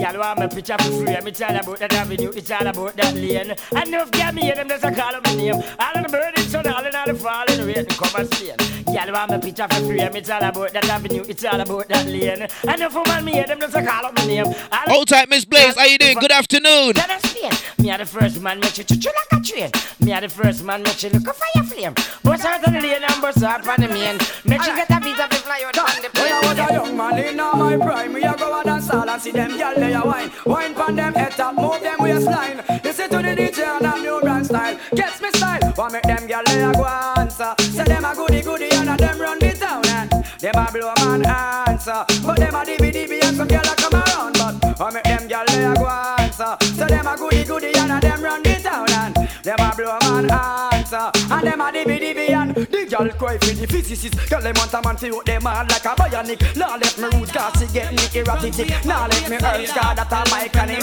Y'all 0.00 0.18
want 0.18 0.40
me 0.40 0.48
picture 0.48 0.76
for 0.78 0.90
free. 0.90 1.20
Me 1.20 1.30
tell 1.30 1.56
about 1.56 1.78
that 1.78 1.92
avenue, 1.94 2.32
it's 2.34 2.50
all 2.50 2.66
about 2.66 2.96
that 2.96 3.14
lane. 3.14 3.54
And 3.76 3.88
enough 3.88 4.10
get 4.10 4.34
me 4.34 4.50
in 4.50 4.56
them, 4.56 4.68
just 4.68 4.84
a 4.84 4.90
call 4.90 5.14
up 5.14 5.24
my 5.24 5.34
name. 5.36 5.54
All 5.54 5.96
of 5.96 6.02
the 6.02 6.08
burning 6.10 6.48
sun, 6.48 6.66
all 6.66 6.84
in 6.84 6.94
all 6.94 7.06
the 7.06 7.14
falling 7.14 7.66
rain, 7.66 7.86
come 7.86 8.20
and 8.20 8.34
Spain. 8.34 8.73
Y'all 8.94 9.12
want 9.12 9.28
me 9.32 9.38
picture 9.38 9.66
for 9.68 9.86
free. 9.86 10.08
Me 10.10 10.20
tell 10.20 10.40
about 10.44 10.72
that 10.72 10.88
avenue, 10.88 11.24
it's 11.28 11.44
all 11.44 11.60
about 11.60 11.88
that 11.88 12.06
lane. 12.06 12.42
And 12.42 12.76
enough 12.76 12.94
woman 12.94 13.24
me 13.24 13.40
in 13.40 13.46
them, 13.48 13.58
just 13.58 13.74
call 13.74 14.06
up 14.06 14.14
my 14.14 14.24
name. 14.24 14.46
All 14.46 14.54
Hold 14.86 15.08
tight, 15.08 15.28
Miss 15.28 15.44
Blaze. 15.44 15.74
How 15.76 15.84
you 15.84 15.98
doing? 15.98 16.16
Good 16.20 16.30
afternoon. 16.30 16.92
Then 16.94 17.10
I 17.10 17.18
Spain. 17.18 17.50
Me 17.78 17.90
are 17.90 17.98
the 17.98 18.06
first 18.06 18.40
man, 18.40 18.60
make 18.60 18.78
you 18.78 18.84
choo 18.84 19.10
like 19.10 19.40
a 19.40 19.44
train. 19.44 19.70
Me 19.98 20.12
are 20.12 20.20
the 20.20 20.28
first 20.28 20.62
man, 20.62 20.82
make 20.84 21.02
you 21.02 21.10
look 21.10 21.26
a 21.26 21.32
fire 21.32 21.64
flame. 21.64 21.94
Bust 22.22 22.44
out 22.44 22.66
on 22.66 22.72
the 22.72 22.80
lane 22.80 23.02
and 23.02 23.20
bust 23.20 23.42
up 23.42 23.66
on 23.66 23.80
the 23.80 23.88
main. 23.88 24.16
Make 24.44 24.64
you 24.64 24.76
get 24.76 24.90
a 24.90 25.00
visa 25.00 25.26
to 25.26 25.36
fly 25.42 25.64
out 25.66 25.76
on 25.76 26.02
the 26.02 26.08
plane. 26.10 26.32
When 26.32 26.32
I 26.32 26.48
was 26.48 26.70
a 26.70 26.72
young 26.72 26.96
man 26.96 27.18
in 27.18 27.40
all 27.40 27.56
my 27.56 27.76
prime, 27.76 28.12
we 28.12 28.22
a 28.22 28.34
go 28.36 28.60
a 28.60 28.64
dance 28.64 28.88
hall 28.88 29.10
and 29.10 29.20
see 29.20 29.32
them 29.32 29.50
gyal 29.58 29.74
they 29.74 29.92
a 29.92 30.02
wine. 30.02 30.30
Wine 30.46 30.74
pon 30.74 30.94
them 30.94 31.14
head 31.14 31.32
top, 31.32 31.56
move 31.56 31.80
them 31.80 31.98
waistline. 31.98 32.62
Listen 32.84 33.10
to 33.10 33.16
the 33.16 33.34
DJ 33.34 33.58
and 33.66 33.86
a 33.86 33.98
new 34.00 34.20
brand 34.20 34.46
style. 34.46 34.78
Gets 34.94 35.20
me 35.20 35.30
style, 35.30 35.72
want 35.76 35.92
make 35.92 36.04
them 36.04 36.28
gyal 36.28 36.44
they 36.46 36.62
a 36.62 36.72
go 36.72 36.86
answer. 37.18 37.54
Say 37.58 37.84
them 37.84 38.04
a 38.04 38.14
goody 38.14 38.40
goody 38.40 38.70
and 38.86 39.00
a 39.00 39.06
them 39.06 39.20
run 39.20 39.38
the 39.38 39.52
town 39.52 39.86
and 39.86 40.10
them 40.40 40.54
a 40.54 40.72
blow 40.72 40.92
man 41.00 41.26
answer. 41.26 42.04
But 42.24 42.38
them 42.38 42.54
a 42.54 42.64
dibby 42.64 42.92
dibby 42.92 43.24
and 43.24 43.36
some 43.36 43.48
gyal 43.48 43.72
a 43.72 43.76
come 43.76 43.94
around, 43.94 44.34
but 44.34 44.80
I 44.80 44.90
make 44.92 45.04
them 45.04 45.28
gyal 45.28 45.46
they 45.46 45.64
a 45.64 45.74
go 45.74 45.86
answer. 45.86 46.56
So 46.76 46.86
them 46.86 47.06
a 47.06 47.16
goody 47.16 47.44
goody 47.44 47.74
and 47.74 47.92
a 47.92 48.00
them 48.00 48.22
run 48.22 48.42
the 48.42 48.54
town 48.62 48.90
and 48.90 49.14
them 49.42 49.58
a 49.58 49.74
blow 49.76 49.98
man 50.02 50.30
answer. 50.30 51.10
And 51.32 51.46
them 51.46 51.60
a 51.60 51.72
dibby 51.72 51.98
dibby 51.98 52.30
and 52.30 52.54
the 52.54 52.86
gyal 52.86 53.10
cry 53.16 53.38
for 53.38 53.54
the 53.54 53.66
physicist. 53.66 54.28
Girl 54.28 54.40
them 54.40 54.54
want 54.56 54.74
a 54.74 54.82
man 54.82 54.96
to 54.96 55.16
out 55.16 55.26
them 55.26 55.42
hard 55.42 55.70
like 55.70 55.84
a 55.84 55.94
bionic. 55.96 56.56
Now 56.56 56.76
let 56.76 56.98
me 56.98 57.04
root 57.18 57.32
cause 57.32 57.52
she 57.58 57.66
get 57.72 57.92
me 57.92 58.04
erratic. 58.20 58.84
Now 58.84 59.06
let 59.08 59.30
me 59.30 59.36
earn 59.36 59.66
scar 59.66 59.94
that 59.94 60.12
a 60.12 60.20
mic 60.34 60.56
and 60.56 60.70
in 60.70 60.80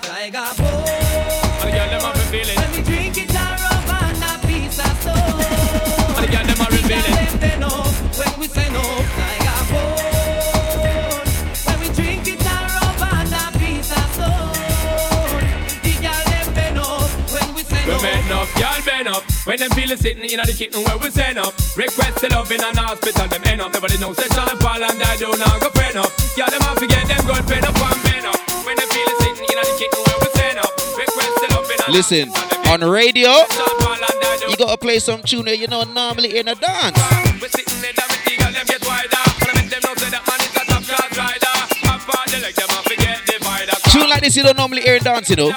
Tiger 0.00 0.48
boy. 0.56 1.72
girl 1.72 1.88
them 1.90 2.00
have 2.00 2.14
a 2.14 2.24
feeling. 2.30 2.56
When 2.56 2.70
we 2.72 2.82
drink 2.82 3.18
it 3.18 3.31
The 6.22 6.30
girl 6.30 6.46
them 6.46 6.62
a 6.62 6.66
feeling. 6.70 7.02
Them 7.18 7.34
bend 7.42 7.64
up 7.66 7.90
when 8.14 8.32
we 8.38 8.46
say 8.46 8.68
no. 8.70 8.84
Tiger 9.18 9.60
boy. 9.74 11.26
When 11.66 11.76
we 11.82 11.88
drink 11.98 12.22
it 12.30 12.46
a 12.46 12.56
rum 12.78 13.02
and 13.10 13.34
a 13.34 13.44
piece 13.58 13.90
of 13.90 14.06
stone. 14.14 14.54
The 15.82 15.92
girl 15.98 16.22
them 16.30 16.46
bend 16.54 16.78
up 16.78 17.10
when 17.34 17.48
we 17.58 17.62
say 17.66 17.82
no. 17.90 17.98
make 17.98 18.22
enough 18.26 18.46
y'all 18.54 18.78
bend 18.86 19.08
up 19.10 19.22
When 19.50 19.58
them 19.58 19.70
feeling 19.74 19.98
sitting 19.98 20.22
in 20.22 20.38
the 20.38 20.54
kitchen 20.54 20.86
where 20.86 20.98
we 21.02 21.10
send 21.10 21.38
up 21.42 21.58
Request 21.74 22.22
the 22.22 22.28
love 22.30 22.50
in 22.54 22.62
an 22.62 22.76
hospital 22.78 23.26
them 23.26 23.42
end 23.42 23.60
up 23.60 23.74
Nobody 23.74 23.98
knows 23.98 24.14
that 24.22 24.30
Sean 24.30 24.46
Paul 24.62 24.78
and 24.78 25.02
I 25.02 25.16
do 25.18 25.26
not 25.26 25.42
know. 25.42 25.58
go 25.58 25.68
friend 25.74 25.96
up 25.98 26.10
Y'all 26.38 26.46
them 26.54 26.62
have 26.62 26.78
to 26.78 26.86
get 26.86 27.02
them 27.10 27.18
good 27.26 27.42
pen 27.50 27.66
up 27.66 27.74
and 27.74 27.98
bend 28.06 28.26
up 28.30 28.38
When 28.62 28.78
them 28.78 28.88
feeling 28.94 29.18
sitting 29.26 29.42
in 29.42 29.56
the 29.58 29.66
kitchen 29.74 30.00
where 30.06 30.18
we 30.22 30.28
send 30.38 30.58
up 30.62 30.70
Request 30.94 31.34
the 31.42 31.48
love 31.50 31.66
in 31.66 31.78
an 31.82 31.90
Listen, 31.90 32.26
on 32.72 32.80
the 32.80 32.88
radio, 32.88 33.28
you 34.48 34.56
gotta 34.56 34.78
play 34.78 34.98
some 34.98 35.20
tune 35.22 35.44
that 35.44 35.58
you 35.58 35.68
know 35.68 35.82
normally 35.84 36.38
in 36.38 36.48
a 36.48 36.54
dance. 36.54 36.96
We 37.36 37.48
sitting 37.48 37.82
there 37.84 37.92
damn 37.92 38.08
it, 38.08 38.24
the 38.24 38.32
girl 38.40 38.48
them 38.48 38.64
get 38.64 38.80
wider. 38.88 39.22
And 39.44 39.50
I 39.50 39.60
make 39.60 39.68
them 39.68 39.80
know 39.84 39.94
say 40.00 40.08
that 40.08 40.24
man 40.24 40.40
is 40.40 40.56
a 40.56 40.64
top 40.64 40.82
class 40.88 41.12
rider 41.12 41.54
Half 41.84 42.06
part 42.08 42.30
they 42.32 42.40
like 42.40 42.54
them 42.54 42.68
have 42.72 42.84
to 42.84 42.96
get 42.96 43.20
divider 43.28 43.76
Tune 43.92 44.08
like 44.08 44.22
this 44.22 44.36
you 44.36 44.42
don't 44.42 44.56
normally 44.56 44.80
hear 44.80 44.96
in 44.96 45.02
dance, 45.02 45.28
you 45.28 45.36
know. 45.36 45.52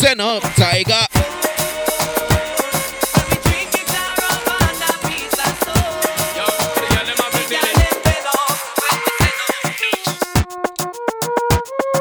We 0.00 0.08
up 0.08 0.42
Tiger. 0.56 1.06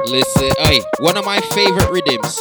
Listen, 0.05 0.51
hey, 0.57 0.81
one 0.99 1.17
of 1.17 1.25
my 1.25 1.39
favorite 1.51 1.89
rhythms 1.91 2.39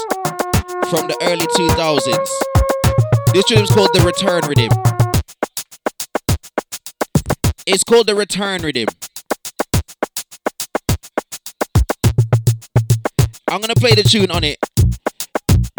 from 0.88 1.08
the 1.08 1.18
early 1.20 1.46
2000s. 1.46 3.34
This 3.34 3.50
rhythm's 3.50 3.70
called 3.72 3.90
the 3.92 4.00
Return 4.06 4.40
Rhythm. 4.48 4.70
It's 7.66 7.84
called 7.84 8.06
the 8.06 8.14
Return 8.14 8.62
Rhythm. 8.62 8.86
I'm 13.48 13.60
gonna 13.60 13.74
play 13.74 13.94
the 13.94 14.02
tune 14.02 14.30
on 14.30 14.44
it 14.44 14.58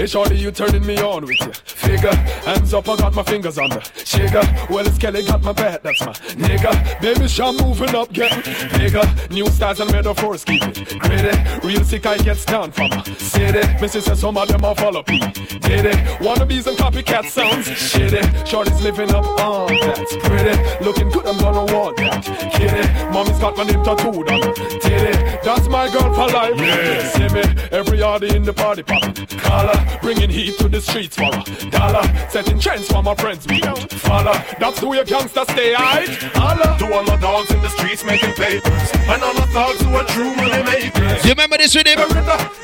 Hey, 0.00 0.06
shorty, 0.06 0.34
you 0.36 0.50
turning 0.50 0.86
me 0.86 0.96
on 0.96 1.26
with 1.26 1.38
your 1.40 1.52
figure. 1.52 2.14
Hands 2.46 2.72
up, 2.72 2.88
I 2.88 2.96
got 2.96 3.14
my 3.14 3.22
fingers 3.22 3.58
on 3.58 3.68
the 3.68 3.80
trigger. 3.80 4.40
Well, 4.70 4.86
it's 4.86 4.96
Kelly 4.96 5.22
got 5.22 5.42
my 5.42 5.52
back, 5.52 5.82
that's 5.82 6.00
my 6.00 6.14
nigga. 6.40 7.02
Baby 7.02 7.28
Cham 7.28 7.58
moving 7.58 7.94
up, 7.94 8.10
getting 8.10 8.40
bigger. 8.78 9.02
New 9.28 9.46
styles 9.50 9.78
and 9.78 9.92
metaphors 9.92 10.42
keep 10.42 10.62
it 10.62 10.98
gritty. 10.98 11.36
Real 11.68 11.84
sick, 11.84 12.06
I 12.06 12.16
gets 12.16 12.46
down 12.46 12.72
from 12.72 12.90
a 12.92 13.04
city. 13.16 13.60
Missy 13.78 14.00
says 14.00 14.20
some 14.20 14.38
of 14.38 14.48
them 14.48 14.64
are 14.64 14.74
follow 14.74 15.02
P. 15.02 15.18
Did 15.18 15.84
it? 15.84 15.96
Wannabes 16.24 16.66
and 16.66 16.78
copycat 16.78 17.26
sounds 17.26 17.66
shitty. 17.68 18.46
Shorty's 18.46 18.80
living 18.80 19.14
up 19.14 19.26
on 19.38 19.66
that's 19.68 20.16
pretty. 20.16 20.82
Looking 20.82 21.10
good, 21.10 21.26
I'm 21.26 21.36
gonna 21.36 21.74
want 21.74 21.98
that. 21.98 22.24
Kitty, 22.54 22.88
mommy's 23.12 23.38
got 23.38 23.54
my 23.54 23.64
name 23.64 23.84
tattooed 23.84 24.30
on 24.30 24.42
her 24.44 24.80
titty. 24.80 25.19
That's 25.42 25.68
my 25.68 25.88
girl 25.90 26.12
for 26.14 26.28
life. 26.28 26.58
Yeah. 26.58 27.08
See 27.08 27.28
me 27.34 27.42
every 27.72 27.98
yardie 27.98 28.34
in 28.34 28.42
the 28.42 28.52
party 28.52 28.82
poppin'. 28.82 29.14
Collar, 29.38 29.74
bringing 30.02 30.30
heat 30.30 30.58
to 30.58 30.68
the 30.68 30.80
streets 30.80 31.16
for 31.16 31.32
a 31.32 31.70
dollar. 31.70 32.02
Setting 32.28 32.58
trends 32.58 32.88
for 32.88 33.02
my 33.02 33.14
friends 33.14 33.46
we 33.46 33.60
don't 33.60 33.90
follow. 33.90 34.32
That's 34.58 34.80
the 34.80 34.86
way 34.88 35.02
gangsters 35.04 35.48
stay 35.48 35.72
high. 35.72 36.04
Holla. 36.34 36.76
To 36.78 36.94
all 36.94 37.04
the 37.04 37.16
dogs 37.16 37.50
in 37.50 37.60
the 37.62 37.68
streets 37.68 38.04
making 38.04 38.34
papers, 38.34 38.90
and 39.08 39.22
all 39.22 39.34
the 39.34 39.46
thugs 39.52 39.80
who 39.80 39.94
are 39.96 40.04
true 40.04 40.34
money 40.36 40.62
makers. 40.62 41.24
You 41.24 41.30
remember 41.30 41.56
this 41.56 41.74
rhythm? 41.74 41.96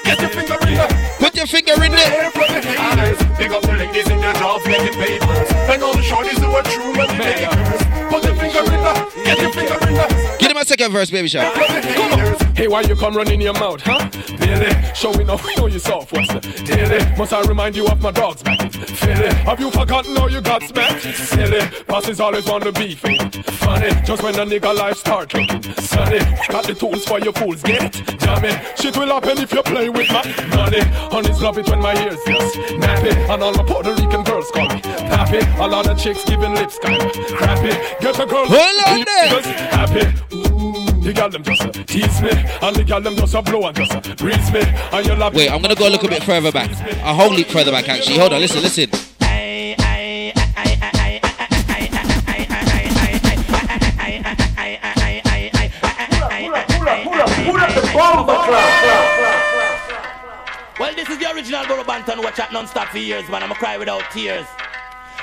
Get 0.04 0.20
your 0.20 0.30
finger 0.30 0.58
in 0.68 0.74
there. 0.74 1.16
Put 1.18 1.34
your 1.34 1.46
finger 1.46 1.82
in 1.82 1.92
there. 1.92 2.30
From 2.30 2.48
the 2.52 2.60
haters, 2.60 3.18
big 3.38 3.52
up 3.52 3.62
the 3.62 3.72
ladies 3.72 4.08
in 4.10 4.20
their 4.20 4.34
jobs 4.34 4.66
making 4.66 5.00
papers, 5.00 5.48
and 5.72 5.82
all 5.82 5.94
the 5.94 6.02
shorties 6.02 6.38
who 6.38 6.52
are 6.52 6.62
true 6.62 6.92
money 6.92 7.18
makers. 7.18 7.82
Put 8.12 8.24
your 8.24 8.36
finger 8.36 8.60
in 8.60 8.80
there. 8.84 9.24
Get 9.24 9.40
your 9.40 9.52
finger 9.52 9.78
in 9.88 9.94
there. 9.94 10.38
Give 10.38 10.50
him 10.50 10.56
a 10.58 10.64
second 10.64 10.92
verse, 10.92 11.10
Baby 11.10 11.28
Cham. 11.28 12.45
Hey, 12.56 12.68
why 12.68 12.80
you 12.80 12.96
come 12.96 13.14
running 13.14 13.42
your 13.42 13.52
mouth, 13.52 13.82
huh? 13.82 14.08
Billy, 14.38 14.72
showing 14.94 15.28
off, 15.28 15.44
we 15.44 15.54
know 15.56 15.66
yourself, 15.66 16.08
soft. 16.08 16.32
What's 16.32 16.32
the 16.32 16.64
daily? 16.64 17.04
Must 17.18 17.30
I 17.30 17.42
remind 17.42 17.76
you 17.76 17.86
of 17.86 18.00
my 18.00 18.10
dogs 18.10 18.42
back 18.42 18.64
in 18.64 18.70
Philly? 18.70 19.28
Have 19.44 19.60
you 19.60 19.70
forgotten 19.70 20.16
how 20.16 20.28
you 20.28 20.40
got 20.40 20.62
smacked? 20.62 21.02
Silly, 21.02 21.60
bosses 21.86 22.18
always 22.18 22.46
want 22.46 22.64
to 22.64 22.72
be 22.72 22.94
funny. 22.94 23.90
Just 24.06 24.22
when 24.22 24.34
a 24.36 24.46
nigga 24.46 24.74
life 24.74 24.96
start 24.96 25.34
looking 25.34 25.62
sunny, 25.84 26.20
got 26.48 26.64
the 26.66 26.74
tools 26.74 27.04
for 27.04 27.20
your 27.20 27.34
fools, 27.34 27.62
get 27.62 27.94
it? 27.94 28.18
Damn 28.20 28.42
it, 28.46 28.78
shit 28.78 28.96
will 28.96 29.08
happen 29.08 29.36
if 29.36 29.52
you 29.52 29.62
play 29.62 29.90
with 29.90 30.08
my 30.08 30.24
money. 30.56 30.80
Honeys 31.12 31.42
love 31.42 31.58
it 31.58 31.68
when 31.68 31.82
my 31.82 31.92
ears 32.04 32.20
just 32.26 32.56
nappy, 32.80 33.12
and 33.28 33.42
all 33.42 33.52
my 33.52 33.64
Puerto 33.64 33.92
Rican 33.92 34.24
girls 34.24 34.50
call 34.50 34.68
me 34.68 34.80
pappy. 34.80 35.40
A 35.60 35.68
lot 35.68 35.86
of 35.88 35.98
chicks 35.98 36.24
giving 36.24 36.54
lips 36.54 36.78
kinda 36.78 37.10
crappy. 37.36 37.76
Get 38.00 38.18
a 38.18 38.24
girl, 38.24 38.46
Hold 38.46 38.88
on 38.88 38.96
keep 38.96 39.06
just 39.06 39.48
happy. 39.50 40.45
The 41.06 41.12
gal 41.12 41.30
them 41.30 41.44
just 41.44 41.62
a 41.62 41.70
tease 41.84 42.20
me, 42.20 42.30
and 42.32 42.74
the 42.74 42.82
gal 42.82 43.00
them 43.00 43.14
just 43.14 43.32
a 43.32 43.40
blow 43.40 43.64
and 43.64 43.76
just 43.76 43.92
a 43.94 44.16
breeze 44.16 44.50
me, 44.50 44.62
and 44.64 45.06
you 45.06 45.14
love 45.14 45.36
Wait, 45.36 45.48
I'm 45.48 45.62
gonna 45.62 45.76
go 45.76 45.86
a 45.86 45.88
little 45.88 46.08
bit 46.08 46.20
further 46.24 46.50
back. 46.50 46.68
A 46.68 47.14
whole 47.14 47.30
leap 47.30 47.46
further 47.46 47.70
back, 47.70 47.88
actually. 47.88 48.18
Hold 48.18 48.32
on, 48.32 48.40
listen, 48.40 48.60
listen. 48.60 48.90
Well, 60.80 60.92
this 60.96 61.08
is 61.08 61.18
the 61.18 61.32
original 61.32 61.64
Burro 61.68 61.84
Banton. 61.84 62.20
Watch 62.24 62.40
out 62.40 62.52
non-stop 62.52 62.88
for 62.88 62.98
years, 62.98 63.28
man. 63.28 63.44
I'ma 63.44 63.54
cry 63.54 63.78
without 63.78 64.02
tears. 64.10 64.46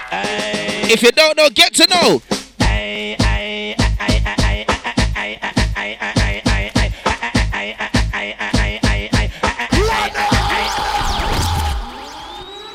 Hey, 0.09 0.93
If 0.93 1.03
you 1.03 1.11
don't 1.11 1.35
know, 1.35 1.49
get 1.49 1.73
to 1.73 1.87
know. 1.89 2.21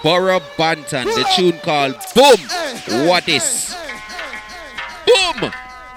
Burro 0.02 0.40
Banton, 0.56 1.04
the 1.04 1.26
tune 1.36 1.58
called 1.60 1.94
Boom. 2.14 3.06
What 3.06 3.28
is? 3.28 3.74
Boom. 5.06 5.50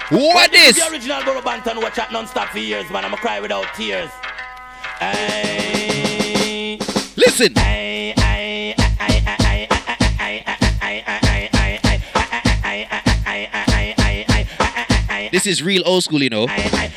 What 0.09 0.53
is? 0.53 0.75
the 0.75 0.89
original 0.91 1.23
Burro 1.23 1.41
Banton. 1.41 1.81
Watch 1.81 1.99
out 1.99 2.11
non-stop 2.11 2.49
for 2.49 2.59
years, 2.59 2.89
man. 2.89 3.05
I'ma 3.05 3.17
cry 3.17 3.39
without 3.39 3.65
tears. 3.75 4.09
Hey, 4.99 6.77
Listen. 7.15 7.55
hey, 7.55 8.13
This 15.43 15.57
is 15.57 15.63
real 15.63 15.81
old 15.87 16.03
school, 16.03 16.21
you 16.21 16.29
know. 16.29 16.45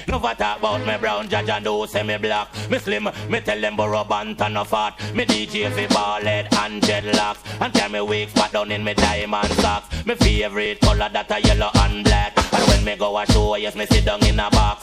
No 0.06 0.18
for 0.18 0.34
talk 0.34 0.58
about 0.58 0.86
me 0.86 0.98
brown 0.98 1.30
judge 1.30 1.48
and 1.48 1.64
do 1.64 1.86
say 1.86 2.02
me 2.02 2.18
black. 2.18 2.48
Me 2.68 2.76
slim, 2.76 3.08
me 3.30 3.40
tell 3.40 3.58
them 3.58 3.74
borrow 3.74 4.04
bant 4.04 4.38
and 4.42 4.52
no 4.52 4.64
fat. 4.64 5.00
Me 5.14 5.24
DJ 5.24 5.72
fi 5.72 5.86
ball 5.86 6.20
head 6.20 6.52
and 6.52 6.82
dreadlocks. 6.82 7.38
And 7.62 7.72
tell 7.72 7.88
me 7.88 8.02
wig 8.02 8.28
spot 8.28 8.52
down 8.52 8.70
in 8.70 8.84
me 8.84 8.92
diamond 8.92 9.48
socks. 9.52 10.04
Me 10.04 10.14
favorite 10.14 10.78
color 10.82 11.08
that 11.10 11.30
a 11.30 11.40
yellow 11.40 11.70
and 11.74 12.04
black. 12.04 12.36
And 12.52 12.68
when 12.68 12.84
me 12.84 12.96
go 12.96 13.16
a 13.16 13.24
show, 13.32 13.56
yes 13.56 13.74
me 13.74 13.86
sit 13.86 14.04
down 14.04 14.22
in 14.26 14.38
a 14.38 14.50
box. 14.50 14.82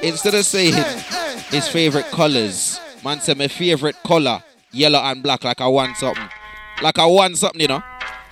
Instead 0.00 0.34
of 0.36 0.46
saying 0.46 0.72
his 1.50 1.68
favorite 1.68 2.06
colors, 2.06 2.80
man 3.04 3.20
said 3.20 3.36
my 3.36 3.48
favorite 3.48 3.96
color, 4.06 4.42
yellow 4.72 5.00
and 5.00 5.22
black, 5.22 5.44
like 5.44 5.60
I 5.60 5.66
want 5.66 5.98
something. 5.98 6.30
Like 6.80 6.98
I 6.98 7.04
want 7.04 7.36
something, 7.36 7.60
you 7.60 7.68
know. 7.68 7.82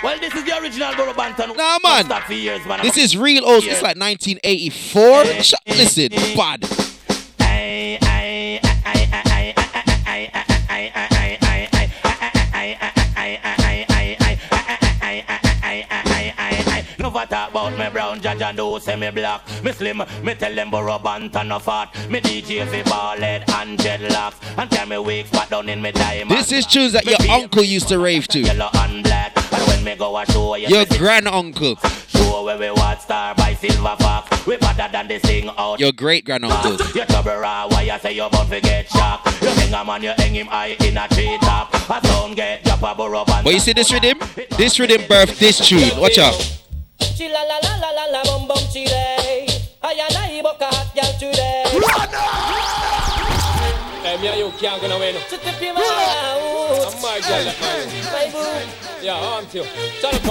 Well, 0.03 0.19
this 0.21 0.35
is 0.35 0.45
the 0.45 0.59
original 0.59 0.95
Burro 0.95 1.13
Banton. 1.13 1.57
Nah, 1.57 1.79
man. 1.83 2.23
For 2.23 2.33
years, 2.33 2.65
man. 2.67 2.81
This 2.83 2.99
is 2.99 3.17
real 3.17 3.45
old. 3.47 3.65
Years. 3.65 3.77
It's 3.77 3.83
like 3.83 3.97
1984. 3.97 5.03
Hey, 5.03 5.31
eh, 5.31 5.55
eh, 5.67 5.75
listen, 5.75 6.13
hey, 6.13 6.37
bad. 6.37 6.87
Judge 18.27 18.43
and 18.43 18.59
who 18.59 18.81
say 18.81 19.11
black. 19.11 19.47
Me 19.63 19.71
slim, 19.73 20.03
me 20.23 20.35
tell 20.35 20.53
them 20.53 20.71
Burro 20.71 20.99
Banton 20.99 21.53
of 21.53 21.63
fat. 21.63 21.95
Me 22.11 22.21
DJ 22.21 22.67
fi 22.67 22.83
ball 22.83 23.23
and 23.23 23.79
dreadlocks. 23.79 24.35
And 24.59 24.69
tell 24.69 24.87
me 24.87 24.99
weeks 24.99 25.31
back 25.31 25.51
down 25.51 25.69
in 25.69 25.81
me 25.81 25.93
diamond. 25.93 26.31
This 26.31 26.51
is 26.51 26.67
tunes 26.67 26.93
that 26.93 27.05
me 27.07 27.15
your 27.19 27.31
uncle 27.31 27.63
used 27.63 27.89
to 27.89 27.99
rave 27.99 28.27
to. 28.29 28.41
Yellow 28.41 28.71
and 28.75 29.05
black 29.05 29.46
me 29.87 29.95
go 29.95 30.17
a 30.19 30.27
show 30.27 30.57
yes, 30.57 30.69
Your 30.71 30.81
me 30.81 30.87
see 30.87 30.99
grand 30.99 31.29
uncle. 31.29 31.77
Show 32.09 32.45
where 32.45 32.59
we 32.59 32.71
watch 32.73 33.01
star 33.01 33.35
by 33.37 33.55
silver 33.55 33.95
fox 34.01 34.45
We 34.47 34.57
better 34.57 34.89
than 34.91 35.07
this 35.07 35.23
thing 35.23 35.49
out 35.57 35.79
Your 35.79 35.93
great 35.93 36.25
grand 36.25 36.45
uncle. 36.45 36.73
you 36.95 37.05
trouble 37.07 37.37
raw, 37.37 37.69
why 37.69 37.83
you 37.83 37.99
say 38.01 38.13
you 38.15 38.29
bound 38.29 38.51
to 38.51 38.61
get 38.61 38.89
shocked? 38.89 39.27
You 39.41 39.49
hang 39.49 39.73
a 39.73 39.85
man, 39.85 40.03
you 40.03 40.13
hang 40.17 40.35
him 40.35 40.49
high 40.49 40.77
in 40.85 40.99
a 40.99 41.07
tree 41.09 41.39
top. 41.41 41.73
A 41.73 42.05
sound 42.07 42.35
get 42.35 42.65
drop 42.65 42.83
a 42.83 42.95
burrow 42.97 43.25
band. 43.25 43.45
But 43.45 43.55
you 43.55 43.61
see 43.61 43.73
this 43.73 43.93
rhythm? 43.93 44.19
This 44.59 44.79
rhythm 44.81 45.03
birthed 45.03 45.39
this 45.39 45.59
tune. 45.67 46.01
Watch 46.01 46.19
out. 46.19 46.35
Chila 46.99 47.33
la 47.33 47.59
la 47.63 47.77
la 47.79 47.91
la 47.91 48.05
la 48.11 48.25
bum 48.25 48.49
bum 48.49 48.59
chile. 48.73 48.91
I 48.91 49.93
and 49.93 50.17
I 50.17 50.43
book 50.43 50.57
hot 50.61 50.93
girl 50.95 51.13
today. 51.21 51.63
Hey, 54.03 54.21
me 54.21 54.29
and 54.29 54.39
you 54.39 54.51
can't 54.59 54.81
go 54.81 54.89
nowhere. 54.89 55.13
no. 55.13 55.21
To 55.21 55.37
tip 55.39 55.55
him 55.55 55.77
out. 55.77 55.83
I'm 55.83 57.03
my 57.03 57.21
girl. 57.21 57.45
My 58.13 58.31
boo. 58.33 58.86
Ja, 59.03 59.15
arm 59.15 59.45
till. 59.53 59.65
Tell 60.01 60.13
the 60.13 60.27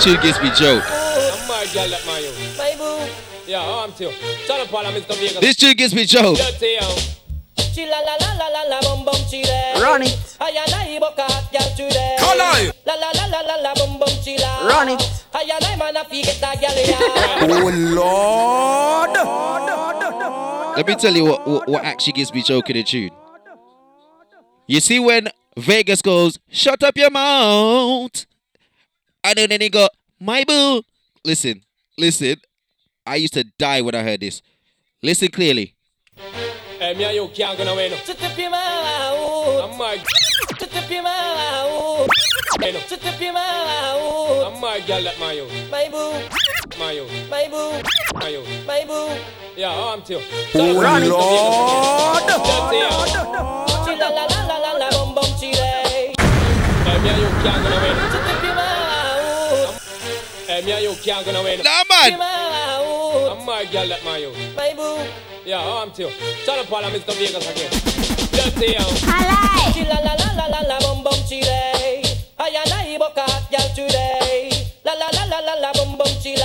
chick 0.00 0.22
gets 0.22 0.40
me 0.42 0.50
joke. 0.56 0.84
This 5.40 5.56
chick 5.56 5.76
gets 5.78 5.94
me 5.94 6.04
joke. 6.04 6.38
Chila 7.80 7.96
la 8.04 8.14
la 8.20 8.34
la 8.36 8.48
la 8.48 8.62
la 8.68 8.78
bum 8.82 9.04
bum 9.06 9.14
chile. 9.30 9.72
Run 9.80 10.02
it. 10.02 10.36
I 10.38 10.50
and 10.50 10.74
I 10.74 10.98
book 10.98 11.16
a 11.16 11.22
hot 11.22 11.50
girl 11.50 11.62
today. 11.74 12.16
Come 12.18 12.38
on. 12.38 12.72
La 12.84 12.94
la 12.94 13.10
la 13.14 13.24
la 13.24 13.40
la 13.40 13.54
la 13.56 13.74
bum 13.74 13.98
bum 13.98 14.08
chila. 14.20 14.68
Run 14.68 14.90
it. 14.90 15.00
I 15.32 15.48
and 15.50 15.64
I 15.64 15.76
wanna 15.80 16.04
feel 16.04 16.26
that 16.26 16.60
girl, 16.60 16.76
yeah. 16.76 17.00
Oh 17.48 17.70
Lord. 20.66 20.76
Let 20.76 20.86
me 20.86 20.94
tell 20.94 21.14
you 21.16 21.24
what, 21.24 21.48
what, 21.48 21.68
what 21.70 21.84
actually 21.84 22.12
gives 22.12 22.34
me 22.34 22.42
joke 22.42 22.68
in 22.68 22.76
the 22.76 22.82
tune. 22.82 23.12
You 24.66 24.80
see 24.80 25.00
when 25.00 25.30
Vegas 25.56 26.02
goes, 26.02 26.38
shut 26.50 26.82
up 26.82 26.98
your 26.98 27.10
mouth. 27.10 28.26
And 29.24 29.38
then, 29.38 29.48
then 29.48 29.62
he 29.62 29.70
go, 29.70 29.88
my 30.20 30.44
boo. 30.44 30.82
Listen, 31.24 31.62
listen. 31.96 32.36
I 33.06 33.16
used 33.16 33.32
to 33.34 33.44
die 33.58 33.80
when 33.80 33.94
I 33.94 34.02
heard 34.02 34.20
this. 34.20 34.42
Listen 35.02 35.28
clearly. 35.28 35.74
Hey, 36.80 36.94
me 36.94 37.04
and 37.04 37.14
you 37.14 37.28
can't 37.34 37.58
go 37.58 37.64
nowhere. 37.64 37.90
no. 37.90 37.96
To 37.96 38.14
tip 38.14 38.32
him 38.32 38.54
out. 38.54 39.68
I'm 39.68 39.76
my 39.76 39.98
To 39.98 40.66
tip 40.66 40.84
him 40.84 41.04
out. 41.04 42.08
To 42.58 42.96
tip 42.96 43.20
him 43.20 43.36
out. 43.36 44.46
I'm 44.46 44.58
my 44.62 44.80
girl 44.86 45.02
that 45.02 45.20
my 45.20 45.32
you. 45.32 45.44
My 45.70 45.90
boo. 45.92 46.16
My 46.78 46.92
you. 46.92 47.04
My 47.28 47.48
boo. 47.52 47.82
My 48.14 48.28
you. 48.28 48.42
My 48.66 48.82
boo. 48.88 49.12
Yeah, 49.58 49.68
I'm 49.76 50.00
too. 50.02 50.22
Oh, 50.54 50.72
Lord. 51.04 52.24
Chila 53.84 54.08
la 54.08 54.24
la 54.24 54.40
la 54.48 54.56
la 54.56 54.72
la 54.78 54.90
bum 54.90 55.14
bum 55.14 55.28
chile. 55.38 55.60
Hey, 55.60 56.96
me 57.02 57.08
and 57.10 57.20
you 57.20 57.28
can't 57.44 57.60
gonna 57.60 57.76
win. 57.76 57.92
To 58.08 58.18
tip 58.24 58.40
him 58.40 58.56
out. 58.56 59.76
Hey, 60.48 60.64
me 60.64 60.72
and 60.72 60.82
you 60.82 60.94
can't 61.04 61.26
gonna 61.26 61.42
win. 61.42 61.60
Nah, 61.60 61.84
man. 61.90 62.12
Him 62.14 62.22
out. 62.22 63.36
I'm 63.36 63.44
my 63.44 63.66
girl 63.66 63.86
that 63.86 64.02
my 64.02 64.16
you. 64.16 64.32
My 64.56 64.72
boo. 64.74 65.29
Yeah, 65.44 65.60
I'm 65.64 65.90
too. 65.90 66.10
Shut 66.44 66.58
up, 66.58 66.66
Paul, 66.66 66.84
I'm 66.84 66.92
Mr. 66.92 67.14
Vegas 67.16 67.48
again. 67.48 67.70
Just 68.36 68.58
see 68.58 68.72
you. 68.72 68.86
Chila 69.72 69.98
la 70.04 70.12
la 70.14 70.28
la 70.36 70.46
la 70.46 70.60
la 70.68 70.78
bum 70.80 71.02
bum 71.02 71.14
chile. 71.26 71.48
I 72.38 72.48
and 72.48 72.72
I 72.72 72.98
book 72.98 73.14
girl 73.16 73.68
today. 73.74 74.50
La 74.84 74.92
la 74.92 75.08
la 75.14 75.24
la 75.24 75.38
la 75.40 75.54
la 75.54 75.72
bum 75.72 75.96
bum 75.96 76.12
chila. 76.20 76.44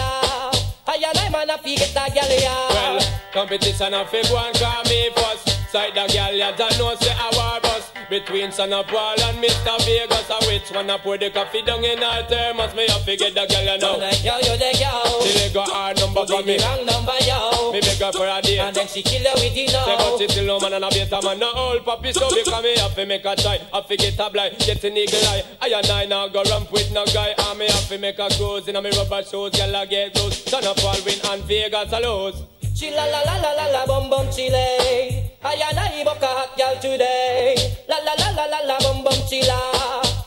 I 0.87 0.95
and 0.95 1.17
I 1.17 1.29
man 1.29 1.49
a 1.49 1.57
fi 1.57 1.75
get 1.75 1.91
a 1.91 2.09
girl 2.13 2.39
ya. 2.39 2.69
Well, 2.69 2.99
competition 3.33 3.93
of 3.93 4.09
fig 4.09 4.31
one 4.31 4.53
call 4.53 4.83
me 4.85 5.09
first. 5.15 5.34
Side 5.75 5.91
the 5.91 6.07
girl, 6.07 6.31
you 6.31 6.55
don't 6.55 6.79
know 6.79 6.95
say 6.95 7.11
a 7.11 7.27
war 7.35 7.59
bus. 7.59 7.91
Between 8.09 8.49
Son 8.49 8.71
of 8.71 8.87
Paul 8.87 9.19
and 9.19 9.43
Mr. 9.43 9.75
Vegas, 9.83 10.29
a 10.31 10.39
which 10.47 10.71
one 10.71 10.89
I 10.89 10.97
pour 10.97 11.17
the 11.17 11.29
coffee 11.29 11.63
down 11.63 11.83
in 11.83 11.97
her 11.97 12.23
thermos. 12.29 12.73
Me 12.75 12.87
have 12.87 13.03
to 13.03 13.17
get 13.17 13.35
the 13.35 13.43
girl 13.43 13.59
you 13.59 13.77
know. 13.83 13.99
Yo, 14.23 14.39
you 14.39 14.55
the 14.55 14.71
girl. 14.79 15.19
Till 15.19 15.35
they 15.35 15.51
got 15.51 15.67
hard 15.67 15.99
number 15.99 16.25
for 16.25 16.43
me. 16.43 16.55
wrong 16.63 16.85
number, 16.85 17.11
yo. 17.27 17.73
Me 17.73 17.81
beg 17.81 17.99
her 17.99 18.13
for 18.13 18.23
a 18.23 18.39
date. 18.41 18.59
And 18.59 18.73
then 18.73 18.87
she 18.87 19.03
kill 19.03 19.19
her 19.27 19.35
with 19.35 19.51
it 19.51 19.67
Say 19.67 19.75
now. 19.75 19.97
but 19.97 20.17
she 20.17 20.27
still 20.29 20.45
no 20.47 20.59
man 20.61 20.79
and 20.79 20.85
a 20.85 20.87
better 20.87 21.19
man 21.27 21.39
No 21.39 21.51
old 21.51 21.83
puppy 21.83 22.13
so 22.13 22.29
because 22.33 22.63
me 22.63 22.77
have 22.79 22.95
to 22.95 23.05
make 23.05 23.25
a 23.25 23.35
try 23.35 23.59
Have 23.73 23.87
to 23.87 23.97
get 23.97 24.17
a 24.17 24.29
blind, 24.29 24.55
get 24.59 24.81
an 24.81 24.95
eagle 24.95 25.27
eye 25.27 25.43
I 25.59 25.67
and 25.75 25.91
I 25.91 26.05
now 26.05 26.29
go 26.29 26.41
ramp 26.43 26.71
with 26.71 26.89
no 26.93 27.03
guy 27.07 27.35
And 27.37 27.59
me 27.59 27.67
have 27.67 27.89
to 27.89 27.97
make 27.97 28.19
a 28.19 28.29
cruise 28.29 28.65
in 28.69 28.77
a 28.77 28.81
me 28.81 28.91
rubber 28.95 29.23
shoes 29.23 29.51
Girl 29.51 29.75
I 29.75 29.85
get 29.87 30.13
those 30.13 30.39
Son 30.45 30.63
of 30.63 30.77
Paul 30.77 30.95
win 31.03 31.19
and 31.31 31.43
Vegas 31.43 31.91
a 31.91 31.99
lose 31.99 32.54
Chila 32.75 33.09
la 33.09 33.21
la 33.23 33.37
la 33.37 33.51
la 33.53 33.65
la 33.71 33.85
bum 33.85 34.09
bum 34.09 34.29
chile. 34.29 35.31
I 35.41 35.53
and 35.69 35.79
I 35.79 36.03
book 36.03 36.21
a 36.21 36.25
hot 36.27 36.57
girl 36.57 36.75
today. 36.81 37.55
La 37.87 37.95
la 37.99 38.13
la 38.19 38.31
la 38.35 38.45
la 38.47 38.59
la 38.67 38.79
bum 38.79 39.01
bum 39.01 39.13
chila. 39.29 39.57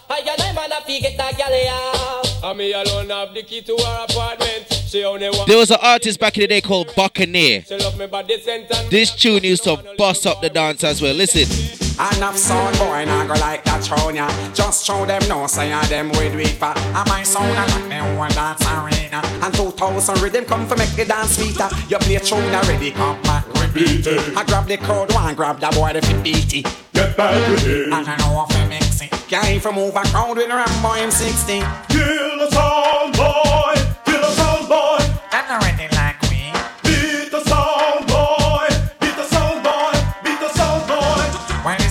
I 0.08 0.20
and 0.20 0.40
I 0.40 0.52
man 0.54 0.72
a 0.72 0.80
fi 0.80 0.98
get 0.98 1.12
a 1.20 1.36
girl 1.36 1.54
ya. 1.62 2.48
And 2.48 2.56
me 2.56 2.72
alone 2.72 3.10
have 3.10 3.34
the 3.34 3.42
key 3.42 3.60
to 3.62 3.76
her 3.76 4.04
apartment 4.08 4.64
She 4.86 5.04
only 5.04 5.28
want 5.28 5.48
There 5.48 5.58
was 5.58 5.72
an 5.72 5.78
artist 5.82 6.20
back 6.20 6.38
in 6.38 6.42
the 6.42 6.46
day 6.46 6.60
called 6.60 6.94
Buccaneer. 6.94 7.64
She 7.66 7.76
love 7.76 7.98
me 7.98 8.06
body 8.06 8.40
scent 8.40 8.70
and 8.70 8.88
This 8.90 9.14
tune 9.14 9.42
used 9.42 9.64
to 9.64 9.76
bust 9.98 10.24
up 10.26 10.40
the 10.40 10.48
dance 10.48 10.84
as 10.84 11.02
well. 11.02 11.14
Listen. 11.14 11.87
Enough 11.98 12.36
sound 12.36 12.78
boy, 12.78 13.04
nah 13.04 13.26
go 13.26 13.34
like 13.40 13.64
that 13.64 13.82
tune 13.82 14.16
ya. 14.16 14.28
Just 14.54 14.86
show 14.86 15.04
them 15.04 15.22
no 15.28 15.46
say 15.46 15.72
I 15.72 15.84
them 15.86 16.10
with 16.10 16.34
we 16.34 16.46
for. 16.46 16.72
And 16.76 17.08
my 17.08 17.22
sound 17.24 17.58
I 17.58 17.66
like 17.66 17.88
them 17.88 18.16
one 18.16 18.30
dance 18.30 18.64
arena. 18.66 19.20
And 19.42 19.52
2000 19.54 20.22
rhythm 20.22 20.44
come 20.44 20.66
for 20.66 20.76
make 20.76 20.94
the 20.94 21.04
dance 21.04 21.36
sweeter. 21.36 21.68
You 21.88 21.98
play 21.98 22.18
tune 22.18 22.54
already, 22.54 22.92
come 22.92 23.20
back 23.22 23.44
repeat 23.74 24.06
it. 24.06 24.36
I 24.36 24.44
grab 24.44 24.66
the 24.66 24.76
crowd 24.76 25.12
one, 25.12 25.34
grab 25.34 25.60
the 25.60 25.68
boy 25.74 25.92
the 25.92 26.02
fit 26.02 26.22
beat 26.22 26.54
it. 26.54 26.66
Get 26.92 27.16
back 27.16 27.34
with 27.50 27.66
it. 27.66 27.92
And 27.92 28.08
I 28.08 28.16
know 28.16 28.46
if 28.48 28.56
I 28.56 28.66
mix 28.68 29.02
it. 29.02 29.10
Guy 29.28 29.58
from 29.58 29.78
over 29.78 30.00
crowd 30.00 30.36
with 30.36 30.50
a 30.50 30.54
Rambo 30.54 30.88
M60. 30.88 31.88
Kill 31.88 32.38
the 32.38 32.50
sound 32.50 33.16
boy. 33.16 33.77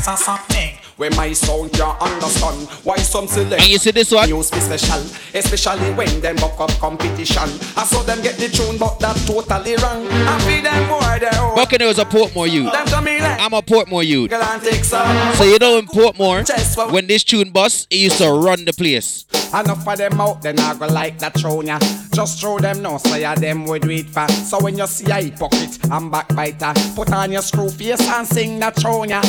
When 0.07 0.13
it's 0.13 0.21
a 0.21 0.25
something 0.25 0.56
where 0.97 1.11
my 1.11 1.31
sound 1.31 1.71
can't 1.73 1.99
understand 2.01 2.67
why 2.83 2.97
some 2.97 3.27
select 3.27 3.61
And 3.61 3.69
you 3.71 3.77
see 3.77 3.91
this 3.91 4.11
one? 4.11 4.27
news 4.29 4.49
be 4.51 4.59
special, 4.59 4.99
especially 5.33 5.93
when 5.93 6.21
them 6.21 6.35
buck 6.37 6.59
up 6.59 6.71
competition. 6.79 7.43
I 7.77 7.85
saw 7.85 8.01
them 8.03 8.21
get 8.21 8.35
the 8.37 8.49
tune, 8.49 8.77
but 8.77 8.99
that 8.99 9.15
totally 9.27 9.75
wrong. 9.77 10.07
I 10.09 10.39
feed 10.39 10.65
them 10.65 10.87
boy 10.89 11.19
they 11.19 11.37
own. 11.37 11.55
Buccaneer 11.55 11.87
was 11.87 11.99
a 11.99 12.05
Portmore 12.05 12.49
youth. 12.49 12.71
Them 12.71 12.85
to 12.87 13.01
me 13.01 13.19
like 13.19 13.39
I'm 13.39 13.53
a 13.53 13.61
Portmore 13.61 14.05
youth. 14.05 14.29
girl 14.31 14.41
and 14.43 14.61
take 14.61 14.83
some. 14.83 15.35
So 15.35 15.43
you 15.43 15.59
know 15.59 15.77
in 15.77 15.85
Portmore, 15.87 16.91
when 16.91 17.07
this 17.07 17.23
tune 17.23 17.51
bust, 17.51 17.87
it 17.91 17.97
used 17.97 18.17
to 18.17 18.31
run 18.31 18.65
the 18.65 18.73
place. 18.73 19.25
Enough 19.53 19.87
of 19.87 19.97
them 19.97 20.19
out, 20.19 20.41
then 20.41 20.59
I 20.59 20.75
go 20.77 20.87
like 20.87 21.19
that 21.19 21.35
throne 21.37 21.67
ya. 21.67 21.79
Just 22.13 22.41
throw 22.41 22.57
them 22.59 22.81
no, 22.81 22.97
say 22.97 23.21
ya 23.21 23.35
them 23.35 23.65
would 23.65 23.83
do 23.83 23.91
it 23.91 24.09
for. 24.09 24.27
So 24.29 24.59
when 24.61 24.77
you 24.77 24.87
see 24.87 25.09
a 25.11 25.15
hypocrite 25.21 25.77
and 25.91 26.11
backbiter, 26.11 26.73
put 26.95 27.11
on 27.13 27.31
your 27.31 27.41
screw 27.43 27.69
face 27.69 28.01
and 28.09 28.27
sing 28.27 28.59
that 28.59 28.75
throne 28.75 29.09
ya. 29.09 29.21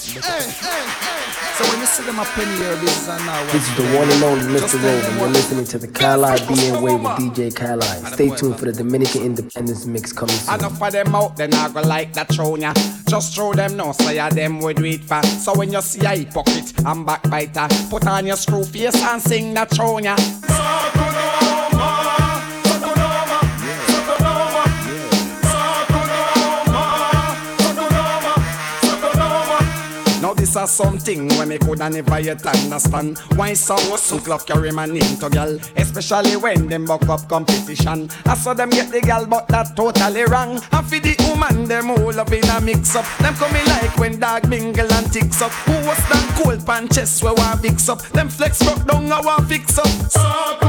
So 0.00 1.68
when 1.68 1.80
you 1.80 1.86
see 1.86 2.04
them 2.04 2.18
up 2.18 2.38
in 2.38 2.48
here, 2.56 2.74
this 2.76 3.02
is 3.02 3.06
now. 3.06 3.44
This 3.52 3.68
is 3.68 3.76
the 3.76 3.82
one 3.98 4.08
and 4.08 4.24
only 4.24 4.58
Mr. 4.58 4.82
Rove, 4.82 5.04
and 5.04 5.20
you're 5.20 5.28
listening 5.28 5.66
to 5.66 5.78
the 5.78 5.88
Kalibbean 5.88 6.80
Way 6.80 6.94
with 6.94 7.12
DJ 7.18 7.54
Kali. 7.54 7.82
Stay 8.14 8.30
tuned 8.34 8.58
for 8.58 8.64
the 8.64 8.72
Dominican 8.72 9.22
Independence 9.22 9.84
mix 9.84 10.10
coming 10.10 10.34
soon. 10.36 10.54
Enough 10.54 10.82
of 10.82 10.92
them 10.92 11.14
out, 11.14 11.36
then 11.36 11.52
I 11.52 11.68
go 11.70 11.82
like 11.82 12.14
that 12.14 12.32
throne 12.32 12.62
ya. 12.62 12.72
Just 13.08 13.34
throw 13.34 13.52
them 13.52 13.76
no, 13.76 13.92
say 13.92 14.16
ya 14.16 14.30
them 14.30 14.60
would 14.60 14.76
do 14.76 14.84
it 14.86 15.04
for. 15.04 15.22
So 15.22 15.52
when 15.54 15.70
you 15.70 15.82
see 15.82 16.00
a 16.06 16.16
hypocrite 16.16 16.72
and 16.86 17.04
backbiter, 17.04 17.68
put 17.90 18.06
on 18.06 18.26
your 18.26 18.36
screw 18.36 18.64
face 18.64 18.96
and 19.02 19.20
sing 19.20 19.52
that 19.54 19.70
throne 19.70 20.04
ya. 20.04 20.16
This 30.52 30.70
is 30.70 30.76
something 30.76 31.28
when 31.38 31.48
me 31.48 31.58
coulda 31.58 31.88
never 31.88 32.18
yet 32.18 32.44
understand. 32.44 33.18
Why 33.36 33.52
some 33.54 33.78
souk 33.96 34.26
love 34.26 34.46
carry 34.46 34.72
my 34.72 34.86
name 34.86 35.16
to 35.18 35.30
gal 35.30 35.58
Especially 35.76 36.36
when 36.36 36.66
them 36.66 36.86
buck 36.86 37.08
up 37.08 37.28
competition. 37.28 38.10
I 38.26 38.34
saw 38.34 38.54
them 38.54 38.70
get 38.70 38.90
the 38.90 39.00
gal 39.00 39.26
but 39.26 39.46
that 39.48 39.76
totally 39.76 40.24
wrong. 40.24 40.60
And 40.72 40.86
for 40.86 40.98
the 40.98 41.14
woman 41.28 41.68
them 41.68 41.90
all 41.90 42.18
up 42.18 42.32
in 42.32 42.48
a 42.48 42.60
mix 42.60 42.96
up. 42.96 43.04
Them 43.18 43.34
coming 43.34 43.66
like 43.66 43.96
when 43.96 44.18
dog 44.18 44.48
mingle 44.48 44.92
and 44.92 45.12
ticks 45.12 45.40
up. 45.40 45.52
Who 45.52 45.74
was 45.86 45.98
that 46.08 46.42
cold 46.42 46.66
pan 46.66 46.88
chest 46.88 47.22
where 47.22 47.34
want 47.34 47.60
fix 47.60 47.88
up? 47.88 48.02
Them 48.08 48.28
flex 48.28 48.64
rock 48.66 48.84
down 48.86 49.12
I 49.12 49.44
fix 49.46 49.78
up. 49.78 49.86
So 50.10 50.60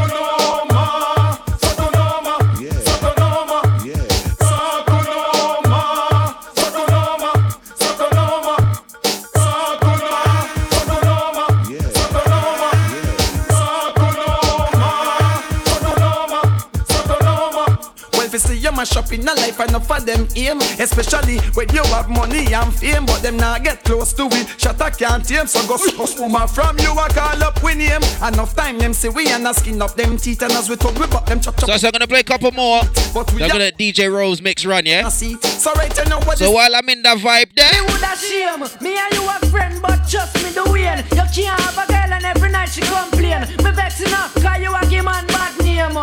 in 19.14 19.28
a 19.28 19.34
life, 19.36 19.59
enough 19.59 19.89
of 19.91 20.05
them 20.05 20.28
aim. 20.36 20.59
Especially 20.80 21.39
when 21.53 21.70
you 21.74 21.84
have 21.95 22.09
money 22.09 22.53
and 22.53 22.74
fame, 22.74 23.05
but 23.05 23.22
them 23.22 23.38
not 23.38 23.64
get 23.64 23.84
close 23.84 24.14
to 24.14 24.28
it. 24.32 24.47
Shut 24.59 24.80
up, 24.82 24.97
can't 24.97 25.24
tame, 25.28 25.47
so 25.47 25.66
go 25.68 25.78
suck 25.78 26.20
woman 26.20 26.47
from 26.47 26.78
you. 26.80 26.91
I 26.91 27.07
call 27.09 27.43
up 27.43 27.62
with 27.64 27.78
name. 27.78 28.01
Enough 28.24 28.55
time 28.55 28.78
them 28.78 28.93
say 28.93 29.09
we 29.09 29.28
and 29.30 29.47
a 29.47 29.53
skin 29.53 29.82
up 29.82 29.95
them 29.95 30.18
teeth, 30.18 30.41
and 30.41 30.51
as 30.53 30.70
we 30.70 30.76
talk, 30.76 30.97
we 30.97 31.07
pop 31.07 31.26
them 31.26 31.39
chop 31.39 31.55
chop. 31.57 31.70
So, 31.70 31.78
so 31.78 31.88
I'm 31.88 31.91
gonna 31.91 32.07
play 32.07 32.20
a 32.20 32.24
couple 32.24 32.51
more. 32.51 32.82
But 33.14 33.32
we 33.34 33.39
They're 33.39 33.47
are- 33.49 33.51
gonna 33.51 33.72
DJ 33.72 34.07
Rove 34.12 34.41
mix 34.41 34.66
run, 34.66 34.86
yeah? 34.86 35.07
So 35.09 35.74
right 35.74 35.95
you 35.97 36.05
know 36.05 36.20
what 36.20 36.38
So 36.38 36.45
this- 36.45 36.53
while 36.53 36.76
I'm 36.76 36.88
in 36.89 37.01
that 37.03 37.18
vibe 37.18 37.49
there, 37.55 37.70
Me 37.72 37.88
woulda 37.88 38.16
shame. 38.18 38.62
Me 38.82 38.97
and 38.97 39.14
you 39.14 39.28
a 39.30 39.45
friend, 39.51 39.82
but 39.82 40.07
trust 40.09 40.36
me 40.43 40.49
the 40.51 40.64
way. 40.72 40.82
You 41.12 41.24
can't 41.34 41.59
have 41.62 41.78
a 41.78 41.88
girl 41.88 42.14
and 42.14 42.26
every 42.26 42.49
night 42.51 42.70
she 42.70 42.82
complain. 42.82 43.41
Me 43.64 43.72
vex 43.72 44.01
enough, 44.01 44.34
cause 44.36 44.59
you 44.62 44.74
a 44.74 44.86
give 44.88 45.05
man 45.05 45.26
bad 45.28 45.57
name. 45.64 45.97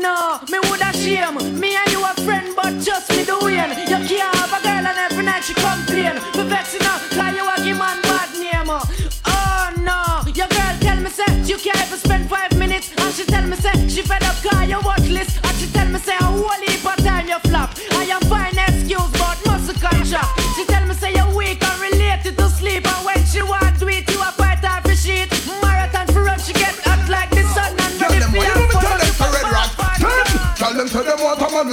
No, 0.00 0.38
me 0.48 0.58
woulda 0.68 0.92
shame. 0.92 1.58
Me 1.58 1.74
and 1.74 1.90
you 1.90 2.04
a 2.04 2.14
friend, 2.22 2.54
but 2.54 2.70
trust 2.84 3.10
me 3.10 3.24
way. 3.42 3.56
You 3.88 3.98
can't 4.06 4.36
have 4.36 4.52
a 4.52 4.62
girl 4.62 4.86
and 4.86 4.98
every 4.98 5.24
night 5.24 5.42
she 5.42 5.54
complain. 5.54 6.14
Me 6.36 6.44
vex 6.48 6.74
enough, 6.74 7.10
cause 7.10 7.34
you 7.34 7.42
a 7.42 7.56
give 7.64 7.76
man 7.76 8.00
bad 8.02 8.30
name. 8.38 8.70
Oh 8.70 9.72
no, 9.82 10.30
your 10.32 10.46
girl 10.48 10.74
tell 10.80 11.00
me 11.00 11.10
say 11.10 11.26
you 11.42 11.58
can't 11.58 11.82
even 11.86 11.98
spend 11.98 12.28
five 12.30 12.56
minutes, 12.56 12.92
and 12.96 13.12
she 13.14 13.24
tell 13.24 13.46
me 13.46 13.56
say 13.56 13.88
she 13.88 14.02
fed 14.02 14.22
up 14.22 14.36
cause 14.42 14.84
watch 14.84 15.08
list, 15.08 15.40
and 15.44 15.56
she 15.56 15.66
tell 15.72 15.88
me 15.88 15.98
say 15.98 16.14
a 16.14 16.24
whole 16.24 16.62
heap 16.66 16.84
of 16.84 16.96
time 17.04 17.26
you 17.26 17.38
flop. 17.50 17.70
I 17.92 18.04
am 18.04 18.20
fine 18.22 18.56
excuse, 18.56 19.10
but 19.18 19.38
muscle 19.46 19.74
contract. 19.80 20.37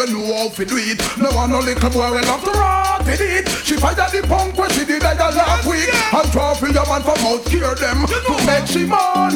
Them 0.05 0.15
a 0.15 0.25
when 0.25 0.27
know 0.27 0.33
how 0.35 0.49
to 0.49 0.65
do 0.65 0.77
it. 0.77 1.01
No 1.17 1.29
one 1.31 1.51
no 1.51 1.59
little 1.59 1.89
boy 1.89 2.11
will 2.11 2.25
have 2.25 2.43
to 2.43 2.51
rot 2.51 3.07
in 3.07 3.17
it. 3.19 3.49
She 3.63 3.75
fired 3.75 3.97
the 4.11 4.25
punk 4.27 4.57
when 4.57 4.69
she 4.71 4.85
did 4.85 5.01
that 5.01 5.17
last 5.17 5.67
week. 5.67 5.89
And 6.13 6.31
draw 6.31 6.53
for 6.53 6.67
your 6.67 6.85
man 6.87 7.01
from 7.01 7.19
out 7.25 7.45
cure 7.45 7.75
them 7.75 8.05
to 8.07 8.33
make 8.45 8.67
she 8.67 8.83
a 8.83 8.87
ball 8.89 9.33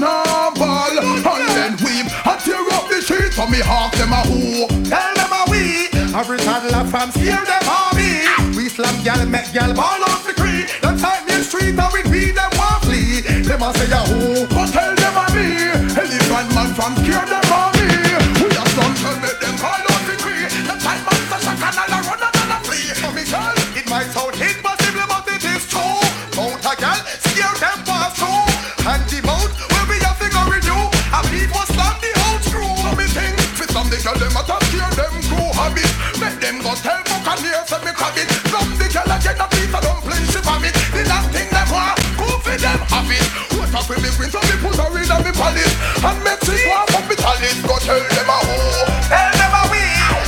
and 1.39 1.49
then 1.55 1.73
weep 1.83 2.07
and 2.25 2.39
tear 2.41 2.61
up 2.73 2.89
the 2.89 3.01
sheets 3.01 3.35
for 3.35 3.49
me 3.49 3.59
half 3.59 3.91
them 3.97 4.13
a 4.13 4.21
who. 4.27 4.67
Tell 4.85 5.13
them 5.15 5.31
a 5.31 5.41
we. 5.49 5.89
Every 6.13 6.37
toddler 6.39 6.85
from 6.89 7.11
scare 7.11 7.45
them 7.45 7.65
army. 7.65 8.25
We 8.55 8.69
slap 8.69 8.95
gal, 9.03 9.25
make 9.25 9.51
gal 9.53 9.73
ball 9.73 10.01
off 10.05 10.25
the 10.25 10.33
tree. 10.33 10.65
The 10.81 10.97
time 10.97 11.27
in 11.29 11.43
street 11.43 11.77
and 11.77 11.93
we 11.93 12.03
beat 12.09 12.35
them 12.35 12.51
one 12.57 12.81
flee. 12.81 13.21
Them 13.21 13.61
a 13.61 13.73
say 13.73 13.91
a 13.91 14.01
who, 14.09 14.47
me. 45.39 45.63
And. 46.03 46.19
Go 47.63 47.77
tell 47.79 47.99
them 47.99 48.29
a 48.29 48.37
who, 48.43 48.83
tell 49.07 49.31
them 49.31 49.53
a 49.55 49.63
we. 49.71 49.79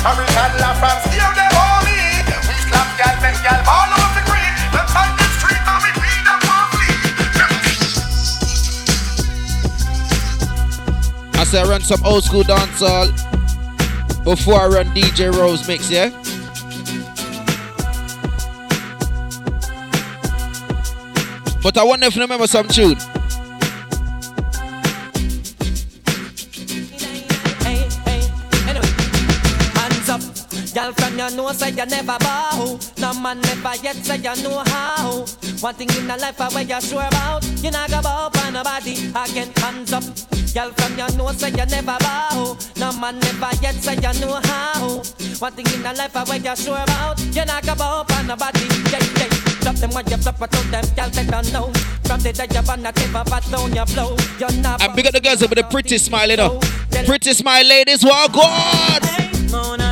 Them 0.01 0.15
homie. 1.53 2.23
We 2.47 2.55
slap 2.65 2.87
gal, 2.97 3.19
gal 3.19 3.61
all 3.67 3.91
over 3.93 4.15
the 4.15 4.23
green. 4.29 4.53
Let's 4.71 4.93
the 4.95 5.27
street 5.37 5.61
we 5.83 5.91
beat 5.99 6.23
them 6.23 6.39
flee. 6.71 6.97
I 11.39 11.43
say 11.43 11.59
I 11.61 11.63
run 11.65 11.81
some 11.81 12.03
old 12.05 12.23
school 12.23 12.43
dancehall 12.43 13.11
before 14.23 14.61
I 14.61 14.67
run 14.67 14.87
DJ 14.95 15.31
Rove 15.35 15.67
mix, 15.67 15.89
yeah? 15.91 16.09
But 21.61 21.77
I 21.77 21.83
wonder 21.83 22.07
if 22.07 22.15
you 22.15 22.21
remember 22.21 22.47
some 22.47 22.67
tune. 22.67 22.97
Girl 30.81 30.93
from 30.93 31.17
your 31.17 31.31
nose 31.31 31.57
say 31.57 31.69
you 31.69 31.85
never 31.85 32.17
bow. 32.19 32.79
No 32.97 33.13
man 33.13 33.39
never 33.41 33.75
yet 33.83 33.95
say 33.95 34.17
you 34.17 34.43
know 34.43 34.63
how. 34.65 35.25
One 35.59 35.75
thing 35.75 35.89
in 35.97 36.07
the 36.07 36.17
life 36.17 36.41
I 36.41 36.49
where 36.49 36.63
you 36.63 36.81
sure 36.81 37.05
about, 37.05 37.45
you 37.63 37.71
not 37.71 37.89
go 37.89 38.01
bow 38.01 38.29
for 38.33 38.51
nobody. 38.51 39.11
I 39.13 39.25
Again, 39.31 39.51
hands 39.57 39.93
up, 39.93 40.03
girl 40.53 40.71
from 40.71 40.97
your 40.97 41.11
nose 41.17 41.37
say 41.37 41.49
you 41.49 41.65
never 41.65 41.97
bow. 41.99 42.57
No 42.77 42.91
man 42.93 43.19
never 43.19 43.51
yet 43.61 43.75
say 43.75 43.95
you 43.95 44.13
know 44.21 44.39
how. 44.43 45.03
One 45.39 45.53
thing 45.53 45.67
in 45.73 45.83
the 45.83 45.93
life 45.97 46.15
I 46.15 46.23
where 46.23 46.39
you 46.39 46.55
sure 46.55 46.81
about, 46.81 47.19
you 47.19 47.45
not 47.45 47.63
go 47.65 47.75
bow 47.75 48.03
for 48.07 48.23
nobody. 48.23 48.65
Yeah, 48.91 49.05
yeah. 49.19 49.29
Drop 49.61 49.75
them 49.75 49.91
when 49.91 50.07
you 50.07 50.17
flop, 50.17 50.41
I 50.41 50.47
told 50.47 50.65
them, 50.65 50.85
girl, 50.95 51.09
they 51.09 51.25
don't 51.25 51.53
know. 51.53 51.71
From 52.05 52.19
the 52.21 52.33
day 52.33 52.47
you're 52.51 52.69
on 52.71 52.85
of 52.85 52.97
a 52.97 53.51
down 53.51 53.73
your 53.73 53.85
blow. 53.85 54.17
You're 54.39 54.61
not. 54.63 54.81
And 54.81 54.95
big 54.95 55.05
up 55.05 55.13
the 55.13 55.21
girls 55.21 55.41
with 55.41 55.53
the 55.53 55.63
pretty 55.63 55.99
smile, 55.99 56.31
you 56.31 56.37
know. 56.37 56.59
Pretty 57.05 57.33
smile 57.33 57.65
ladies, 57.65 58.03
walk 58.03 58.35
on! 58.37 59.01
Lisa. 59.01 59.51
Mona 59.51 59.90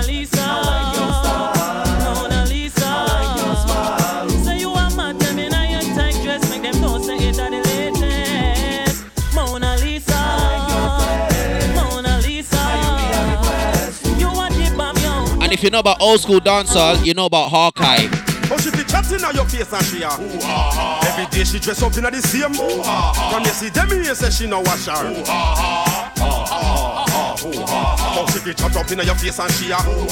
if 15.59 15.63
you 15.65 15.69
know 15.71 15.79
about 15.79 15.99
old 15.99 16.21
school 16.21 16.39
dancehall, 16.39 17.05
you 17.05 17.13
know 17.13 17.25
about 17.25 17.49
Hawkeye. 17.49 18.07
Oh, 18.49 18.57
she 18.57 18.71
be 18.71 18.81
chatting 18.85 19.21
on 19.25 19.35
your 19.35 19.43
face 19.43 19.73
and 19.73 19.83
she 19.83 20.01
a 20.01 20.07
ooh, 20.07 20.39
ah, 20.41 20.71
ah. 20.73 21.07
Every 21.11 21.25
day 21.35 21.43
she 21.43 21.59
dress 21.59 21.83
up 21.83 21.95
in 21.97 22.05
a 22.05 22.09
the 22.09 22.21
same 22.21 22.53
ooh, 22.55 22.79
ah. 22.81 23.11
ah. 23.13 23.31
From 23.33 23.43
you 23.43 23.49
see 23.51 23.67
them 23.67 23.89
here 23.89 24.15
say 24.15 24.29
she 24.29 24.47
no 24.47 24.61
wash 24.61 24.85
her 24.85 25.11
ooh, 25.11 25.21
ah, 25.27 26.15
ah. 26.17 27.35
ooh. 27.43 27.51
Oh, 27.51 28.25
she 28.31 28.39
be 28.45 28.53
chat 28.53 28.73
up 28.73 28.89
in 28.89 28.99
your 28.99 29.15
face 29.15 29.37
and 29.37 29.51
she 29.51 29.69
a 29.69 29.75
ooh. 29.83 30.07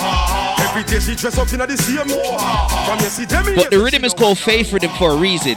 Every 0.67 0.83
day 0.83 0.99
she 0.99 1.15
dress 1.15 1.37
up 1.37 1.51
in 1.53 1.61
a 1.61 1.65
the 1.65 1.77
same 1.77 2.11
ooh. 2.11 2.85
From 2.85 2.99
you 2.99 3.09
see 3.09 3.23
them 3.23 3.45
here 3.45 3.55
But 3.55 3.71
the 3.71 3.79
rhythm 3.79 4.03
is 4.03 4.13
called 4.13 4.37
Faith 4.37 4.73
Rhythm 4.73 4.91
for 4.99 5.11
a 5.11 5.15
reason. 5.15 5.55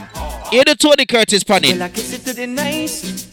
Hear 0.51 0.63
the 0.63 0.75
Tony 0.75 1.05
Curtis 1.05 1.43
pan 1.43 1.63
Well, 1.63 1.83
I 1.83 1.87
it. 1.87 1.93
kiss 1.93 2.13
it 2.13 2.23
to 2.27 2.33
the 2.33 2.47
nice. 2.47 3.27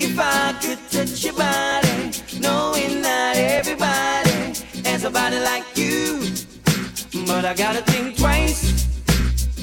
If 0.00 0.18
I 0.18 0.54
could 0.62 0.78
touch 0.90 1.24
your 1.24 1.34
body, 1.34 2.10
knowing 2.40 3.03
that 5.12 5.34
everybody 5.34 5.36
has 5.36 5.42
a 5.42 5.44
like 5.44 5.76
you. 5.76 7.26
But 7.26 7.44
I 7.44 7.54
gotta 7.54 7.82
think 7.82 8.16
twice 8.16 8.84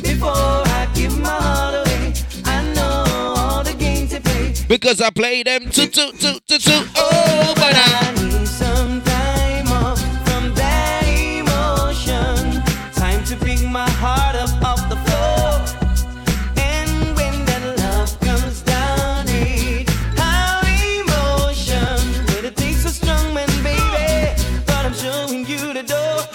before 0.02 0.30
I 0.32 0.90
give 0.94 1.18
my 1.20 1.30
heart 1.30 1.76
away. 1.76 2.14
I 2.46 2.64
know 2.74 3.06
all 3.38 3.64
the 3.64 3.74
games 3.74 4.12
to 4.12 4.22
play. 4.22 4.54
Because 4.68 5.02
I 5.02 5.10
play 5.10 5.44
them 5.44 5.70
two, 5.70 5.88
two, 5.88 6.12
two, 6.14 6.40
two, 6.48 6.58
two. 6.58 6.84
Oh, 6.96 7.54
but 7.56 7.74
I. 7.76 8.14
need 8.16 8.71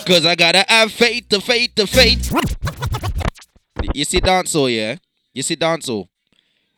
Because 0.07 0.25
I 0.25 0.37
gotta 0.37 0.65
have 0.69 0.93
faith, 0.93 1.29
the 1.31 1.41
faith, 1.41 1.75
the 1.75 1.85
faith. 1.85 2.33
You 3.93 4.05
see 4.05 4.21
dancehall, 4.21 4.73
yeah? 4.73 4.99
You 5.35 5.43
see 5.43 5.57
dancehall. 5.57 6.07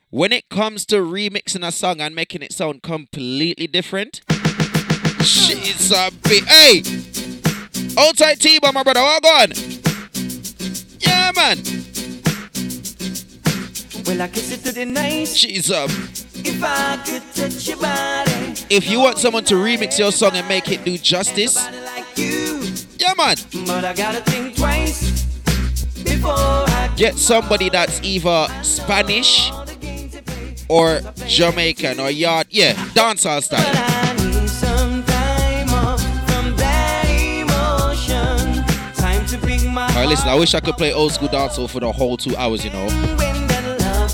When 0.09 0.33
it 0.33 0.49
comes 0.49 0.87
to 0.87 0.97
remixing 0.97 1.62
a 1.62 1.70
song 1.70 2.01
and 2.01 2.14
making 2.14 2.41
it 2.41 2.55
sound 2.55 2.83
completely 2.83 3.66
different, 3.66 4.22
she's 5.20 5.93
a 5.93 6.11
bit. 6.22 6.45
Hey! 6.45 6.79
Outside 7.99 8.41
T-Bar, 8.41 8.72
my 8.72 8.83
brother, 8.83 9.03
what 9.03 9.26
on? 9.26 9.51
Yeah, 10.99 11.31
man. 11.37 11.59
Well, 14.07 14.22
I 14.22 14.29
kiss 14.33 14.53
it 14.53 14.64
to 14.64 14.72
the 14.72 14.87
nice. 14.87 15.35
She's 15.35 15.70
um. 15.70 15.91
If 15.91 16.64
I 16.64 16.97
could 17.05 17.22
touch 17.35 17.68
your 17.68 17.76
body, 17.76 18.55
If 18.70 18.89
you 18.89 19.01
want 19.01 19.18
someone 19.18 19.45
to 19.45 19.57
remix 19.57 19.99
your 19.99 20.12
song 20.12 20.35
and 20.35 20.49
make 20.49 20.70
it 20.72 20.83
do 20.83 20.97
justice, 20.97 21.62
like 21.85 22.16
you. 22.16 22.88
Yeah, 22.99 23.15
man. 23.17 23.37
But 23.67 23.85
I 23.85 23.95
gotta 23.95 24.21
think 24.31 24.57
twice 24.57 25.25
before 26.03 26.33
I 26.33 26.93
Get 26.97 27.17
somebody 27.17 27.69
that's 27.69 28.01
either 28.03 28.49
Spanish 28.63 29.53
or 30.69 31.01
Jamaican 31.27 32.01
or 32.01 32.11
yard, 32.11 32.49
yeah, 32.51 32.73
dancehall 32.95 33.43
style. 33.43 33.65
need 34.17 34.49
some 34.49 35.03
time 35.05 35.69
off 35.71 36.01
from 36.29 36.57
that 36.57 37.07
emotion. 37.09 38.65
Time 38.95 39.25
to 39.27 39.39
pick 39.47 39.65
my 39.71 39.83
All 39.89 39.95
right, 39.95 40.09
listen. 40.09 40.29
I 40.29 40.35
wish 40.35 40.55
I 40.55 40.61
could 40.61 40.77
play 40.77 40.93
old 40.93 41.13
school 41.13 41.29
dancehall 41.29 41.71
for 41.71 41.81
the 41.81 41.91
whole 41.93 42.17
two 42.17 42.37
hours, 42.37 42.65
you 42.65 42.71
know. 42.71 42.87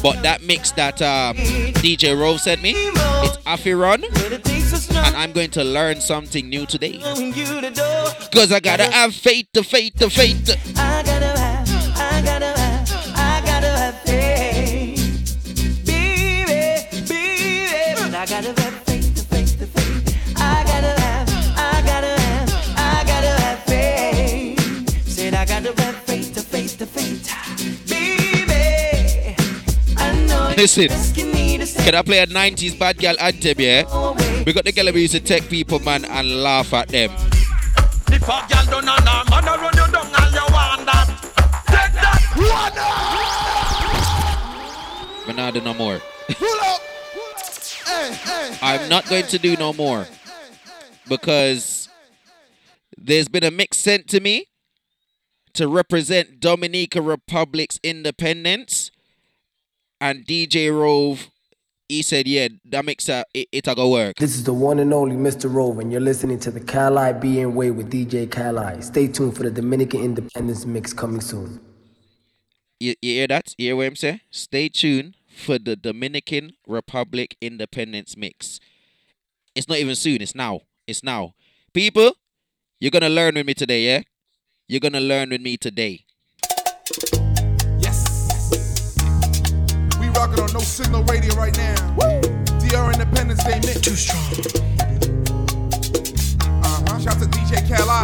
But 0.02 0.22
that 0.22 0.42
mix 0.42 0.70
that 0.72 1.00
um, 1.00 1.36
DJ 1.36 2.18
Rove 2.18 2.38
sent 2.38 2.60
me, 2.60 2.72
it's 2.74 3.38
Afiron, 3.46 4.02
and 5.14 5.22
I'm 5.22 5.32
going 5.32 5.50
to 5.52 5.64
learn 5.64 6.00
something 6.00 6.48
new 6.48 6.66
today. 6.66 6.98
showing 7.00 7.32
you 7.34 7.60
the 7.60 7.70
door. 7.70 8.28
Cause 8.32 8.50
I 8.52 8.60
gotta 8.60 8.84
have 8.84 9.14
faith, 9.14 9.46
the 9.52 9.62
faith, 9.62 9.94
the 9.94 10.10
faith. 10.10 10.50
I 10.76 11.02
gotta 11.04 11.38
have, 11.38 11.68
I 11.96 12.22
gotta 12.24 12.46
have, 12.46 12.90
I 13.14 13.42
gotta 13.44 13.68
have 13.68 14.00
faith. 14.02 15.86
Baby, 15.86 17.06
baby, 17.08 18.00
I 18.00 18.26
gotta 18.26 18.60
have 18.60 18.74
faith, 18.82 19.14
the 19.14 19.22
faith, 19.22 19.58
the 19.58 19.66
faith. 19.66 20.16
I 20.36 20.64
gotta 20.64 21.00
have, 21.00 21.28
I 21.56 21.82
gotta 21.86 22.20
have, 22.20 22.50
I 22.76 23.04
gotta 23.06 23.42
have 23.42 23.58
faith. 23.64 25.08
Said 25.08 25.34
I 25.34 25.44
gotta 25.44 25.80
have 25.82 25.96
faith, 25.96 26.34
the 26.34 26.42
faith, 26.42 26.78
the 26.78 26.86
faith. 26.86 27.30
Baby, 27.88 29.36
I 29.96 30.26
know 30.26 30.54
Listen, 30.56 30.88
asking 31.54 31.58
me 31.58 31.58
to 31.58 31.66
say 31.66 31.84
can 31.84 31.94
I 31.94 32.02
play 32.02 32.18
a 32.18 32.26
90s 32.26 32.78
bad 32.78 32.98
girl 32.98 33.16
anthem, 33.20 33.58
yeah? 33.58 33.84
We 34.44 34.52
got 34.52 34.64
the 34.64 34.72
girl 34.72 34.86
who 34.86 34.98
used 34.98 35.14
to 35.14 35.20
take 35.20 35.48
people, 35.48 35.78
man, 35.80 36.04
and 36.04 36.42
laugh 36.42 36.72
at 36.72 36.88
them. 36.88 37.10
A 37.10 38.18
girl 38.18 38.46
don't 38.70 38.84
know 38.84 38.96
man, 38.96 39.28
I 39.30 39.56
run 39.60 39.74
you 39.74 39.92
down 39.92 40.06
and 40.06 40.34
you 40.34 40.46
want 40.52 40.86
that. 40.86 41.08
Take 41.66 41.92
that. 42.00 42.20
But 45.26 45.36
now 45.36 45.46
I 45.48 45.50
do 45.50 45.60
no 45.60 45.74
more. 45.74 46.00
Pull 46.28 46.60
up. 46.60 46.80
I'm 48.62 48.88
not 48.88 49.08
going 49.08 49.26
to 49.26 49.38
do 49.38 49.56
no 49.56 49.72
more 49.72 50.06
because 51.08 51.88
there's 52.96 53.28
been 53.28 53.44
a 53.44 53.50
mix 53.50 53.76
sent 53.76 54.08
to 54.08 54.20
me 54.20 54.46
to 55.52 55.68
represent 55.68 56.40
Dominica 56.40 57.00
Republic's 57.00 57.78
independence, 57.84 58.90
and 60.00 60.26
DJ 60.26 60.72
Rove 60.76 61.30
he 61.94 62.02
said, 62.02 62.26
yeah, 62.26 62.48
that 62.66 62.84
makes 62.84 63.08
a, 63.08 63.24
it, 63.32 63.48
it 63.52 63.68
a 63.68 63.74
go 63.74 63.90
work. 63.90 64.16
This 64.16 64.34
is 64.34 64.44
the 64.44 64.52
one 64.52 64.78
and 64.80 64.92
only 64.92 65.16
Mr. 65.16 65.52
Rove, 65.52 65.78
and 65.78 65.92
you're 65.92 66.00
listening 66.00 66.40
to 66.40 66.50
the 66.50 66.60
Kalibbean 66.60 67.52
Way 67.54 67.70
with 67.70 67.90
DJ 67.90 68.30
Kali. 68.30 68.82
Stay 68.82 69.06
tuned 69.06 69.36
for 69.36 69.44
the 69.44 69.50
Dominican 69.50 70.00
Independence 70.00 70.66
mix 70.66 70.92
coming 70.92 71.20
soon. 71.20 71.60
You, 72.80 72.94
you 73.00 73.14
hear 73.14 73.28
that? 73.28 73.54
You 73.56 73.66
hear 73.68 73.76
what 73.76 73.86
I'm 73.86 73.96
saying? 73.96 74.20
Stay 74.30 74.68
tuned 74.68 75.14
for 75.28 75.58
the 75.58 75.76
Dominican 75.76 76.54
Republic 76.66 77.36
Independence 77.40 78.16
mix. 78.16 78.58
It's 79.54 79.68
not 79.68 79.78
even 79.78 79.94
soon, 79.94 80.20
it's 80.20 80.34
now. 80.34 80.62
It's 80.86 81.04
now. 81.04 81.34
People, 81.72 82.16
you're 82.80 82.90
going 82.90 83.02
to 83.02 83.08
learn 83.08 83.36
with 83.36 83.46
me 83.46 83.54
today, 83.54 83.84
yeah? 83.86 84.02
You're 84.66 84.80
going 84.80 84.92
to 84.94 85.00
learn 85.00 85.30
with 85.30 85.40
me 85.40 85.56
today. 85.56 86.03
Signal 90.74 91.04
Radio 91.04 91.32
right 91.36 91.56
now. 91.56 91.94
Woo! 91.96 92.20
DR 92.58 92.90
Independence 92.92 93.44
Day 93.44 93.60
mix. 93.60 93.80
Too 93.80 93.94
strong. 93.94 94.18
Uh 96.64 96.82
huh. 96.88 96.98
Shout 96.98 97.16
to 97.20 97.26
DJ 97.26 97.62
Kali 97.62 98.02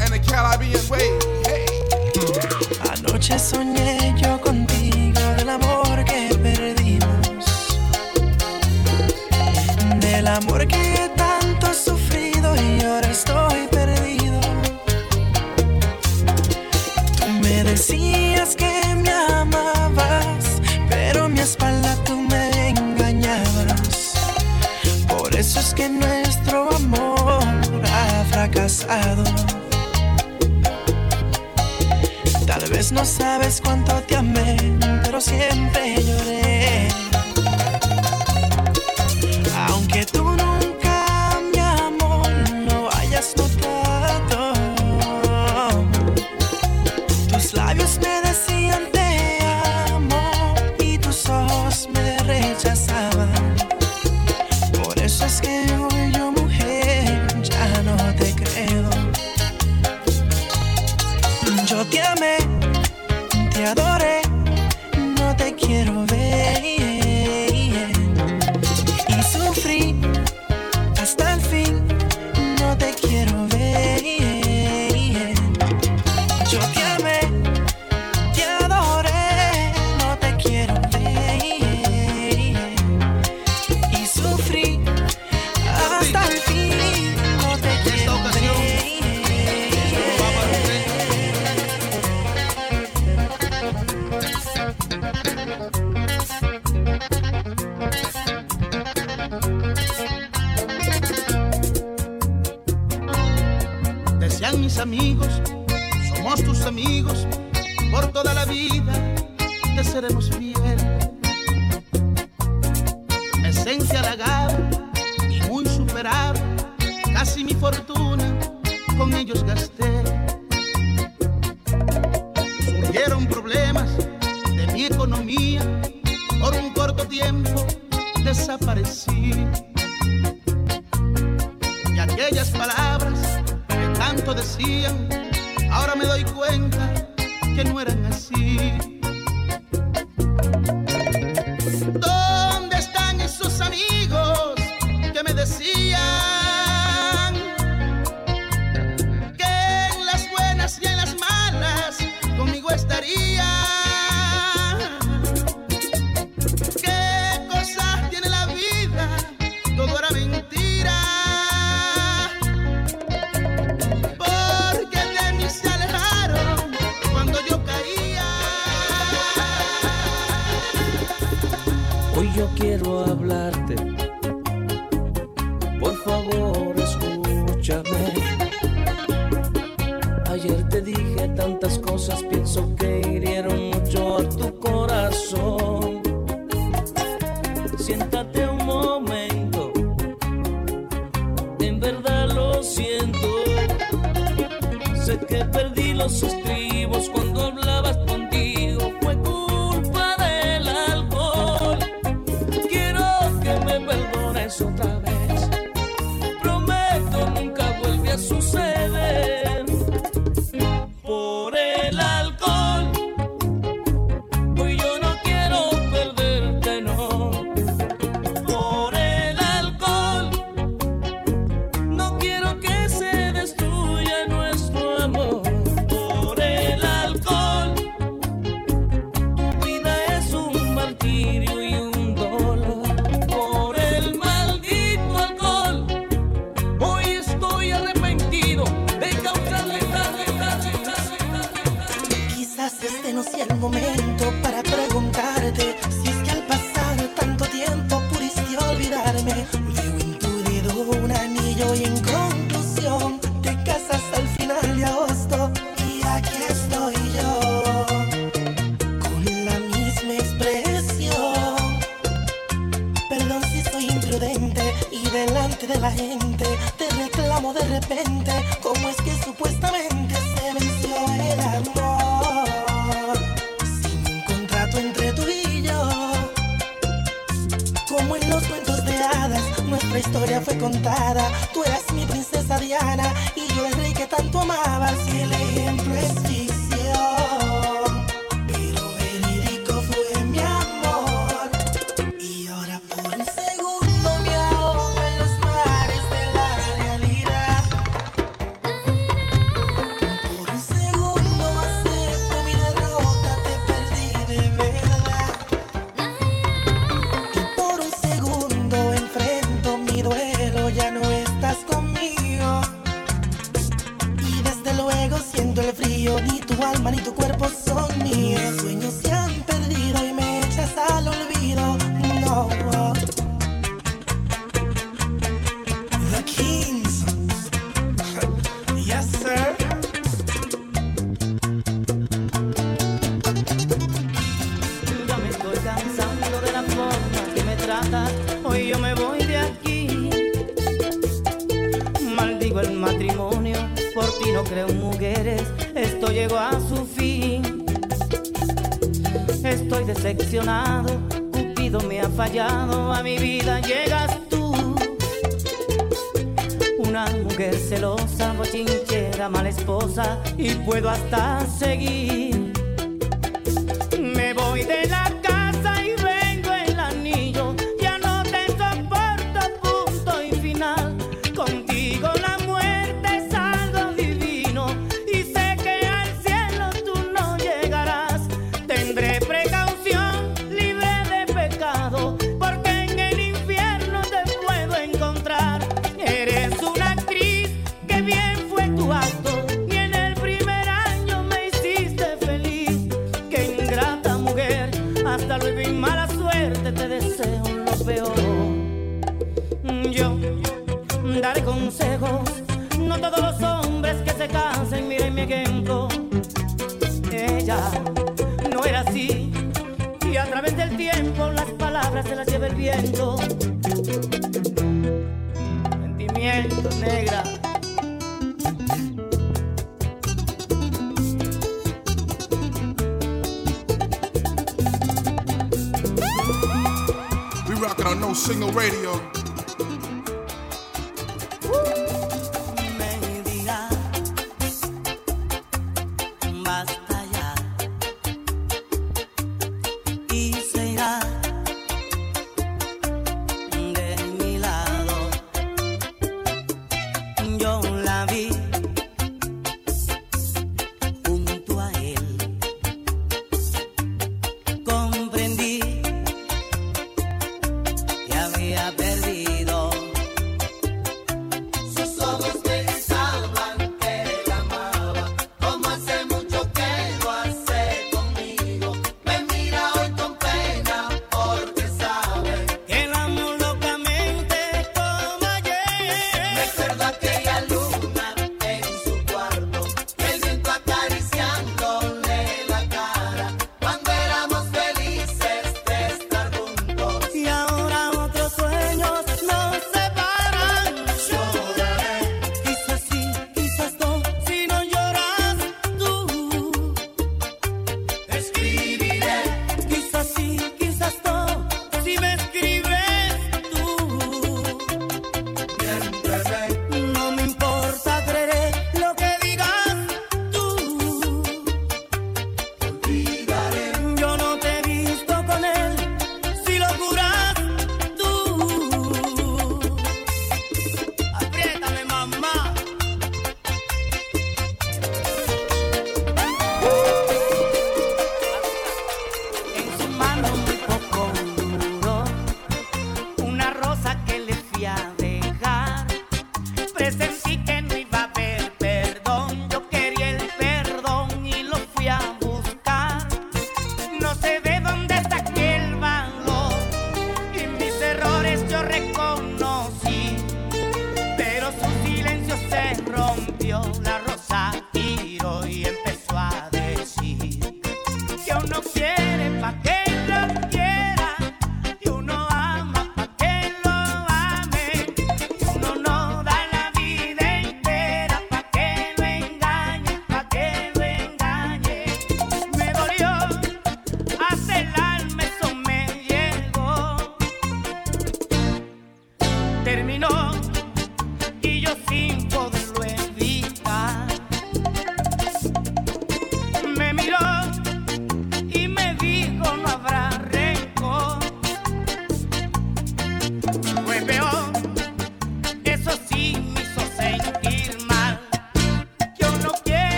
and 0.00 0.10
the 0.10 0.18
Cali 0.18 0.72
Way. 0.88 1.12
Hey. 1.44 1.66
Anoche 2.88 3.38
soñé 3.38 4.14
yo 4.16 4.40
contigo 4.40 5.20
del 5.36 5.50
amor 5.50 6.02
que 6.06 6.34
perdimos. 6.42 7.44
Del 10.00 10.26
amor 10.26 10.66
que 10.66 10.83
Tal 32.46 32.70
vez 32.70 32.92
no 32.92 33.04
sabes 33.04 33.60
cuánto 33.64 33.94
te 34.02 34.16
amé, 34.16 34.56
pero 35.02 35.20
siempre 35.20 35.73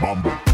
Bumble. 0.00 0.49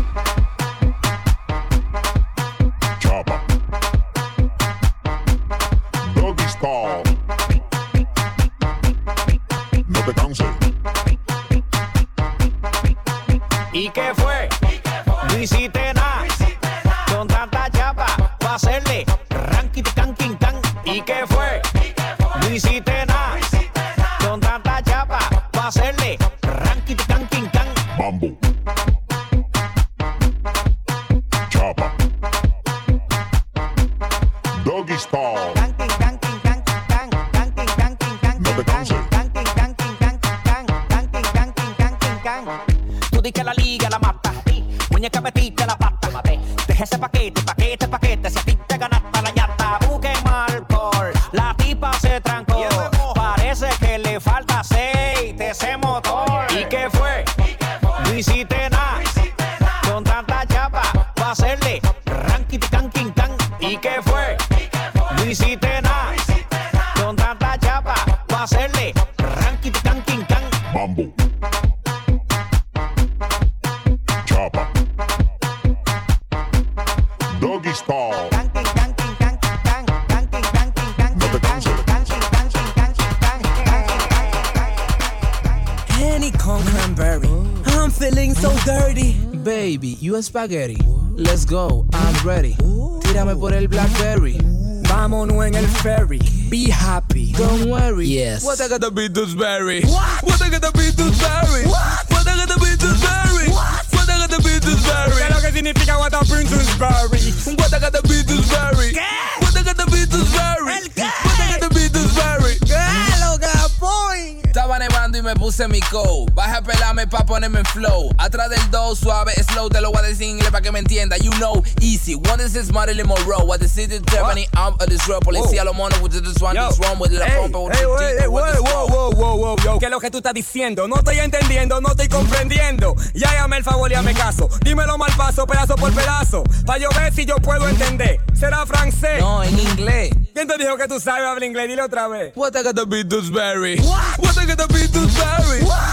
spaghetti. 90.36 90.76
Let's 91.16 91.46
go, 91.46 91.86
I'm 91.94 92.14
ready. 92.26 92.56
Tírame 93.00 93.34
por 93.40 93.54
el 93.54 93.68
Blackberry. 93.68 94.36
Vámonos 94.84 95.46
en 95.46 95.54
el 95.54 95.66
ferry. 95.66 96.20
Be 96.50 96.68
happy. 96.68 97.32
Don't 97.32 97.70
worry. 97.70 98.06
Yes. 98.06 98.44
What 98.44 98.60
I 98.60 98.68
gotta 98.68 98.90
be 98.90 99.08
Dewsbury? 99.08 99.80
What? 99.84 100.22
What 100.24 100.42
I 100.42 100.50
gotta 100.50 100.72
be 100.72 100.92
Dewsbury? 100.92 101.64
What? 101.64 102.04
What 102.12 102.28
I 102.28 102.36
gotta 102.36 102.60
be 102.60 102.68
Dewsbury? 102.76 103.48
What? 103.48 103.86
What 103.96 104.10
I 104.10 104.26
gotta 104.28 104.42
be 104.42 104.60
Dewsbury? 104.60 105.16
¿Qué 105.16 105.24
es 105.24 105.34
lo 105.34 105.40
que 105.40 105.52
significa 105.52 105.98
what 105.98 106.12
I 106.12 106.20
bring 106.28 106.46
Dewsbury? 106.48 107.32
What 107.56 107.72
I 107.72 107.80
gotta 107.80 108.02
be 108.02 108.22
Dewsbury? 108.22 108.92
¿Qué? 108.92 109.08
What 109.40 109.56
I 109.56 109.62
gotta 109.64 109.86
be 109.90 110.04
Dewsbury? 110.04 110.72
¿El 110.76 110.90
qué? 110.92 111.08
What 111.24 111.40
I 111.40 111.60
gotta 111.60 111.68
be 111.74 111.88
Dewsbury? 111.88 112.58
¿Qué? 112.60 112.84
Lo 113.24 113.38
que 113.38 113.48
voy. 113.80 114.40
Estaba 114.44 114.78
nevando 114.78 115.16
y 115.16 115.22
me 115.22 115.34
puse 115.34 115.66
mi 115.66 115.80
coat. 115.80 116.30
Baja 116.66 116.90
a 116.90 116.94
pelarme 116.94 117.06
pa' 117.06 117.24
ponerme 117.24 117.60
en 117.60 117.64
flow. 117.66 118.10
Atrás 118.18 118.50
del 118.50 118.70
do, 118.70 118.94
suave, 118.94 119.32
slow. 119.50 119.68
Te 119.68 119.80
lo 119.80 119.90
voy 119.90 120.00
a 120.00 120.02
decir 120.02 120.24
en 120.24 120.30
inglés 120.36 120.50
pa' 120.50 120.60
que 120.60 120.72
me 120.72 120.78
entienda. 120.78 121.16
You 121.16 121.30
know, 121.32 121.62
easy. 121.80 122.14
One 122.14 122.40
is 122.40 122.52
this 122.52 122.72
Marilyn 122.72 123.06
Monroe. 123.06 123.44
What 123.44 123.60
the 123.60 123.68
city 123.68 124.00
Germany, 124.10 124.46
I'm 124.56 124.74
this 124.88 125.06
road. 125.08 125.24
Policía 125.24 125.64
lo 125.64 125.72
mono 125.72 125.96
with 126.02 126.12
this 126.12 126.40
one, 126.42 126.54
this 126.54 126.78
one 126.78 126.98
with 126.98 127.12
la 127.12 127.26
pompa. 127.26 127.60
with 127.60 127.78
the 127.78 128.28
wow, 128.28 128.86
wow, 128.88 129.10
wow, 129.10 129.36
wow, 129.36 129.56
yo. 129.64 129.78
¿Qué 129.78 129.86
es 129.86 129.90
lo 129.90 130.00
que 130.00 130.10
tú 130.10 130.18
estás 130.18 130.34
diciendo? 130.34 130.88
No 130.88 130.96
estoy 130.96 131.18
entendiendo, 131.18 131.80
no 131.80 131.90
estoy 131.90 132.08
comprendiendo. 132.08 132.94
Ya 133.14 133.32
llame 133.32 133.58
el 133.58 133.64
favor 133.64 133.90
y 133.90 133.94
hazme 133.94 134.14
caso. 134.14 134.48
Dímelo 134.62 134.98
mal 134.98 135.12
paso, 135.16 135.46
pedazo 135.46 135.76
por 135.76 135.92
pedazo. 135.92 136.42
Pa' 136.64 136.78
yo 136.78 136.88
ver 136.90 137.12
si 137.14 137.24
yo 137.24 137.36
puedo 137.36 137.68
entender. 137.68 138.20
¿Será 138.34 138.66
francés? 138.66 139.20
No, 139.20 139.42
en 139.42 139.58
inglés. 139.58 140.10
¿Quién 140.34 140.46
te 140.46 140.58
dijo 140.58 140.76
que 140.76 140.86
tú 140.88 141.00
sabes 141.00 141.24
hablar 141.24 141.42
inglés? 141.42 141.68
Dile 141.68 141.82
otra 141.82 142.08
vez. 142.08 142.32
What 142.34 142.54
I 142.54 142.62
gotta 142.62 142.84
be 142.84 143.04
Dewsbury? 143.04 143.78
What 143.80 144.36
I 144.36 144.46
gotta 144.46 144.66
be 144.66 144.86
Dewsbury? 144.86 145.62
What 145.62 145.85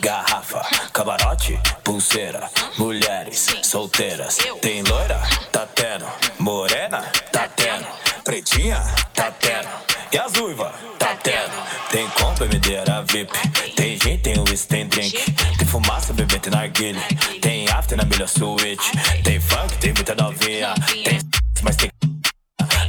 garrafa, 0.00 0.62
camarote, 0.94 1.60
pulseira, 1.84 2.48
mulheres 2.78 3.54
solteiras. 3.62 4.38
Tem 4.62 4.82
loira? 4.82 5.20
Tá 5.52 5.66
tendo. 5.66 6.06
Morena? 6.38 7.02
Tá 7.30 7.46
tendo. 7.48 7.86
Pretinha? 8.24 8.80
Tá 9.12 9.30
tendo. 9.32 9.68
E 10.10 10.18
as 10.18 10.34
uivas? 10.36 10.72
Tá 10.98 11.14
tendo. 11.22 11.52
Tem 11.90 12.08
compra, 12.10 12.46
medeira 12.46 13.02
VIP. 13.02 13.30
Tem 13.76 14.00
gin, 14.00 14.16
tem 14.16 14.40
whisky, 14.40 14.68
tem 14.68 14.86
drink. 14.86 15.32
Tem 15.58 15.66
fumaça, 15.66 16.14
bebê, 16.14 16.38
tem 16.38 16.50
narguilha. 16.50 17.02
Tem 17.42 17.68
after 17.68 17.98
na 17.98 18.04
melhor 18.06 18.28
suíte. 18.28 18.90
Tem 19.22 19.38
funk, 19.38 19.76
tem 19.76 19.92
muita 19.92 20.14
novinha. 20.14 20.72
Tem 21.04 21.18
mas 21.62 21.76
tem 21.76 21.90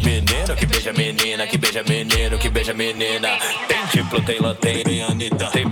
Menino 0.04 0.56
que 0.56 0.66
beija 0.66 0.94
menina, 0.94 1.46
que 1.48 1.58
beija 1.58 1.84
menino, 1.84 2.38
que 2.38 2.50
beija 2.50 2.74
menina. 2.74 3.38
Tem 3.68 3.86
diplo, 3.92 4.22
tem 4.22 4.40
tem 4.62 4.84
tem 4.84 5.04
Anitta. 5.04 5.48
Tem, 5.48 5.67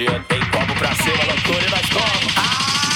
dia 0.00 0.24
tem 0.28 0.40
como 0.50 0.74
pra 0.76 0.94
ser 0.94 1.12
uma 1.12 1.24
loucura 1.24 1.66
e 1.66 1.70
nós 1.70 1.90
como. 1.90 2.30
Ah, 2.36 2.56
é. 2.56 2.90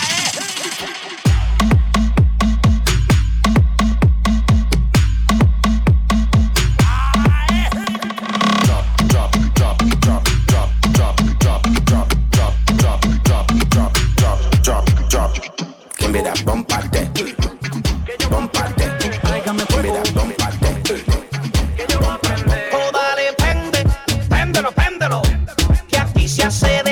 hacer 26.47 26.84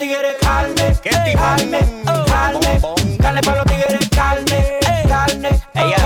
tigres, 0.00 0.36
carne, 0.40 0.96
carne, 1.04 1.34
carne, 1.34 2.80
carne 3.20 3.40
para 3.42 3.56
los 3.58 3.66
tigres, 3.66 4.08
carne, 4.08 4.78
carne, 5.06 5.60
carne, 5.74 6.00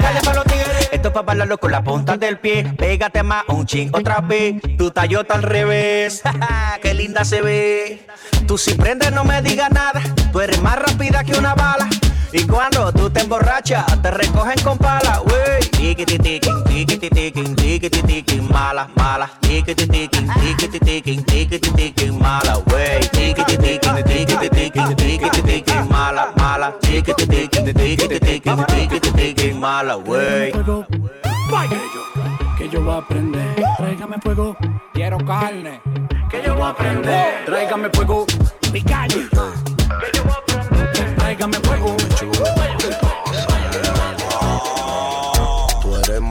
carne 0.00 0.20
para 0.24 0.34
los 0.36 0.44
tigres. 0.44 0.88
Esto 0.92 1.08
es 1.08 1.14
para 1.14 1.26
bailarlo 1.26 1.58
con 1.58 1.72
la 1.72 1.82
punta 1.82 2.16
del 2.16 2.38
pie. 2.38 2.72
Pégate 2.78 3.22
más 3.24 3.44
un 3.48 3.66
ching 3.66 3.90
otra 3.92 4.20
vez. 4.20 4.62
Tu 4.78 4.90
tallota 4.92 5.34
al 5.34 5.42
revés. 5.42 6.22
Qué 6.82 6.94
linda 6.94 7.24
se 7.24 7.42
ve. 7.42 8.06
Tú 8.46 8.56
si 8.56 8.74
prendes 8.74 9.12
no 9.12 9.24
me 9.24 9.42
digas 9.42 9.70
nada. 9.70 10.00
Tú 10.32 10.40
eres 10.40 10.62
más 10.62 10.76
rápida 10.76 11.24
que 11.24 11.36
una 11.36 11.54
bala. 11.54 11.88
Y 12.32 12.46
cuando 12.46 12.92
tú 12.92 13.10
te 13.10 13.22
emborrachas, 13.22 13.84
te 14.02 14.10
recogen 14.12 14.58
con 14.62 14.78
pala, 14.78 15.20
wey. 15.22 15.60
Tiquiti 15.70 16.16
tiquin, 16.16 16.62
tiquiti 16.64 17.10
tiquin, 17.10 17.56
tiquiti 17.56 18.02
tiquin, 18.02 18.48
mala, 18.52 18.88
mala. 18.94 19.28
Tiquiti 19.40 19.86
tiquin, 19.86 20.28
tiquiti 20.34 20.78
tiquin, 20.78 21.24
tiquiti 21.24 21.70
tiquin, 21.72 22.18
mala, 22.20 22.58
wey. 22.70 23.00
Tiquiti 23.10 23.56
tiquin, 23.56 24.04
tiquiti 24.04 24.48
tiquin, 24.48 24.96
tiquiti 24.96 25.42
tiquin, 25.42 25.88
mala, 25.88 26.32
mala. 26.36 26.72
Tiquiti 26.80 27.26
tiquin, 27.26 27.74
tiquiti 27.74 28.20
tiquin, 28.20 28.64
tiquiti 28.66 29.10
tiquin, 29.10 29.60
mala, 29.60 29.96
wey. 29.96 30.52
Que 32.56 32.68
yo 32.68 32.80
voy 32.82 32.94
a 32.94 32.98
aprender. 32.98 33.56
Tráigame 33.76 34.16
fuego. 34.22 34.56
Quiero 34.92 35.18
carne. 35.18 35.80
Que 36.30 36.42
yo 36.44 36.54
voy 36.54 36.62
a 36.62 36.68
aprender. 36.68 37.44
Tráigame 37.44 37.90
fuego. 37.90 38.24
Picaña. 38.72 39.08
Que 39.08 40.16
yo 40.16 40.22
voy 40.22 40.32
a 40.32 40.36
aprender. 40.36 40.49
Tráigame 41.30 41.60
fuego. 41.60 42.59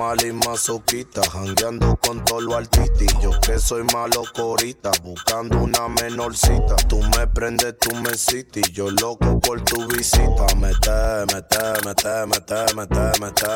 Mal 0.10 0.26
y 0.26 0.34
masoquita, 0.34 1.22
jangueando 1.30 1.96
con 1.98 2.24
todos 2.26 2.42
los 2.42 2.56
artistas. 2.56 3.02
Y 3.02 3.24
Yo 3.24 3.32
que 3.42 3.60
soy 3.60 3.84
malo 3.94 4.24
corita, 4.34 4.92
buscando 5.04 5.60
una 5.60 5.88
menorcita. 5.88 6.76
Tú 6.88 7.00
me 7.16 7.28
prendes, 7.28 7.78
tú 7.78 7.96
me 7.96 8.16
citas 8.16 8.64
y 8.68 8.72
yo 8.72 8.90
loco 8.90 9.40
por 9.40 9.62
tu 9.62 9.86
visita. 9.88 10.48
Mete, 10.56 11.26
mete, 11.32 11.58
mete, 11.86 12.26
mete, 12.26 12.74
mete, 12.76 13.02
mete, 13.22 13.50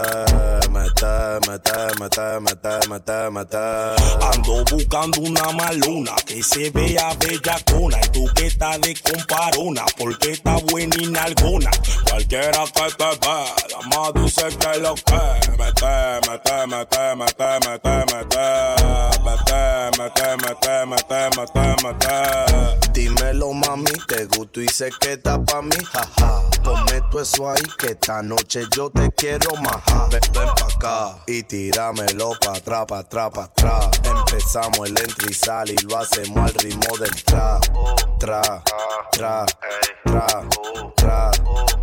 mete, 0.71 0.99
mete, 1.49 1.99
mete, 1.99 2.39
mete, 2.39 2.87
mete, 2.87 3.29
mete. 3.31 3.57
Ando 4.31 4.63
buscando 4.71 5.21
una 5.21 5.51
maluna 5.53 6.13
que 6.25 6.43
se 6.43 6.69
vea 6.69 7.15
bellacona 7.15 7.97
y 8.05 8.09
tú 8.09 8.25
que 8.35 8.45
estás 8.47 8.79
de 8.81 8.93
comparona 8.95 9.85
porque 9.97 10.31
está 10.31 10.57
buena 10.69 10.95
y 10.99 11.07
nalgona. 11.07 11.71
Cualquiera 12.07 12.63
que 12.65 12.95
te 12.95 13.05
ve, 13.05 13.43
la 13.71 13.87
más 13.89 14.13
dice 14.13 14.47
que 14.59 14.79
lo 14.79 14.93
que 14.93 15.51
mete, 15.57 16.29
mete, 16.29 16.42
matar, 16.43 16.67
matar, 16.67 17.17
matar, 17.17 17.59
matar, 17.65 18.05
matar. 18.09 19.03
Matar, 19.23 19.91
matar, 19.97 20.37
matar, 20.37 20.85
matar, 20.87 21.37
matar, 21.37 21.83
matar. 21.83 22.79
Dímelo, 22.93 23.53
mami, 23.53 23.91
te 24.07 24.25
gusto 24.25 24.61
y 24.61 24.67
sé 24.67 24.89
que 24.99 25.13
está 25.13 25.43
pa' 25.43 25.61
mí, 25.61 25.75
jaja. 25.91 26.41
Ponme 26.63 27.01
tu 27.09 27.19
eso 27.19 27.49
ahí 27.49 27.63
que 27.77 27.87
esta 27.87 28.21
noche 28.21 28.63
yo 28.75 28.89
te 28.89 29.09
quiero 29.11 29.55
majar. 29.61 30.09
Ven, 30.11 30.21
ven 30.33 30.49
pa' 30.55 30.75
acá 30.75 31.23
y 31.27 31.43
tíramelo 31.43 32.31
pa' 32.41 32.57
atrás, 32.57 32.85
pa' 32.87 32.99
atrás, 32.99 33.31
pa' 33.33 33.43
atrás. 33.43 33.89
Empezamos 34.03 34.79
el 34.87 34.97
entra 34.97 35.27
y 35.29 35.33
sal 35.33 35.69
y 35.69 35.75
lo 35.77 35.97
hacemos 35.97 36.37
al 36.37 36.53
ritmo 36.55 36.97
del 36.97 37.23
tra, 37.23 37.59
tra, 38.19 38.41
tra, 39.11 39.45
tra, 39.45 39.45
tra, 40.03 40.25
tra, 40.95 41.31
tra, 41.31 41.31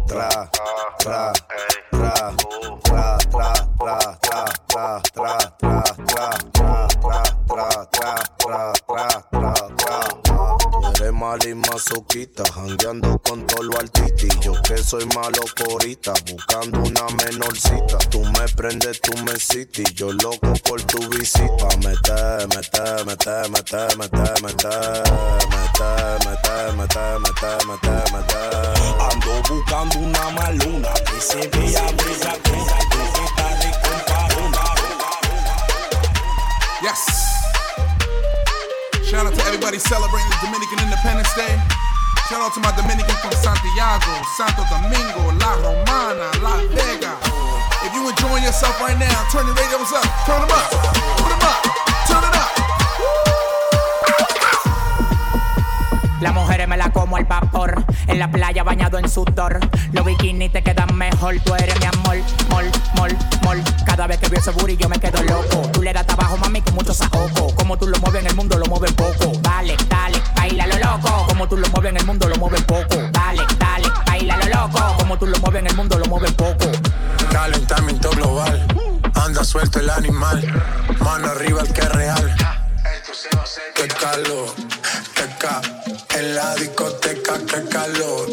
tra. 0.06 0.50
tra, 0.50 0.50
tra, 0.98 1.32
tra 1.32 1.89
tra, 2.00 2.32
tra, 2.82 3.18
tra, 3.30 3.52
tra, 3.78 3.98
tra, 4.20 4.50
tra, 4.66 5.00
tra, 5.12 5.42
tra, 5.56 5.82
tra, 5.92 7.26
tra, 7.46 7.84
tra, 7.88 8.22
tra, 8.30 9.12
tra. 9.76 10.20
Tú 10.22 10.29
eres 10.96 11.12
mal 11.12 11.38
y 11.46 11.54
masoquita, 11.54 12.44
jangueando 12.52 13.18
con 13.18 13.46
todos 13.46 13.66
los 13.66 13.76
artistas. 13.76 14.24
Y 14.24 14.40
Yo 14.40 14.52
que 14.62 14.78
soy 14.78 15.04
malo 15.14 15.42
corita, 15.56 16.12
buscando 16.30 16.80
una 16.80 17.06
menorcita. 17.24 17.98
Tú 18.10 18.22
me 18.22 18.48
prendes, 18.56 19.00
tú 19.00 19.12
me 19.24 19.38
citas 19.38 19.90
y 19.90 19.94
yo 19.94 20.12
loco 20.12 20.52
por 20.64 20.82
tu 20.82 20.98
visita. 21.10 21.68
Mete, 21.78 22.46
mete, 22.54 23.04
mete, 23.06 23.48
mete, 23.50 23.96
mete, 23.96 24.24
mete, 24.42 24.42
mete, 24.42 24.74
mete, 26.24 26.72
mete, 26.76 27.04
mete, 27.18 27.50
mete, 27.66 27.94
mete. 28.12 28.42
Ando 29.10 29.42
buscando 29.48 29.98
una 29.98 30.30
maluna 30.30 30.92
que 31.06 31.20
se 31.20 31.48
vea 31.48 31.86
de 31.92 32.04
comparona. 33.82 34.64
Yes. 36.82 37.29
Shout 39.10 39.26
out 39.26 39.34
to 39.34 39.42
everybody 39.42 39.76
celebrating 39.80 40.30
Dominican 40.38 40.86
Independence 40.86 41.34
Day. 41.34 41.58
Shout 42.30 42.46
out 42.46 42.54
to 42.54 42.60
my 42.60 42.70
Dominican 42.78 43.16
from 43.18 43.32
Santiago, 43.32 44.22
Santo 44.38 44.62
Domingo, 44.70 45.34
La 45.42 45.58
Romana, 45.58 46.30
La 46.38 46.62
Vega. 46.70 47.18
If 47.82 47.92
you 47.92 48.08
enjoying 48.08 48.44
yourself 48.44 48.80
right 48.80 48.96
now, 48.96 49.26
turn 49.32 49.46
your 49.46 49.56
radios 49.56 49.90
up, 49.90 50.06
turn 50.26 50.46
them 50.46 50.54
up, 50.54 50.70
put 51.18 51.26
them 51.26 51.42
up, 51.42 51.58
turn 52.06 52.22
it 52.22 52.34
up. 52.38 53.29
Las 56.20 56.34
mujeres 56.34 56.68
me 56.68 56.76
la 56.76 56.90
como 56.90 57.16
al 57.16 57.24
vapor. 57.24 57.84
En 58.06 58.18
la 58.18 58.30
playa 58.30 58.62
bañado 58.62 58.98
en 58.98 59.08
sudor. 59.08 59.58
Los 59.92 60.04
bikinis 60.04 60.52
te 60.52 60.62
quedan 60.62 60.94
mejor. 60.96 61.36
Tú 61.44 61.54
eres 61.54 61.78
mi 61.80 61.86
amor, 61.86 62.18
mol, 62.50 62.64
mol, 62.94 63.16
mol. 63.42 63.62
Cada 63.86 64.06
vez 64.06 64.18
que 64.18 64.28
veo 64.28 64.38
ese 64.38 64.50
booty 64.50 64.76
yo 64.76 64.88
me 64.88 64.98
quedo 64.98 65.22
loco. 65.22 65.68
Tú 65.72 65.82
le 65.82 65.92
das 65.92 66.06
trabajo, 66.06 66.36
mami, 66.36 66.60
con 66.60 66.74
mucho 66.74 66.92
saoco. 66.92 67.54
Como 67.56 67.78
tú 67.78 67.86
lo 67.86 67.98
mueves 68.00 68.22
en 68.22 68.28
el 68.28 68.36
mundo, 68.36 68.58
lo 68.58 68.66
mueves 68.66 68.92
poco. 68.92 69.32
Dale, 69.40 69.76
dale, 69.88 70.20
baila 70.36 70.66
lo 70.66 70.78
loco. 70.78 71.26
Como 71.28 71.48
tú 71.48 71.56
lo 71.56 71.68
mueves 71.70 71.90
en 71.90 71.96
el 71.96 72.06
mundo, 72.06 72.28
lo 72.28 72.36
mueves 72.36 72.62
poco. 72.64 72.96
Dale, 73.12 73.42
dale, 73.58 73.88
baila 74.06 74.36
lo 74.36 74.46
loco. 74.48 74.96
Como 74.98 75.18
tú 75.18 75.26
lo 75.26 75.38
mueves 75.38 75.60
en 75.60 75.66
el 75.68 75.76
mundo, 75.76 75.98
lo 75.98 76.06
mueves 76.06 76.32
poco. 76.32 76.66
Calentamiento 77.32 78.10
global. 78.10 78.66
Anda 79.14 79.42
suelto 79.42 79.80
el 79.80 79.88
animal. 79.88 80.42
Mano 81.00 81.28
arriba 81.28 81.62
el 81.62 81.72
que 81.72 81.80
es 81.80 81.92
real. 81.92 82.36
Qué 83.74 83.88
calor, 83.88 84.54
qué 85.14 85.26
calor 85.38 85.79
en 86.20 86.34
la 86.34 86.54
discoteca, 86.54 87.38
que 87.46 87.68
calor. 87.68 88.28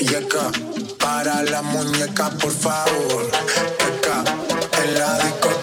Y 0.00 0.14
acá, 0.14 0.50
para 0.98 1.42
la 1.42 1.62
muñeca, 1.62 2.30
por 2.30 2.52
favor. 2.52 3.24
Acá, 3.88 4.24
en 4.82 4.94
la 4.98 5.18
discoteca. 5.24 5.59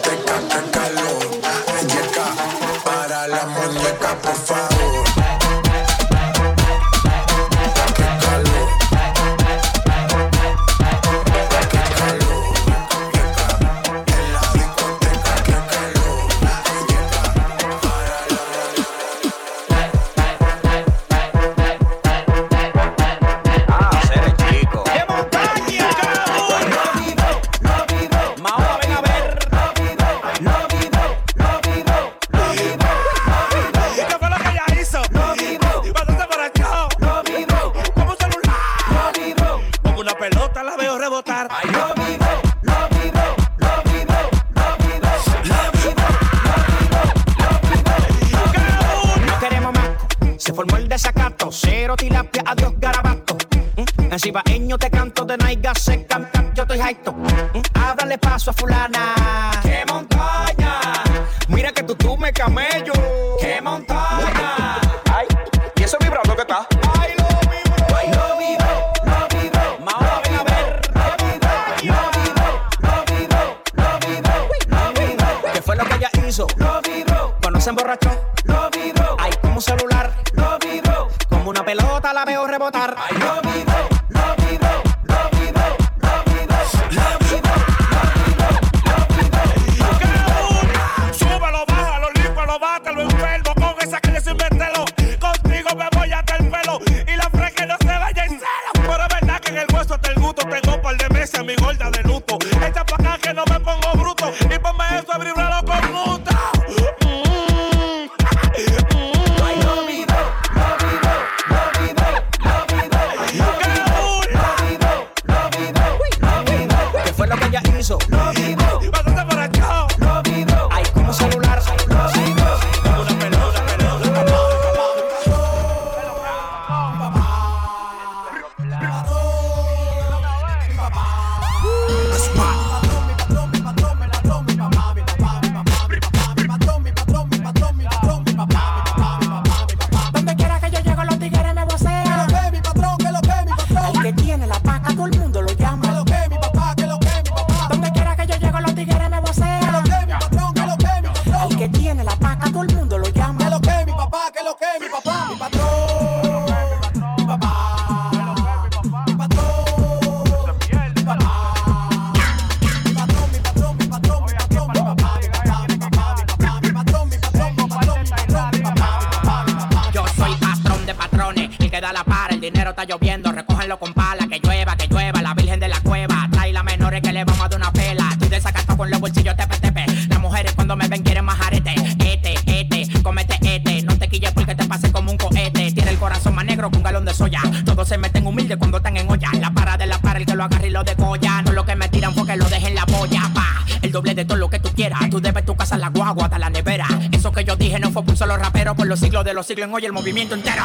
lo 199.38 199.44
ciclen 199.44 199.72
hoy 199.72 199.86
el 199.86 199.94
movimiento 199.94 200.34
entero. 200.34 200.64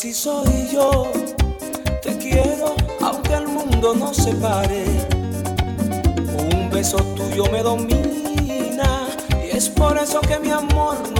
así 0.00 0.14
soy 0.14 0.68
yo. 0.72 1.12
Te 2.00 2.16
quiero 2.16 2.74
aunque 3.02 3.34
el 3.34 3.48
mundo 3.48 3.94
nos 3.94 4.16
separe. 4.16 4.86
Un 6.38 6.70
beso 6.70 6.96
tuyo 7.16 7.44
me 7.52 7.62
domina 7.62 9.08
y 9.44 9.54
es 9.54 9.68
por 9.68 9.98
eso 9.98 10.22
que 10.22 10.38
mi 10.38 10.52
amor 10.52 10.96
no 11.14 11.19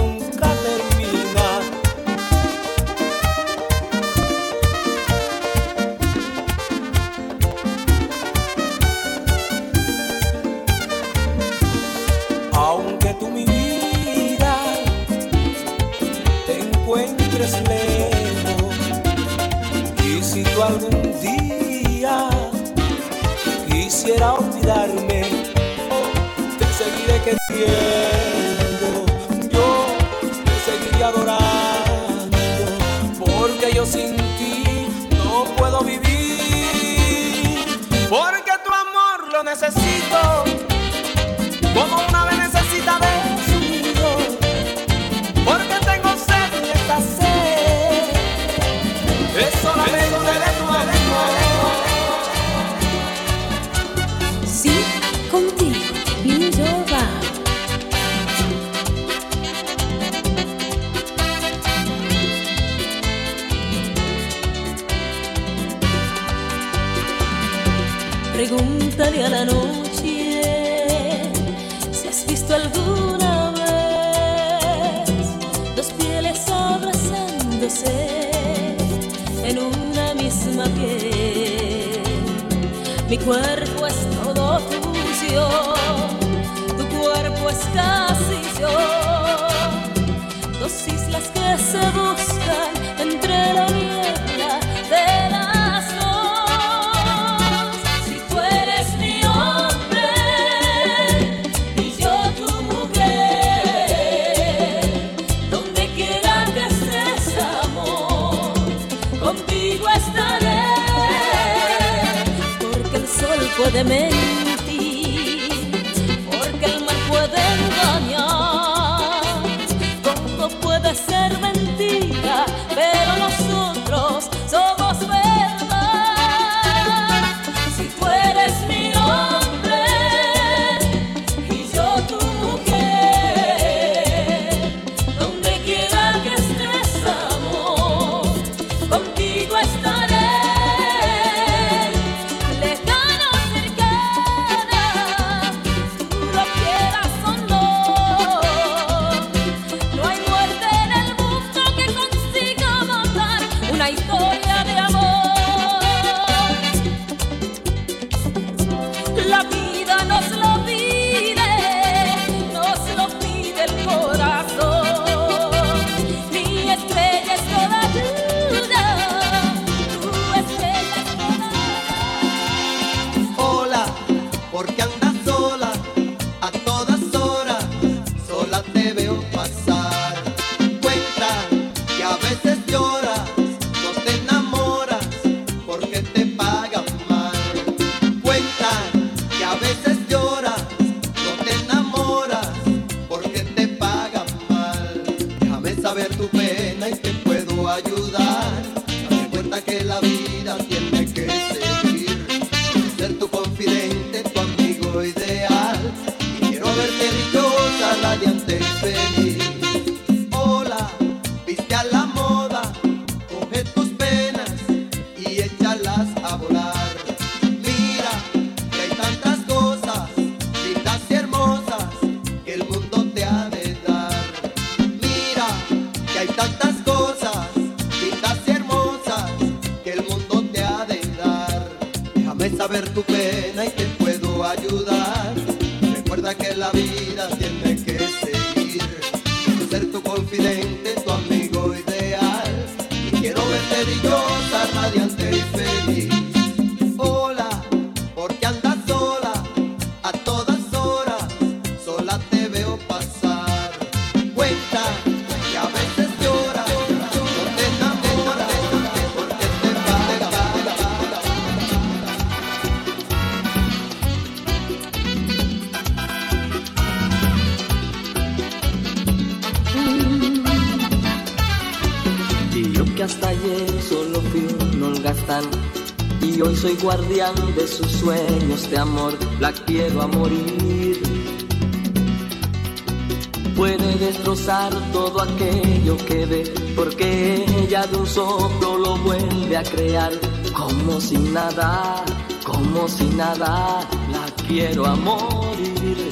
un 288.01 288.07
soplo 288.07 288.77
lo 288.77 288.97
vuelve 288.97 289.57
a 289.57 289.63
crear, 289.63 290.11
como 290.53 290.99
si 290.99 291.17
nada, 291.17 292.03
como 292.43 292.87
si 292.87 293.05
nada, 293.05 293.79
la 294.11 294.25
quiero 294.47 294.85
a 294.87 294.95
morir. 294.95 296.09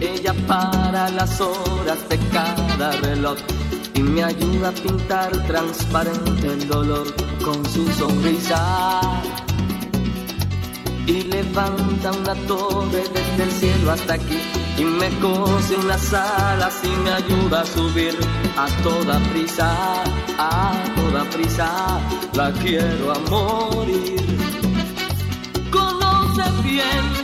Ella 0.00 0.34
para 0.46 1.08
las 1.10 1.40
horas 1.40 2.08
de 2.08 2.18
cada 2.32 2.92
reloj 2.92 3.36
y 3.94 4.00
me 4.00 4.22
ayuda 4.22 4.68
a 4.68 4.72
pintar 4.72 5.30
transparente 5.46 6.46
el 6.46 6.68
dolor 6.68 7.06
con 7.44 7.64
su 7.68 7.84
sonrisa. 7.92 9.00
Y 11.06 11.22
levanta 11.24 12.12
una 12.12 12.34
torre 12.46 13.02
desde 13.12 13.42
el 13.42 13.50
cielo 13.50 13.90
hasta 13.90 14.14
aquí 14.14 14.38
y 14.78 14.84
me 14.84 15.08
cose 15.18 15.76
unas 15.76 16.14
alas 16.14 16.80
y 16.84 16.90
me 17.04 17.10
ayuda 17.10 17.62
a 17.62 17.66
subir 17.66 18.16
a 18.56 18.66
toda 18.82 19.18
prisa, 19.30 19.72
a 20.38 20.72
toda 20.94 21.24
prisa, 21.30 22.00
la 22.34 22.52
quiero 22.52 23.12
a 23.12 23.18
morir. 23.30 24.20
Conoce 25.70 26.44
bien 26.62 27.21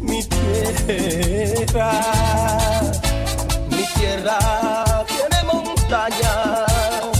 mi 0.00 0.22
tierra. 0.22 1.92
Mi 3.68 3.84
tierra 3.94 5.04
tiene 5.06 5.42
montañas, 5.52 7.10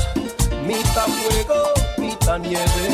mitad 0.66 1.06
fuego, 1.06 1.60
mitad 1.98 2.38
nieve. 2.38 2.93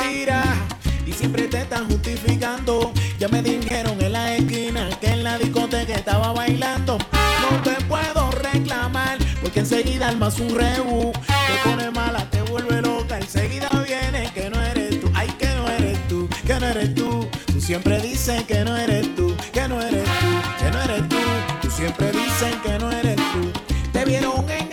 mentira 0.00 0.42
y 1.06 1.12
siempre 1.12 1.48
te 1.48 1.62
están 1.62 1.88
justificando. 1.88 2.92
Ya 3.18 3.28
me 3.28 3.42
dijeron 3.42 4.00
en 4.00 4.12
la 4.12 4.34
esquina 4.34 4.88
que 5.00 5.08
en 5.08 5.24
la 5.24 5.38
discoteca 5.38 5.94
estaba 5.94 6.32
bailando. 6.32 6.98
No 7.42 7.62
te 7.62 7.74
puedo 7.84 8.30
reclamar 8.30 9.18
porque 9.40 9.60
enseguida 9.60 10.08
armas 10.08 10.38
un 10.38 10.54
rebu. 10.54 11.12
Te 11.12 11.68
pone 11.68 11.90
mala, 11.90 12.28
te 12.30 12.42
vuelve 12.42 12.82
loca. 12.82 13.18
Enseguida 13.18 13.68
viene 13.86 14.30
que 14.34 14.50
no 14.50 14.60
eres 14.62 15.00
tú. 15.00 15.10
Ay, 15.14 15.28
que 15.38 15.48
no 15.54 15.68
eres 15.68 16.08
tú, 16.08 16.28
que 16.46 16.60
no 16.60 16.66
eres 16.66 16.94
tú. 16.94 17.28
Tú 17.46 17.60
siempre 17.60 18.00
dices 18.00 18.42
que 18.44 18.64
no 18.64 18.76
eres 18.76 19.14
tú, 19.14 19.34
que 19.52 19.68
no 19.68 19.80
eres 19.80 20.04
tú, 20.04 20.64
que 20.64 20.70
no 20.70 20.82
eres 20.82 21.08
tú. 21.08 21.16
Tú 21.62 21.70
siempre 21.70 22.12
dices 22.12 22.54
que 22.62 22.78
no 22.78 22.90
eres 22.90 23.16
tú. 23.16 23.52
Te 23.92 24.04
vieron 24.04 24.48
en 24.50 24.67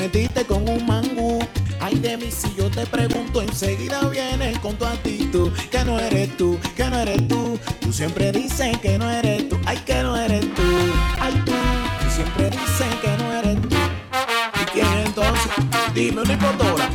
metiste 0.00 0.44
con 0.46 0.66
un 0.68 0.86
mangú. 0.86 1.38
Ay 1.78 1.96
de 1.98 2.16
mí 2.16 2.30
si 2.30 2.54
yo 2.54 2.70
te 2.70 2.86
pregunto, 2.86 3.42
enseguida 3.42 4.00
vienes 4.08 4.58
con 4.60 4.74
tu 4.76 4.86
actitud. 4.86 5.52
Que 5.70 5.84
no 5.84 5.98
eres 5.98 6.36
tú, 6.36 6.58
que 6.76 6.84
no 6.84 6.98
eres 6.98 7.28
tú. 7.28 7.58
Tú 7.80 7.92
siempre 7.92 8.32
dices 8.32 8.78
que 8.78 8.98
no 8.98 9.10
eres 9.10 9.48
tú. 9.48 9.58
Ay 9.66 9.78
que 9.84 10.02
no 10.02 10.16
eres 10.16 10.46
tú, 10.54 10.62
ay 11.20 11.34
tú. 11.44 11.52
Tú 11.52 12.10
siempre 12.16 12.50
dices 12.50 12.94
que 13.02 13.12
no 13.18 13.32
eres 13.32 13.60
tú. 13.60 13.76
¿Y 14.62 14.64
quién 14.72 14.98
entonces? 15.06 15.52
Dime 15.94 16.22
una 16.22 16.32
hipodora. 16.32 16.88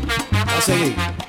A 0.58 0.62
seguir. 0.62 1.25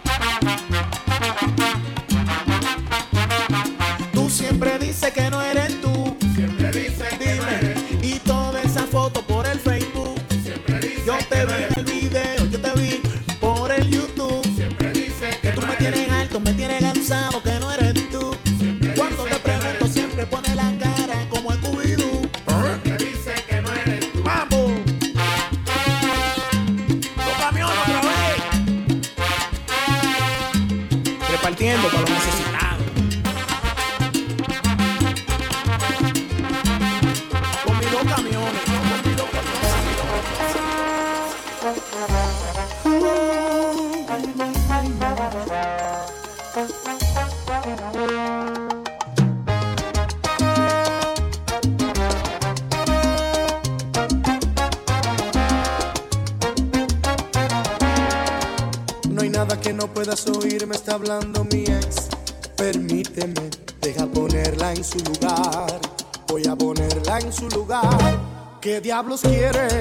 diablos 68.81 69.23
quieres? 69.23 69.73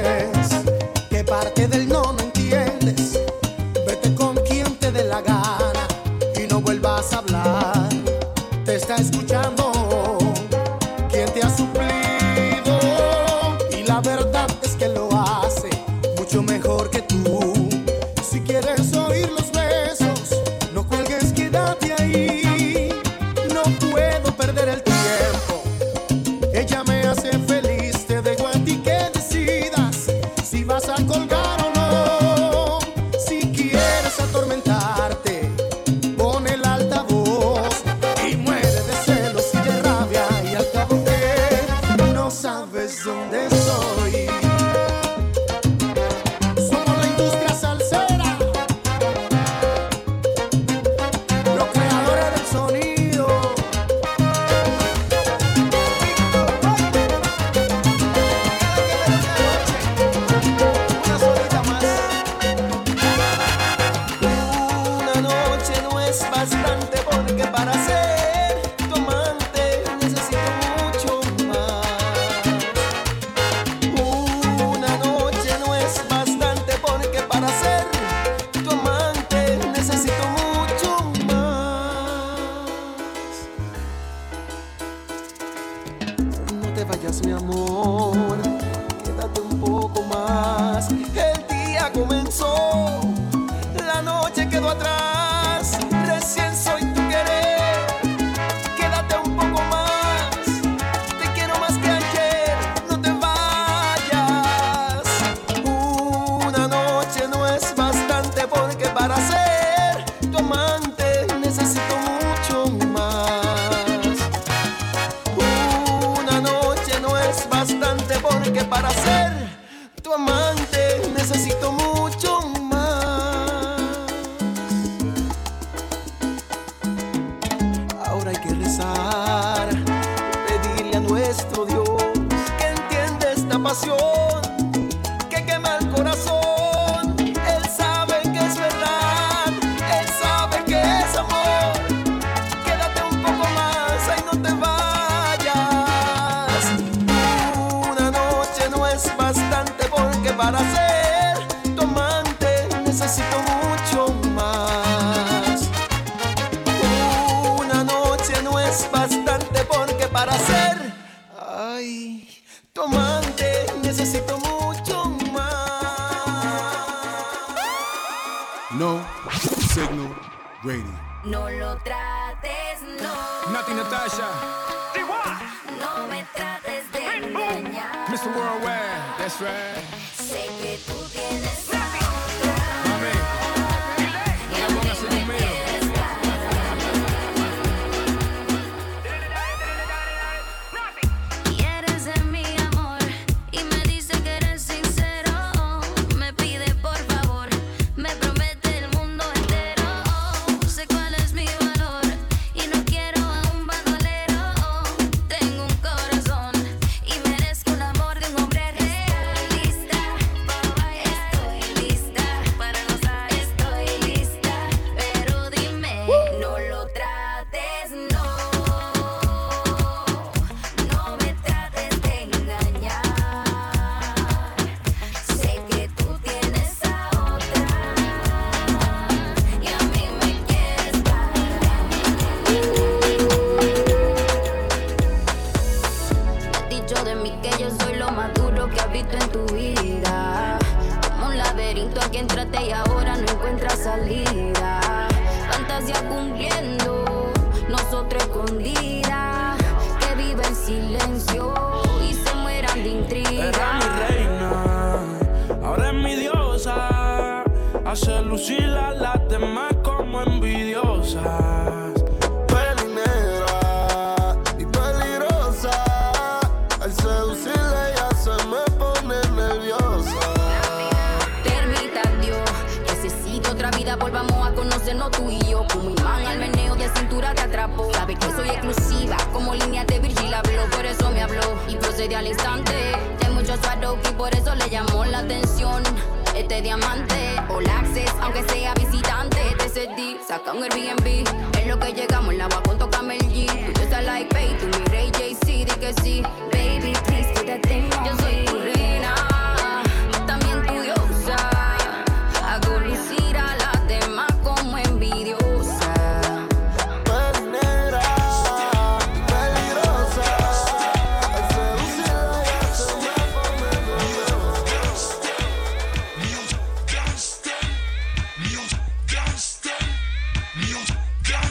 ¿Qué 1.09 1.23
parte 1.23 1.67
del 1.67 1.87
nono? 1.87 2.24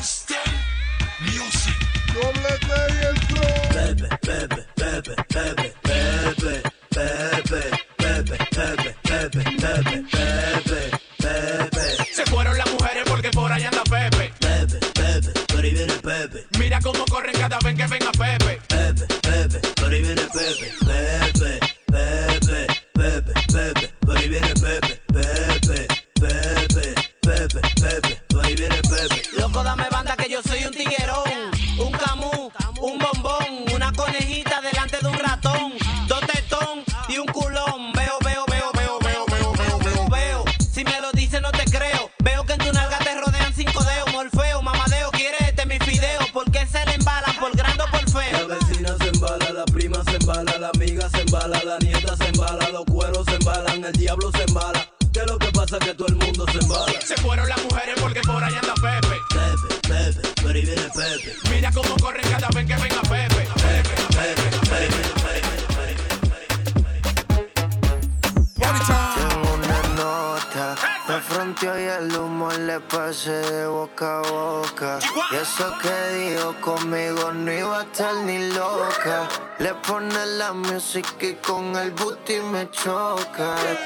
Stop. 0.05 0.34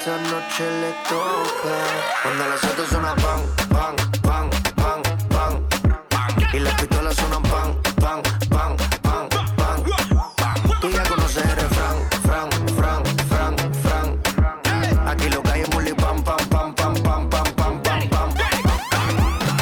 esa 0.08 0.16
noche 0.30 0.64
le 0.80 0.92
toca. 1.08 1.76
Cuando 2.22 2.48
las 2.48 2.64
otras 2.64 2.88
suena 2.88 3.14
pan, 3.16 3.40
pan, 3.68 3.96
pan, 4.22 4.50
pan, 4.76 5.02
pan, 5.28 5.68
pan. 6.08 6.54
Y 6.54 6.58
las 6.60 6.74
pistolas 6.74 7.14
suenan 7.14 7.42
pan, 7.42 7.76
pan, 8.00 8.22
pan, 8.48 8.76
pan, 9.02 9.28
pan. 9.56 10.80
Tú 10.80 10.90
ya 10.90 11.02
conoces 11.02 11.44
el 11.44 11.56
refrán, 11.56 11.96
fran, 12.22 12.50
fran, 12.76 13.04
fran, 13.28 13.56
fran. 13.82 15.08
Aquí 15.08 15.28
lo 15.28 15.42
cae 15.42 15.62
en 15.62 15.96
pam, 15.96 16.22
pam, 16.22 16.48
pam, 16.48 16.74
pam, 16.74 16.94
pam, 17.02 17.28
pam, 17.28 17.52
pam, 17.54 17.82
pam, 17.82 18.08
pam. 18.08 18.34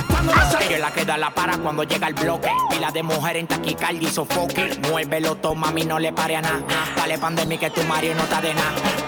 Cuando 0.09 0.33
la 0.33 0.51
sale, 0.51 0.79
la 0.79 0.91
queda 0.93 1.17
la 1.17 1.31
para 1.31 1.59
cuando 1.59 1.83
llega 1.83 2.07
el 2.07 2.15
bloque. 2.15 2.53
Y 2.77 2.79
la 2.79 2.93
de 2.93 3.03
mujer 3.03 3.37
en 3.37 3.49
taquicardia 3.49 4.09
y 4.09 4.13
sofoque. 4.13 4.79
Muévelo, 4.89 5.35
toma, 5.37 5.73
mí 5.73 5.85
no 5.85 5.99
le 5.99 6.13
pare 6.13 6.37
a 6.37 6.43
nada. 6.43 6.63
Dale 6.97 7.19
pandemia 7.19 7.59
que 7.59 7.71
tu 7.71 7.83
Mario 7.83 8.15
no 8.15 8.23
está 8.23 8.41
de 8.41 8.55
nada 8.55 9.06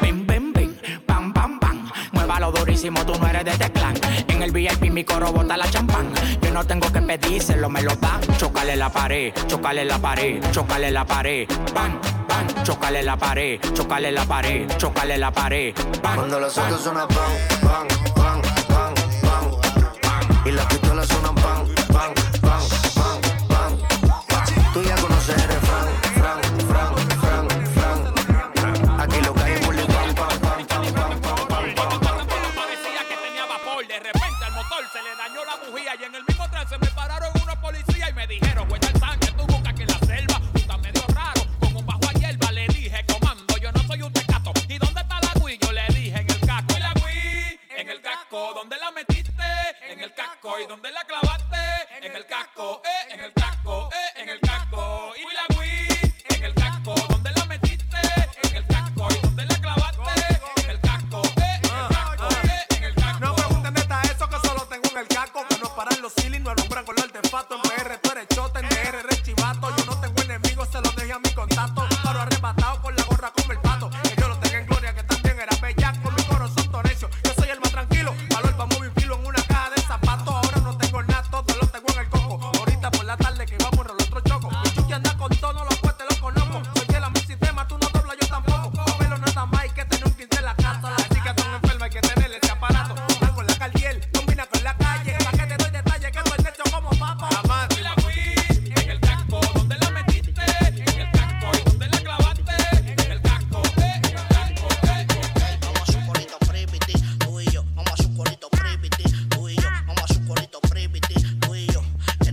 durísimo, 2.69 3.05
tú 3.07 3.19
no 3.19 3.27
eres 3.27 3.45
de 3.47 3.53
este 3.53 3.71
Teclán. 3.71 3.95
En 4.29 4.43
el 4.43 4.53
VIP 4.53 4.91
mi 4.93 5.03
coro 5.03 5.33
bota 5.33 5.57
la 5.57 5.71
champán. 5.71 6.13
Yo 6.43 6.51
no 6.51 6.65
tengo 6.65 6.93
que 6.93 7.01
pedírselo, 7.01 7.71
me 7.71 7.83
lo 7.83 7.97
dan. 7.97 8.21
Chocale 8.37 8.77
la 8.77 8.91
pared, 8.91 9.33
chocale 9.47 9.85
la 9.87 9.99
pared, 9.99 10.43
chocale 10.53 10.91
la 10.91 11.05
pared. 11.07 11.49
Bang, 11.75 11.99
bang, 12.29 12.63
chocale 12.65 13.03
la 13.03 13.17
pared, 13.17 13.59
chocale 13.73 14.13
la 14.13 14.25
pared, 14.27 14.69
chocale 14.77 15.17
la 15.17 15.31
pared. 15.31 15.75
Bang, 16.03 16.17
Cuando 16.17 16.41
los 16.41 16.59
autos 16.59 16.83
suenan 16.83 17.09
bang, 17.09 17.63
bang, 17.63 17.89
bang, 18.17 18.43
bang, 18.69 18.95
bang. 20.03 20.47
Y 20.47 20.53
las 20.53 20.67
pistolas 20.67 21.09
suenan 21.09 21.38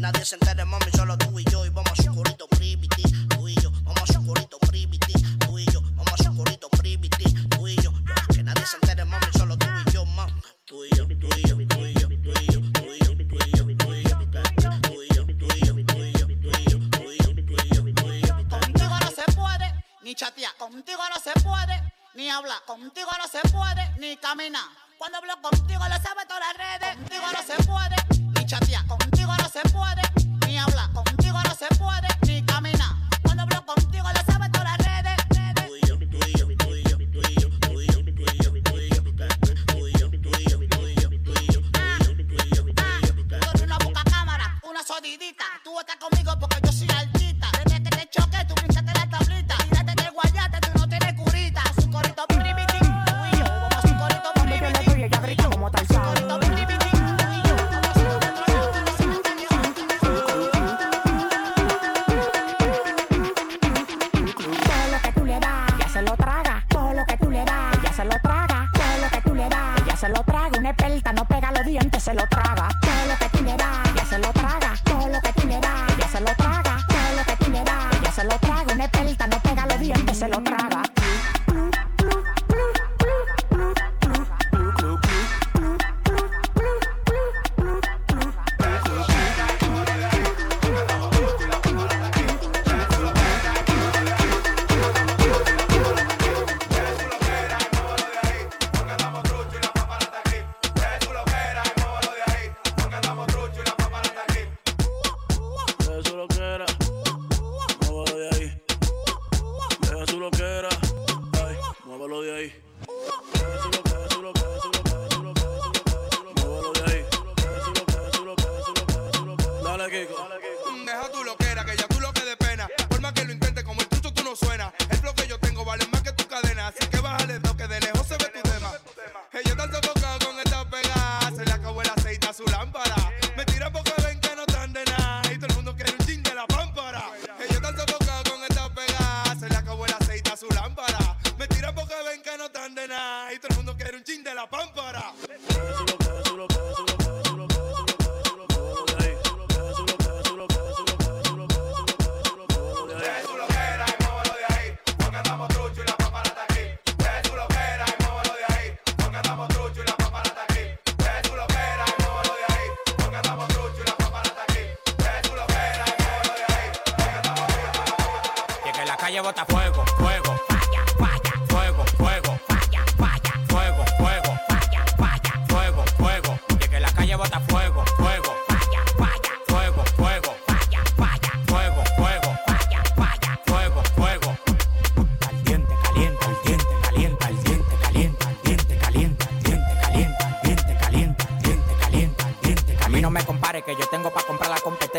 now 0.05 0.11
this 0.11 0.33
and 0.33 0.41
that, 0.43 0.57
mama 0.67 0.94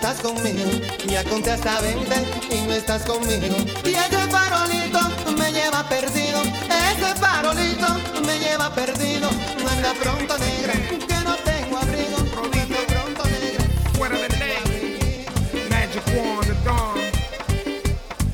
Estás 0.00 0.20
conmigo. 0.20 0.70
Ya 1.06 1.22
conté 1.24 1.50
hasta 1.50 1.78
20 1.82 2.14
y 2.50 2.66
no 2.66 2.72
estás 2.72 3.02
conmigo. 3.04 3.56
Y 3.84 3.90
ese 3.90 4.18
farolito 4.30 5.00
me 5.36 5.52
lleva 5.52 5.86
perdido. 5.88 6.40
Ese 6.40 7.14
farolito 7.16 7.86
me 8.24 8.38
lleva 8.38 8.74
perdido. 8.74 9.28
Anda 9.68 9.92
pronto 10.02 10.38
negra, 10.38 10.72
que 11.06 11.24
no 11.24 11.36
tengo 11.44 11.76
abrigo. 11.76 12.16
Anda 12.16 12.86
pronto 12.86 13.24
negra. 13.28 13.64
Fuera 13.92 14.16
de 14.16 14.28
ley. 14.38 15.26
Magic 15.68 16.06
wand, 16.16 16.46
the 16.46 16.54
dawn. 16.64 16.98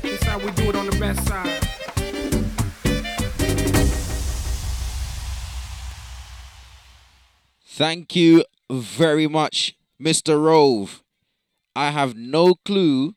This 0.01 0.23
how 0.23 0.39
we 0.39 0.51
do 0.51 0.69
it 0.69 0.75
on 0.75 0.89
the 0.89 0.97
best 0.97 1.27
side. 1.27 1.67
Thank 7.65 8.15
you 8.15 8.45
very 8.69 9.27
much, 9.27 9.75
Mr. 10.01 10.41
Rove. 10.41 11.03
I 11.77 11.91
have 11.91 12.15
no 12.15 12.55
clue 12.65 13.13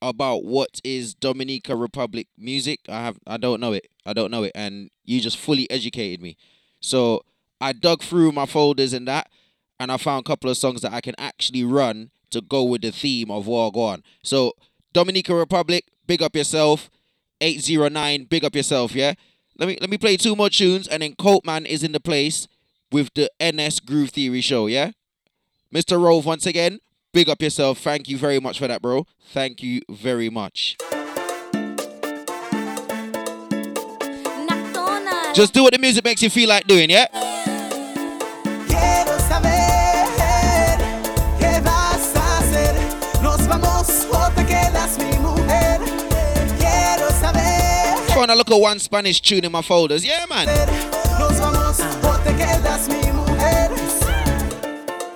about 0.00 0.42
what 0.42 0.80
is 0.82 1.14
Dominica 1.14 1.76
Republic 1.76 2.26
music. 2.38 2.80
I 2.88 3.02
have 3.02 3.18
I 3.26 3.36
don't 3.36 3.60
know 3.60 3.74
it. 3.74 3.86
I 4.06 4.14
don't 4.14 4.30
know 4.30 4.44
it 4.44 4.52
and 4.54 4.88
you 5.04 5.20
just 5.20 5.36
fully 5.36 5.70
educated 5.70 6.22
me. 6.22 6.38
So 6.80 7.20
I 7.60 7.74
dug 7.74 8.02
through 8.02 8.32
my 8.32 8.46
folders 8.46 8.94
and 8.94 9.06
that 9.08 9.28
and 9.78 9.92
I 9.92 9.98
found 9.98 10.24
a 10.24 10.26
couple 10.26 10.48
of 10.48 10.56
songs 10.56 10.80
that 10.80 10.94
I 10.94 11.02
can 11.02 11.16
actually 11.18 11.64
run 11.64 12.10
to 12.30 12.40
go 12.40 12.62
with 12.64 12.80
the 12.80 12.92
theme 12.92 13.30
of 13.30 13.46
War 13.46 13.70
Gone. 13.70 14.02
So 14.22 14.54
Dominica 14.94 15.34
Republic, 15.34 15.84
big 16.06 16.22
up 16.22 16.34
yourself. 16.34 16.88
809, 17.42 18.24
big 18.24 18.42
up 18.42 18.56
yourself, 18.56 18.94
yeah? 18.94 19.12
Let 19.58 19.68
me 19.68 19.76
let 19.82 19.90
me 19.90 19.98
play 19.98 20.16
two 20.16 20.34
more 20.34 20.48
tunes 20.48 20.88
and 20.88 21.02
then 21.02 21.14
Coatman 21.14 21.66
is 21.66 21.82
in 21.82 21.92
the 21.92 22.00
place 22.00 22.48
with 22.90 23.10
the 23.12 23.30
NS 23.38 23.80
Groove 23.80 24.10
Theory 24.10 24.40
show, 24.40 24.66
yeah? 24.66 24.92
Mr. 25.74 26.02
Rove, 26.02 26.24
once 26.24 26.46
again, 26.46 26.78
big 27.12 27.28
up 27.28 27.40
yourself. 27.42 27.78
Thank 27.78 28.08
you 28.08 28.18
very 28.18 28.40
much 28.40 28.58
for 28.58 28.68
that, 28.68 28.82
bro. 28.82 29.06
Thank 29.32 29.62
you 29.62 29.80
very 29.88 30.30
much. 30.30 30.76
Just 35.34 35.54
do 35.54 35.62
what 35.62 35.72
the 35.72 35.78
music 35.78 36.04
makes 36.04 36.22
you 36.22 36.30
feel 36.30 36.48
like 36.48 36.66
doing, 36.66 36.90
yeah? 36.90 37.06
Trying 48.12 48.28
to 48.28 48.34
look 48.34 48.50
at 48.50 48.60
one 48.60 48.80
Spanish 48.80 49.20
tune 49.20 49.44
in 49.44 49.52
my 49.52 49.62
folders. 49.62 50.04
Yeah, 50.04 50.24
man. 50.28 50.46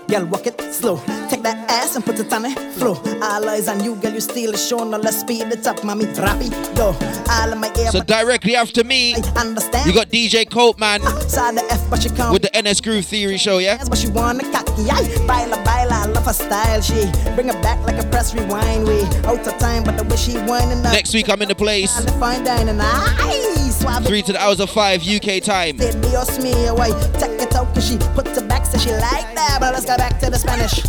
Girl, 0.08 0.26
walk 0.26 0.46
it 0.46 0.60
slow. 0.74 0.98
Take 1.28 1.41
that 1.52 1.70
ass 1.70 1.96
and 1.96 2.04
put 2.04 2.18
it 2.18 2.32
on 2.32 2.42
the 2.42 2.50
floor. 2.76 2.96
All 3.22 3.48
eyes 3.48 3.68
on 3.68 3.82
you, 3.82 3.96
girl. 3.96 4.12
You 4.12 4.20
steal 4.20 4.52
the 4.52 4.58
show. 4.58 4.84
Now 4.84 4.98
let's 4.98 5.20
speed 5.20 5.42
it 5.52 5.66
up, 5.66 5.82
mommy. 5.84 6.06
Rapido. 6.06 6.94
All 7.28 7.52
in 7.52 7.58
my 7.58 7.72
ear. 7.78 7.90
So 7.90 8.00
directly 8.02 8.56
after 8.56 8.84
me, 8.84 9.14
understand. 9.36 9.86
you 9.86 9.94
got 9.94 10.08
DJ 10.08 10.44
Coatman 10.44 11.00
ah, 11.02 11.18
Side 11.28 11.56
the 11.56 11.64
F, 11.70 11.88
but 11.90 12.02
she 12.02 12.10
come. 12.10 12.32
with 12.32 12.42
the 12.42 12.62
NS 12.62 12.80
Groove 12.80 13.04
Theory 13.06 13.38
show, 13.38 13.58
yeah? 13.58 13.82
But 13.88 13.98
she 13.98 14.08
wanna 14.08 14.44
cocky, 14.52 14.90
aye. 14.90 15.26
Baila, 15.26 15.62
baila, 15.64 15.94
I 15.94 16.06
love 16.06 16.24
her 16.26 16.32
style. 16.32 16.80
She 16.80 17.10
bring 17.34 17.48
her 17.48 17.62
back 17.62 17.80
like 17.86 18.02
a 18.02 18.06
press 18.08 18.34
rewind. 18.34 18.86
We 18.86 19.02
out 19.26 19.46
of 19.46 19.58
time, 19.58 19.84
but 19.84 19.96
the 19.96 20.04
way 20.04 20.16
she 20.16 20.34
winding 20.38 20.84
up. 20.84 20.92
Next 20.92 21.14
week 21.14 21.28
I'm 21.28 21.42
in 21.42 21.48
the 21.48 21.54
place. 21.54 21.98
And 21.98 22.08
the 22.08 22.12
fine 22.12 22.44
dining, 22.44 22.78
aye. 22.80 23.42
Three 24.04 24.22
to 24.22 24.32
the 24.32 24.40
hours 24.40 24.60
of 24.60 24.70
five 24.70 25.02
UK 25.02 25.42
time. 25.42 25.78
Said, 25.78 26.00
Dios 26.02 26.38
mío, 26.38 26.76
why? 26.76 26.90
Check 27.18 27.40
it 27.40 27.54
out, 27.54 27.74
cause 27.74 27.88
she 27.88 27.98
put 28.14 28.26
it 28.28 28.48
back, 28.48 28.64
so 28.64 28.78
she 28.78 28.90
like 28.90 29.34
that. 29.34 29.58
But 29.60 29.74
let's 29.74 29.86
go 29.86 29.96
back 29.96 30.18
to 30.20 30.30
the 30.30 30.38
Spanish. 30.38 30.82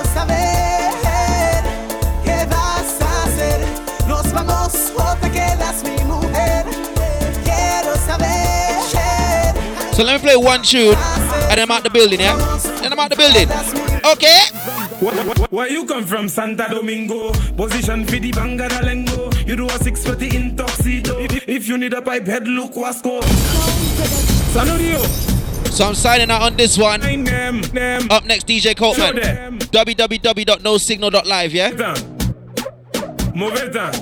Quiero 0.00 0.14
saber 0.14 1.62
qué 2.24 2.46
vas 2.46 3.00
a 3.02 3.24
hacer. 3.24 3.60
Nos 4.08 4.32
vamos 4.32 4.72
o 4.96 5.16
te 5.20 5.30
quedas 5.30 5.82
mi 5.84 6.02
mujer. 6.04 6.64
Quiero 7.44 7.94
saber. 8.06 8.80
So 9.92 10.02
let 10.02 10.14
me 10.14 10.18
play 10.20 10.36
one 10.36 10.62
tune 10.62 10.96
and 11.50 11.60
I'm 11.60 11.70
out 11.70 11.82
the 11.82 11.90
building, 11.90 12.20
yeah? 12.20 12.34
Then 12.80 12.92
I'm 12.94 12.98
out 12.98 13.10
the 13.10 13.16
building. 13.16 13.48
Okay? 14.10 14.40
Where, 15.00 15.14
where 15.50 15.70
you 15.70 15.84
come 15.84 16.06
from, 16.06 16.30
Santa 16.30 16.66
Domingo? 16.70 17.32
Position 17.56 18.06
for 18.06 18.18
the 18.18 18.30
bangadalengo. 18.30 19.46
You 19.46 19.56
do 19.56 19.66
a 19.66 19.78
six 19.84 20.02
for 20.06 20.14
the 20.14 20.30
intoxido. 20.30 21.20
If, 21.22 21.46
if 21.46 21.68
you 21.68 21.76
need 21.76 21.92
a 21.92 22.00
pipe 22.00 22.26
head, 22.26 22.48
look 22.48 22.72
Wasco. 22.72 23.20
Sanudio. 24.54 25.39
So 25.70 25.86
I'm 25.86 25.94
signing 25.94 26.30
out 26.30 26.42
on 26.42 26.56
this 26.56 26.76
one. 26.76 27.00
Up 28.10 28.24
next, 28.24 28.46
DJ 28.46 28.74
Coatman. 28.74 29.58
www.nosignal.live, 29.70 31.52
yeah? 31.54 31.70
Move 33.34 33.54
it 33.54 33.72
down. 33.72 33.92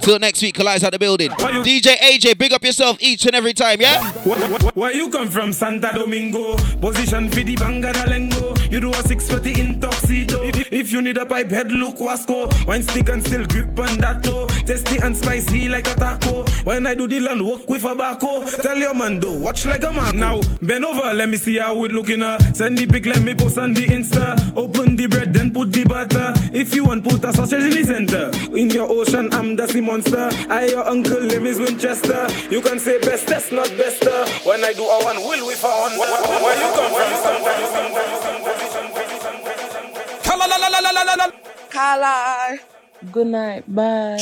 Till 0.00 0.18
next 0.18 0.40
week, 0.40 0.54
Kali's 0.54 0.82
at 0.82 0.92
the 0.92 0.98
building. 0.98 1.30
DJ 1.30 1.96
AJ, 1.96 2.38
big 2.38 2.52
up 2.52 2.64
yourself 2.64 2.96
each 3.00 3.26
and 3.26 3.34
every 3.34 3.52
time, 3.52 3.80
yeah? 3.80 4.02
Where, 4.24 4.48
where 4.72 4.94
you 4.94 5.10
come 5.10 5.28
from, 5.28 5.52
Santa 5.52 5.90
Domingo? 5.94 6.56
Position 6.80 7.28
for 7.28 7.42
the 7.42 7.54
bangadalengo. 7.56 8.70
You 8.70 8.80
do 8.80 8.90
a 8.90 9.02
640 9.02 9.60
in 9.60 9.80
tuxedo. 9.80 10.40
If, 10.42 10.92
you 10.92 11.02
need 11.02 11.18
a 11.18 11.26
pipe 11.26 11.50
head, 11.50 11.70
look 11.70 11.96
Wasco. 11.96 12.66
Wine 12.66 12.82
stick 12.82 13.08
and 13.10 13.24
still 13.26 13.44
grip 13.46 13.78
on 13.78 13.98
that 13.98 14.22
toe. 14.22 14.46
Tasty 14.66 14.98
and 14.98 15.16
spicy 15.16 15.68
like 15.68 15.88
a 15.88 15.94
taco. 15.94 16.44
When 16.64 16.86
I 16.86 16.94
do 16.94 17.06
the 17.06 17.20
land 17.20 17.46
work 17.46 17.68
with 17.68 17.84
a 17.84 17.94
bacco. 17.94 18.44
Tell 18.44 18.78
your 18.78 18.94
man 18.94 19.20
do, 19.20 19.38
watch 19.38 19.66
like 19.66 19.82
a 19.82 19.92
man. 19.92 20.18
Now, 20.18 20.40
bend 20.62 20.84
over, 20.84 21.12
let 21.12 21.28
me 21.28 21.36
see 21.36 21.58
how 21.58 21.84
it 21.84 21.92
looking. 21.92 22.22
Uh. 22.22 22.38
Send 22.54 22.78
the 22.78 22.86
pic, 22.86 23.06
let 23.06 23.22
me 23.22 23.34
post 23.34 23.58
on 23.58 23.74
the 23.74 23.86
Insta. 23.86 24.56
Open 24.56 24.96
the 24.96 25.06
bread, 25.06 25.32
then 25.34 25.52
put 25.52 25.72
the 25.72 25.84
butter. 25.84 26.32
If 26.52 26.74
you 26.74 26.84
want, 26.84 27.04
put 27.04 27.24
a 27.24 27.32
sausage 27.32 27.64
in 27.64 27.70
the 27.70 27.84
center. 27.84 28.56
In 28.56 28.67
your 28.72 28.90
ocean, 28.90 29.28
I'm 29.32 29.56
the 29.56 29.66
sea 29.66 29.80
monster. 29.80 30.28
I 30.50 30.66
your 30.66 30.86
uncle, 30.86 31.20
name 31.20 31.46
is 31.46 31.58
Winchester. 31.58 32.26
You 32.50 32.60
can 32.60 32.78
say 32.78 32.98
best, 33.00 33.26
that's 33.26 33.52
not 33.52 33.68
bester. 33.76 34.24
When 34.48 34.64
I 34.64 34.72
do 34.72 34.84
a 34.84 35.04
one, 35.04 35.16
will 35.16 35.46
we 35.46 35.54
found. 35.54 35.98
Where, 35.98 36.10
where, 36.10 36.42
where 36.42 36.56
you 36.56 36.70
come 36.74 36.92
from? 36.94 37.08
Kala. 41.70 42.58
Good 43.12 43.26
night. 43.28 43.64
Bye. 43.72 44.16